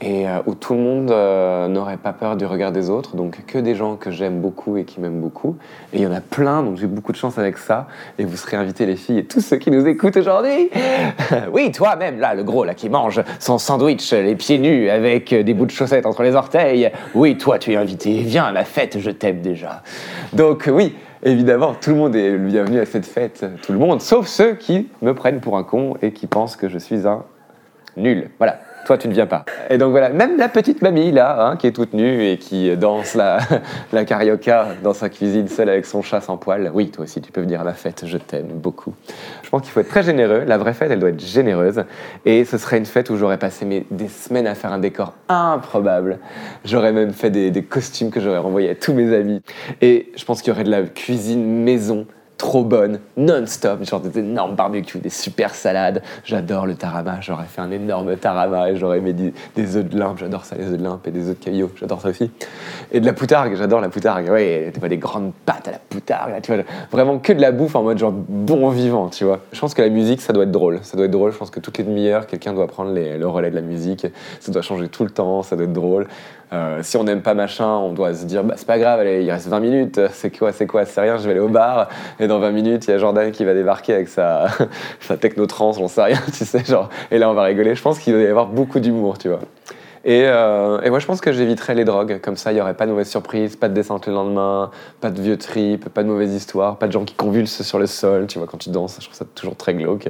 et 0.00 0.28
euh, 0.28 0.40
où 0.46 0.54
tout 0.54 0.74
le 0.74 0.80
monde 0.80 1.10
euh, 1.10 1.68
n'aurait 1.68 1.96
pas 1.96 2.12
peur 2.12 2.36
du 2.36 2.44
regard 2.44 2.70
des 2.70 2.90
autres, 2.90 3.16
donc 3.16 3.38
que 3.46 3.58
des 3.58 3.74
gens 3.74 3.96
que 3.96 4.10
j'aime 4.10 4.40
beaucoup 4.40 4.76
et 4.76 4.84
qui 4.84 5.00
m'aiment 5.00 5.20
beaucoup. 5.20 5.56
Et 5.92 5.98
il 5.98 6.02
y 6.02 6.06
en 6.06 6.12
a 6.12 6.20
plein, 6.20 6.62
donc 6.62 6.76
j'ai 6.76 6.86
beaucoup 6.86 7.12
de 7.12 7.16
chance 7.16 7.38
avec 7.38 7.56
ça. 7.56 7.86
Et 8.18 8.24
vous 8.24 8.36
serez 8.36 8.58
invités, 8.58 8.84
les 8.84 8.96
filles, 8.96 9.18
et 9.18 9.24
tous 9.24 9.40
ceux 9.40 9.56
qui 9.56 9.70
nous 9.70 9.86
écoutent 9.86 10.16
aujourd'hui. 10.18 10.70
oui, 11.52 11.72
toi-même, 11.72 12.20
là, 12.20 12.34
le 12.34 12.44
gros, 12.44 12.64
là, 12.64 12.74
qui 12.74 12.90
mange 12.90 13.22
son 13.40 13.56
sandwich, 13.56 14.12
les 14.12 14.36
pieds 14.36 14.58
nus, 14.58 14.90
avec 14.90 15.34
des 15.34 15.54
bouts 15.54 15.66
de 15.66 15.70
chaussettes 15.70 16.04
entre 16.04 16.22
les 16.22 16.34
orteils. 16.34 16.90
Oui, 17.14 17.38
toi, 17.38 17.58
tu 17.58 17.72
es 17.72 17.76
invité. 17.76 18.18
Viens 18.18 18.44
à 18.44 18.52
ma 18.52 18.64
fête, 18.64 18.98
je 19.00 19.10
t'aime 19.10 19.40
déjà. 19.40 19.82
Donc, 20.34 20.68
oui, 20.70 20.94
évidemment, 21.22 21.74
tout 21.80 21.90
le 21.90 21.96
monde 21.96 22.14
est 22.14 22.32
le 22.32 22.38
bienvenu 22.38 22.80
à 22.80 22.86
cette 22.86 23.06
fête. 23.06 23.46
Tout 23.62 23.72
le 23.72 23.78
monde, 23.78 24.02
sauf 24.02 24.26
ceux 24.26 24.54
qui 24.54 24.88
me 25.00 25.14
prennent 25.14 25.40
pour 25.40 25.56
un 25.56 25.64
con 25.64 25.94
et 26.02 26.12
qui 26.12 26.26
pensent 26.26 26.56
que 26.56 26.68
je 26.68 26.76
suis 26.76 27.06
un 27.06 27.24
nul. 27.96 28.28
Voilà 28.38 28.58
toi 28.86 28.96
tu 28.96 29.08
ne 29.08 29.12
viens 29.12 29.26
pas. 29.26 29.44
Et 29.68 29.78
donc 29.78 29.90
voilà, 29.90 30.10
même 30.10 30.38
la 30.38 30.48
petite 30.48 30.80
mamie 30.80 31.10
là, 31.10 31.44
hein, 31.44 31.56
qui 31.56 31.66
est 31.66 31.72
toute 31.72 31.92
nue 31.92 32.24
et 32.24 32.38
qui 32.38 32.74
danse 32.76 33.14
la, 33.14 33.40
la 33.92 34.04
carioca 34.04 34.68
dans 34.82 34.94
sa 34.94 35.08
cuisine 35.08 35.48
seule 35.48 35.68
avec 35.68 35.84
son 35.84 36.02
chat 36.02 36.20
sans 36.20 36.36
poil, 36.36 36.70
oui, 36.72 36.90
toi 36.90 37.04
aussi 37.04 37.20
tu 37.20 37.32
peux 37.32 37.40
venir 37.40 37.60
à 37.60 37.64
la 37.64 37.74
fête, 37.74 38.04
je 38.06 38.16
t'aime 38.16 38.46
beaucoup. 38.46 38.94
Je 39.42 39.50
pense 39.50 39.62
qu'il 39.62 39.72
faut 39.72 39.80
être 39.80 39.88
très 39.88 40.04
généreux, 40.04 40.44
la 40.46 40.56
vraie 40.56 40.72
fête 40.72 40.90
elle 40.90 41.00
doit 41.00 41.10
être 41.10 41.20
généreuse, 41.20 41.84
et 42.24 42.44
ce 42.44 42.58
serait 42.58 42.78
une 42.78 42.86
fête 42.86 43.10
où 43.10 43.16
j'aurais 43.16 43.38
passé 43.38 43.86
des 43.90 44.08
semaines 44.08 44.46
à 44.46 44.54
faire 44.54 44.72
un 44.72 44.78
décor 44.78 45.14
improbable, 45.28 46.20
j'aurais 46.64 46.92
même 46.92 47.12
fait 47.12 47.30
des, 47.30 47.50
des 47.50 47.62
costumes 47.64 48.10
que 48.10 48.20
j'aurais 48.20 48.38
renvoyés 48.38 48.70
à 48.70 48.74
tous 48.76 48.94
mes 48.94 49.12
amis, 49.12 49.42
et 49.82 50.12
je 50.16 50.24
pense 50.24 50.42
qu'il 50.42 50.52
y 50.52 50.54
aurait 50.54 50.64
de 50.64 50.70
la 50.70 50.82
cuisine 50.82 51.44
maison 51.44 52.06
trop 52.38 52.64
bonne, 52.64 53.00
non-stop, 53.16 53.84
genre 53.84 54.00
des 54.00 54.18
énormes 54.18 54.54
barbecues, 54.54 54.98
des 54.98 55.10
super 55.10 55.54
salades. 55.54 56.02
J'adore 56.24 56.66
le 56.66 56.74
tarama, 56.74 57.18
j'aurais 57.20 57.46
fait 57.46 57.60
un 57.60 57.70
énorme 57.70 58.16
tarama 58.16 58.70
et 58.70 58.76
j'aurais 58.76 59.00
mis 59.00 59.14
des, 59.14 59.32
œufs 59.76 59.84
de 59.84 59.98
limpe, 59.98 60.18
j'adore 60.18 60.44
ça, 60.44 60.56
les 60.56 60.66
œufs 60.66 60.78
de 60.78 60.82
limpe 60.82 61.06
et 61.06 61.10
des 61.10 61.28
œufs 61.28 61.38
de 61.38 61.44
caillot, 61.44 61.70
j'adore 61.80 62.00
ça 62.00 62.08
aussi. 62.08 62.30
Et 62.92 63.00
de 63.00 63.06
la 63.06 63.14
poutargue, 63.14 63.56
j'adore 63.56 63.80
la 63.80 63.88
poutargue, 63.88 64.28
ouais, 64.28 64.70
tu 64.72 64.80
vois, 64.80 64.88
des 64.88 64.98
grandes 64.98 65.32
pâtes 65.46 65.68
à 65.68 65.72
la 65.72 65.78
poutargue, 65.78 66.40
tu 66.42 66.54
vois, 66.54 66.62
vraiment 66.90 67.18
que 67.18 67.32
de 67.32 67.40
la 67.40 67.52
bouffe 67.52 67.74
en 67.74 67.82
mode 67.82 67.98
genre 67.98 68.12
bon 68.12 68.68
vivant, 68.68 69.08
tu 69.08 69.24
vois. 69.24 69.40
Je 69.52 69.60
pense 69.60 69.72
que 69.72 69.82
la 69.82 69.88
musique, 69.88 70.20
ça 70.20 70.32
doit 70.32 70.44
être 70.44 70.52
drôle, 70.52 70.80
ça 70.82 70.96
doit 70.96 71.06
être 71.06 71.12
drôle, 71.12 71.32
je 71.32 71.38
pense 71.38 71.50
que 71.50 71.60
toutes 71.60 71.78
les 71.78 71.84
demi-heures, 71.84 72.26
quelqu'un 72.26 72.52
doit 72.52 72.66
prendre 72.66 72.92
le 72.92 73.26
relais 73.26 73.50
de 73.50 73.56
la 73.56 73.62
musique, 73.62 74.06
ça 74.40 74.52
doit 74.52 74.62
changer 74.62 74.88
tout 74.88 75.04
le 75.04 75.10
temps, 75.10 75.42
ça 75.42 75.56
doit 75.56 75.64
être 75.64 75.72
drôle. 75.72 76.06
Euh, 76.52 76.80
si 76.82 76.96
on 76.96 77.04
n'aime 77.04 77.22
pas 77.22 77.34
machin, 77.34 77.66
on 77.66 77.92
doit 77.92 78.14
se 78.14 78.24
dire 78.24 78.44
bah, 78.44 78.54
c'est 78.56 78.66
pas 78.66 78.78
grave, 78.78 79.04
il 79.04 79.30
reste 79.30 79.48
20 79.48 79.60
minutes, 79.60 80.00
c'est 80.12 80.36
quoi, 80.36 80.52
c'est 80.52 80.66
quoi, 80.66 80.84
c'est 80.84 81.00
rien, 81.00 81.16
je 81.18 81.24
vais 81.24 81.32
aller 81.32 81.40
au 81.40 81.48
bar. 81.48 81.88
Et 82.20 82.28
dans 82.28 82.38
20 82.38 82.50
minutes, 82.52 82.86
il 82.86 82.92
y 82.92 82.94
a 82.94 82.98
Jordan 82.98 83.32
qui 83.32 83.44
va 83.44 83.54
débarquer 83.54 83.94
avec 83.94 84.08
sa, 84.08 84.46
sa 85.00 85.16
technotrance, 85.16 85.78
j'en 85.78 85.88
sais 85.88 86.02
rien, 86.02 86.18
tu 86.26 86.44
sais, 86.44 86.64
genre. 86.64 86.88
Et 87.10 87.18
là, 87.18 87.30
on 87.30 87.34
va 87.34 87.42
rigoler. 87.42 87.74
Je 87.74 87.82
pense 87.82 87.98
qu'il 87.98 88.14
va 88.14 88.20
y 88.20 88.26
avoir 88.26 88.46
beaucoup 88.46 88.80
d'humour, 88.80 89.18
tu 89.18 89.28
vois. 89.28 89.40
Et, 90.04 90.22
euh, 90.26 90.80
et, 90.82 90.90
moi, 90.90 91.00
je 91.00 91.06
pense 91.06 91.20
que 91.20 91.32
j'éviterais 91.32 91.74
les 91.74 91.84
drogues. 91.84 92.20
Comme 92.20 92.36
ça, 92.36 92.52
il 92.52 92.54
n'y 92.54 92.60
aurait 92.60 92.74
pas 92.74 92.86
de 92.86 92.92
mauvaises 92.92 93.10
surprises, 93.10 93.56
pas 93.56 93.68
de 93.68 93.74
descente 93.74 94.06
le 94.06 94.12
lendemain, 94.12 94.70
pas 95.00 95.10
de 95.10 95.20
vieux 95.20 95.36
tripes, 95.36 95.88
pas 95.88 96.04
de 96.04 96.08
mauvaises 96.08 96.32
histoires, 96.32 96.76
pas 96.76 96.86
de 96.86 96.92
gens 96.92 97.04
qui 97.04 97.14
convulsent 97.14 97.62
sur 97.62 97.80
le 97.80 97.86
sol, 97.86 98.28
tu 98.28 98.38
vois, 98.38 98.46
quand 98.46 98.58
tu 98.58 98.70
danses. 98.70 98.98
Je 99.00 99.06
trouve 99.06 99.16
ça 99.16 99.24
toujours 99.34 99.56
très 99.56 99.74
glauque. 99.74 100.08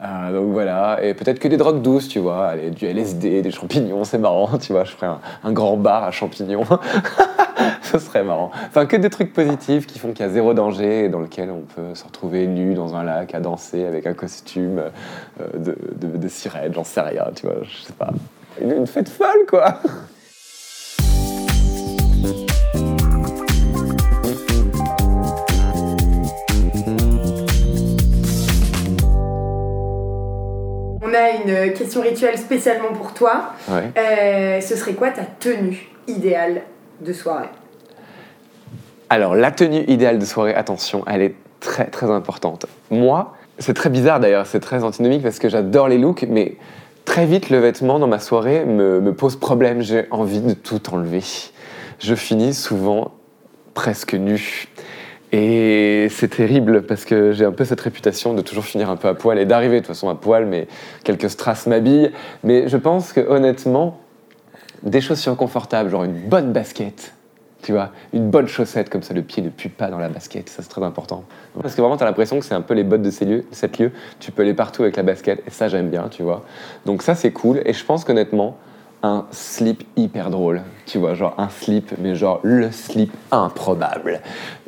Euh, 0.00 0.32
donc 0.32 0.52
voilà, 0.52 1.02
et 1.02 1.12
peut-être 1.12 1.40
que 1.40 1.48
des 1.48 1.56
drogues 1.56 1.82
douces, 1.82 2.08
tu 2.08 2.20
vois, 2.20 2.46
allez, 2.46 2.70
du 2.70 2.86
LSD, 2.86 3.42
des 3.42 3.50
champignons, 3.50 4.04
c'est 4.04 4.18
marrant, 4.18 4.56
tu 4.58 4.72
vois, 4.72 4.84
je 4.84 4.92
ferais 4.92 5.08
un, 5.42 5.52
grand 5.52 5.76
bar 5.76 6.04
à 6.04 6.12
champignons, 6.12 6.64
ce 7.82 7.98
serait 7.98 8.22
marrant. 8.22 8.52
Enfin, 8.68 8.86
que 8.86 8.96
des 8.96 9.10
trucs 9.10 9.32
positifs 9.32 9.86
qui 9.86 9.98
font 9.98 10.12
qu'il 10.12 10.24
y 10.24 10.28
a 10.28 10.30
zéro 10.30 10.54
danger 10.54 11.06
et 11.06 11.08
dans 11.08 11.18
lequel 11.18 11.50
on 11.50 11.62
peut 11.62 11.94
se 11.94 12.04
retrouver 12.04 12.46
nu 12.46 12.74
dans 12.74 12.94
un 12.94 13.02
lac 13.02 13.34
à 13.34 13.40
danser 13.40 13.84
avec 13.84 14.06
un 14.06 14.14
costume 14.14 14.82
euh, 15.40 15.58
de, 15.58 15.76
de, 16.16 16.28
sirène, 16.28 16.72
j'en 16.72 16.84
sais 16.84 17.00
rien, 17.00 17.24
tu 17.34 17.46
vois, 17.46 17.56
je 17.64 17.82
sais 17.84 17.92
pas. 17.92 18.10
une 18.60 18.86
fête 18.86 19.08
folle, 19.08 19.46
quoi 19.48 19.80
une 31.48 31.72
question 31.72 32.02
rituelle 32.02 32.38
spécialement 32.38 32.92
pour 32.92 33.14
toi. 33.14 33.52
Ouais. 33.68 33.90
Euh, 33.96 34.60
ce 34.60 34.76
serait 34.76 34.94
quoi 34.94 35.10
ta 35.10 35.24
tenue 35.24 35.88
idéale 36.06 36.62
de 37.00 37.12
soirée? 37.12 37.48
Alors, 39.10 39.34
la 39.34 39.50
tenue 39.50 39.84
idéale 39.88 40.18
de 40.18 40.24
soirée, 40.24 40.54
attention, 40.54 41.04
elle 41.06 41.22
est 41.22 41.34
très 41.60 41.86
très 41.86 42.10
importante. 42.10 42.66
Moi, 42.90 43.34
c'est 43.58 43.74
très 43.74 43.90
bizarre 43.90 44.20
d'ailleurs, 44.20 44.46
c'est 44.46 44.60
très 44.60 44.84
antinomique 44.84 45.22
parce 45.22 45.38
que 45.38 45.48
j'adore 45.48 45.88
les 45.88 45.98
looks, 45.98 46.26
mais 46.28 46.56
très 47.04 47.24
vite 47.24 47.50
le 47.50 47.58
vêtement 47.58 47.98
dans 47.98 48.06
ma 48.06 48.18
soirée 48.18 48.64
me, 48.64 49.00
me 49.00 49.14
pose 49.14 49.36
problème. 49.36 49.80
J'ai 49.80 50.06
envie 50.10 50.40
de 50.40 50.52
tout 50.52 50.80
enlever. 50.92 51.22
Je 51.98 52.14
finis 52.14 52.54
souvent 52.54 53.12
presque 53.74 54.14
nu. 54.14 54.68
Et 55.30 56.08
c'est 56.10 56.28
terrible 56.28 56.82
parce 56.82 57.04
que 57.04 57.32
j'ai 57.32 57.44
un 57.44 57.52
peu 57.52 57.64
cette 57.64 57.80
réputation 57.80 58.32
de 58.32 58.40
toujours 58.40 58.64
finir 58.64 58.88
un 58.88 58.96
peu 58.96 59.08
à 59.08 59.14
poil 59.14 59.38
et 59.38 59.44
d'arriver 59.44 59.76
de 59.76 59.80
toute 59.80 59.88
façon 59.88 60.08
à 60.08 60.14
poil, 60.14 60.46
mais 60.46 60.68
quelques 61.04 61.28
strass 61.28 61.66
m'habillent. 61.66 62.12
Mais 62.44 62.68
je 62.68 62.76
pense 62.78 63.12
que 63.12 63.20
honnêtement, 63.20 64.00
des 64.82 65.00
chaussures 65.00 65.36
confortables, 65.36 65.90
genre 65.90 66.04
une 66.04 66.14
bonne 66.28 66.52
basket, 66.52 67.12
tu 67.62 67.72
vois, 67.72 67.90
une 68.14 68.30
bonne 68.30 68.46
chaussette 68.46 68.88
comme 68.88 69.02
ça, 69.02 69.12
le 69.12 69.22
pied 69.22 69.42
ne 69.42 69.50
pue 69.50 69.68
pas 69.68 69.88
dans 69.88 69.98
la 69.98 70.08
basket, 70.08 70.48
ça 70.48 70.62
c'est 70.62 70.68
très 70.68 70.82
important. 70.82 71.24
Parce 71.60 71.74
que 71.74 71.80
vraiment, 71.82 71.96
tu 71.96 72.04
as 72.04 72.06
l'impression 72.06 72.38
que 72.38 72.44
c'est 72.44 72.54
un 72.54 72.62
peu 72.62 72.74
les 72.74 72.84
bottes 72.84 73.02
de 73.02 73.10
ces 73.10 73.24
lieux, 73.24 73.44
cette 73.50 73.78
lieu, 73.78 73.90
tu 74.20 74.30
peux 74.30 74.42
aller 74.42 74.54
partout 74.54 74.82
avec 74.82 74.96
la 74.96 75.02
basket, 75.02 75.42
et 75.46 75.50
ça 75.50 75.68
j'aime 75.68 75.90
bien, 75.90 76.08
tu 76.08 76.22
vois. 76.22 76.46
Donc 76.86 77.02
ça 77.02 77.14
c'est 77.14 77.32
cool, 77.32 77.60
et 77.64 77.72
je 77.72 77.84
pense 77.84 78.04
qu'honnêtement, 78.04 78.56
un 79.02 79.26
slip 79.30 79.84
hyper 79.96 80.30
drôle, 80.30 80.62
tu 80.86 80.98
vois, 80.98 81.14
genre 81.14 81.34
un 81.38 81.48
slip, 81.48 81.92
mais 81.98 82.14
genre 82.14 82.40
le 82.42 82.70
slip 82.72 83.12
improbable, 83.30 84.20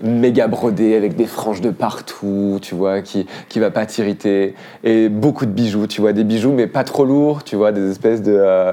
méga 0.02 0.46
brodé 0.46 0.94
avec 0.94 1.16
des 1.16 1.26
franges 1.26 1.60
de 1.60 1.70
partout, 1.70 2.58
tu 2.62 2.74
vois, 2.74 3.02
qui, 3.02 3.26
qui 3.48 3.58
va 3.58 3.70
pas 3.70 3.86
t'irriter, 3.86 4.54
et 4.84 5.08
beaucoup 5.08 5.46
de 5.46 5.50
bijoux, 5.50 5.86
tu 5.86 6.00
vois, 6.00 6.12
des 6.12 6.24
bijoux 6.24 6.52
mais 6.52 6.66
pas 6.66 6.84
trop 6.84 7.04
lourds, 7.04 7.42
tu 7.44 7.56
vois, 7.56 7.72
des 7.72 7.90
espèces 7.90 8.22
de... 8.22 8.34
Euh, 8.36 8.72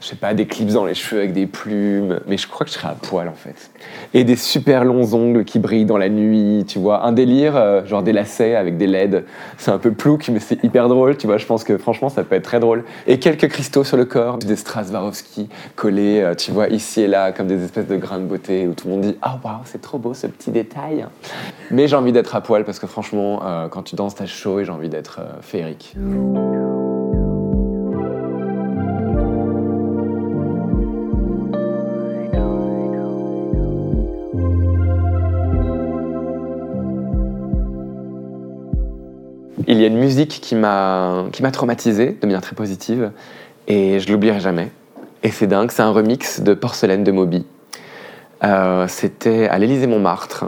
je 0.00 0.06
sais 0.06 0.16
pas, 0.16 0.32
des 0.34 0.46
clips 0.46 0.72
dans 0.72 0.84
les 0.84 0.94
cheveux 0.94 1.20
avec 1.20 1.32
des 1.32 1.46
plumes, 1.46 2.20
mais 2.26 2.36
je 2.36 2.46
crois 2.46 2.64
que 2.64 2.70
je 2.70 2.78
serais 2.78 2.88
à 2.88 2.94
poil 2.94 3.28
en 3.28 3.34
fait. 3.34 3.70
Et 4.14 4.24
des 4.24 4.36
super 4.36 4.84
longs 4.84 5.14
ongles 5.14 5.44
qui 5.44 5.58
brillent 5.58 5.84
dans 5.86 5.98
la 5.98 6.08
nuit, 6.08 6.64
tu 6.66 6.78
vois, 6.78 7.04
un 7.04 7.12
délire, 7.12 7.56
euh, 7.56 7.84
genre 7.84 8.02
des 8.02 8.12
lacets 8.12 8.54
avec 8.54 8.76
des 8.76 8.86
LED. 8.86 9.24
C'est 9.56 9.70
un 9.70 9.78
peu 9.78 9.92
plouc, 9.92 10.28
mais 10.28 10.38
c'est 10.38 10.62
hyper 10.62 10.88
drôle, 10.88 11.16
tu 11.16 11.26
vois, 11.26 11.36
je 11.36 11.46
pense 11.46 11.64
que 11.64 11.78
franchement 11.78 12.08
ça 12.08 12.22
peut 12.22 12.36
être 12.36 12.44
très 12.44 12.60
drôle. 12.60 12.84
Et 13.06 13.18
quelques 13.18 13.48
cristaux 13.48 13.84
sur 13.84 13.96
le 13.96 14.04
corps, 14.04 14.38
des 14.38 14.56
Straswarovski 14.56 15.48
collés, 15.74 16.20
euh, 16.20 16.34
tu 16.34 16.52
vois, 16.52 16.68
ici 16.68 17.02
et 17.02 17.08
là, 17.08 17.32
comme 17.32 17.48
des 17.48 17.64
espèces 17.64 17.88
de 17.88 17.96
grains 17.96 18.18
de 18.18 18.24
beauté 18.24 18.68
où 18.68 18.74
tout 18.74 18.86
le 18.86 18.94
monde 18.94 19.02
dit 19.02 19.16
Ah 19.20 19.38
waouh, 19.42 19.60
c'est 19.64 19.80
trop 19.80 19.98
beau 19.98 20.14
ce 20.14 20.28
petit 20.28 20.50
détail. 20.50 21.06
Mais 21.70 21.88
j'ai 21.88 21.96
envie 21.96 22.12
d'être 22.12 22.36
à 22.36 22.40
poil 22.40 22.64
parce 22.64 22.78
que 22.78 22.86
franchement, 22.86 23.40
euh, 23.44 23.68
quand 23.68 23.82
tu 23.82 23.96
danses, 23.96 24.14
t'as 24.14 24.26
chaud 24.26 24.60
et 24.60 24.64
j'ai 24.64 24.72
envie 24.72 24.88
d'être 24.88 25.20
féerique. 25.40 25.96
Il 39.78 39.82
y 39.82 39.84
a 39.84 39.88
une 39.88 39.98
musique 39.98 40.40
qui 40.42 40.56
m'a 40.56 41.28
traumatisé 41.52 42.18
de 42.20 42.26
manière 42.26 42.40
très 42.40 42.56
positive 42.56 43.12
et 43.68 44.00
je 44.00 44.10
l'oublierai 44.10 44.40
jamais. 44.40 44.70
Et 45.22 45.30
c'est 45.30 45.46
dingue, 45.46 45.70
c'est 45.70 45.82
un 45.82 45.92
remix 45.92 46.40
de 46.40 46.52
Porcelaine 46.52 47.04
de 47.04 47.12
Moby. 47.12 47.46
Euh, 48.42 48.86
c'était 48.88 49.46
à 49.46 49.56
l'Élysée-Montmartre 49.58 50.46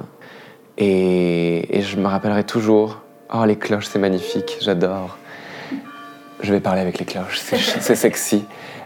et, 0.79 1.79
et, 1.79 1.83
je 1.83 1.97
me 1.97 2.07
rappellerai 2.07 2.43
toujours. 2.43 3.03
Oh, 3.33 3.45
les 3.45 3.57
cloches, 3.57 3.87
c'est 3.87 4.01
magnifique, 4.01 4.59
j'adore. 4.61 5.17
Je 6.41 6.53
vais 6.53 6.61
parler 6.61 6.81
avec 6.81 6.99
les 6.99 7.05
cloches, 7.05 7.39
c'est 7.39 7.95
sexy. 7.95 8.45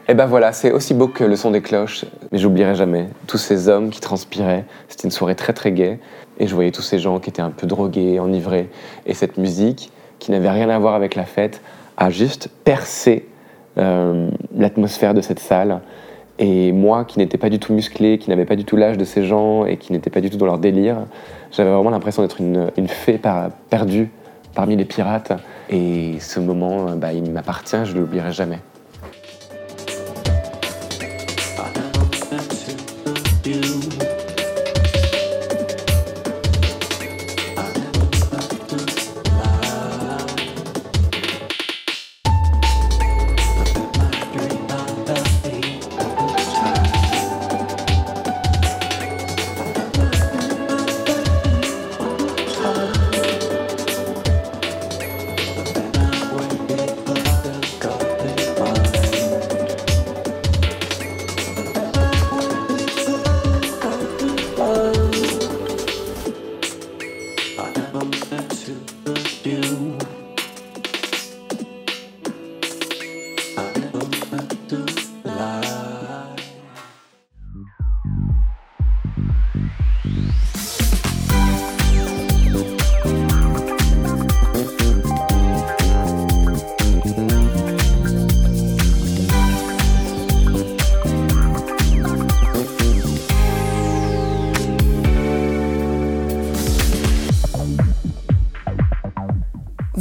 Et 0.08 0.14
ben 0.14 0.26
voilà, 0.26 0.52
c'est 0.52 0.72
aussi 0.72 0.92
beau 0.92 1.08
que 1.08 1.24
le 1.24 1.36
son 1.36 1.52
des 1.52 1.62
cloches, 1.62 2.04
mais 2.32 2.38
j'oublierai 2.38 2.74
jamais. 2.74 3.08
Tous 3.26 3.38
ces 3.38 3.68
hommes 3.68 3.88
qui 3.88 4.00
transpiraient, 4.00 4.66
c'était 4.88 5.04
une 5.04 5.10
soirée 5.10 5.36
très 5.36 5.54
très 5.54 5.72
gaie, 5.72 6.00
et 6.38 6.46
je 6.46 6.54
voyais 6.54 6.72
tous 6.72 6.82
ces 6.82 6.98
gens 6.98 7.18
qui 7.20 7.30
étaient 7.30 7.40
un 7.40 7.50
peu 7.50 7.66
drogués, 7.66 8.20
enivrés, 8.20 8.68
et 9.06 9.14
cette 9.14 9.38
musique 9.38 9.90
qui 10.18 10.30
n'avait 10.30 10.50
rien 10.50 10.68
à 10.70 10.78
voir 10.78 10.94
avec 10.94 11.14
la 11.14 11.24
fête, 11.24 11.60
a 11.96 12.10
juste 12.10 12.48
percé 12.64 13.26
euh, 13.78 14.30
l'atmosphère 14.56 15.14
de 15.14 15.20
cette 15.20 15.38
salle. 15.38 15.80
Et 16.38 16.72
moi, 16.72 17.04
qui 17.04 17.18
n'étais 17.18 17.38
pas 17.38 17.48
du 17.48 17.58
tout 17.58 17.72
musclé, 17.72 18.18
qui 18.18 18.30
n'avais 18.30 18.44
pas 18.44 18.56
du 18.56 18.64
tout 18.64 18.76
l'âge 18.76 18.98
de 18.98 19.04
ces 19.04 19.24
gens 19.24 19.66
et 19.66 19.76
qui 19.76 19.92
n'étais 19.92 20.10
pas 20.10 20.20
du 20.20 20.30
tout 20.30 20.36
dans 20.36 20.46
leur 20.46 20.58
délire, 20.58 20.96
j'avais 21.52 21.70
vraiment 21.70 21.90
l'impression 21.90 22.22
d'être 22.22 22.40
une, 22.40 22.70
une, 22.76 22.88
fée 22.88 23.20
perdue 23.70 24.10
parmi 24.54 24.74
les 24.74 24.84
pirates. 24.84 25.32
Et 25.70 26.18
ce 26.18 26.40
moment, 26.40 26.96
bah, 26.96 27.12
il 27.12 27.30
m'appartient, 27.30 27.84
je 27.84 27.94
ne 27.94 28.00
l'oublierai 28.00 28.32
jamais. 28.32 28.58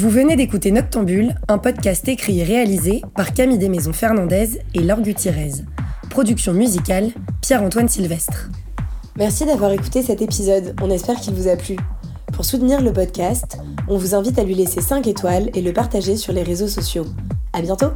Vous 0.03 0.09
venez 0.09 0.35
d'écouter 0.35 0.71
Noctambule, 0.71 1.33
un 1.47 1.57
podcast 1.57 2.05
écrit 2.09 2.41
et 2.41 2.43
réalisé 2.43 3.01
par 3.15 3.33
Camille 3.33 3.57
Desmaisons 3.57 3.93
Fernandez 3.93 4.59
et 4.73 4.81
Laure 4.81 4.99
Gutiérrez. 4.99 5.51
Production 6.09 6.51
musicale, 6.51 7.11
Pierre-Antoine 7.39 7.87
Sylvestre. 7.87 8.49
Merci 9.15 9.45
d'avoir 9.45 9.71
écouté 9.71 10.03
cet 10.03 10.21
épisode, 10.21 10.75
on 10.81 10.89
espère 10.89 11.21
qu'il 11.21 11.33
vous 11.33 11.47
a 11.47 11.55
plu. 11.55 11.77
Pour 12.33 12.43
soutenir 12.43 12.81
le 12.81 12.91
podcast, 12.91 13.57
on 13.87 13.95
vous 13.97 14.13
invite 14.13 14.37
à 14.37 14.43
lui 14.43 14.55
laisser 14.55 14.81
5 14.81 15.07
étoiles 15.07 15.49
et 15.53 15.61
le 15.61 15.71
partager 15.71 16.17
sur 16.17 16.33
les 16.33 16.43
réseaux 16.43 16.67
sociaux. 16.67 17.05
À 17.53 17.61
bientôt! 17.61 17.91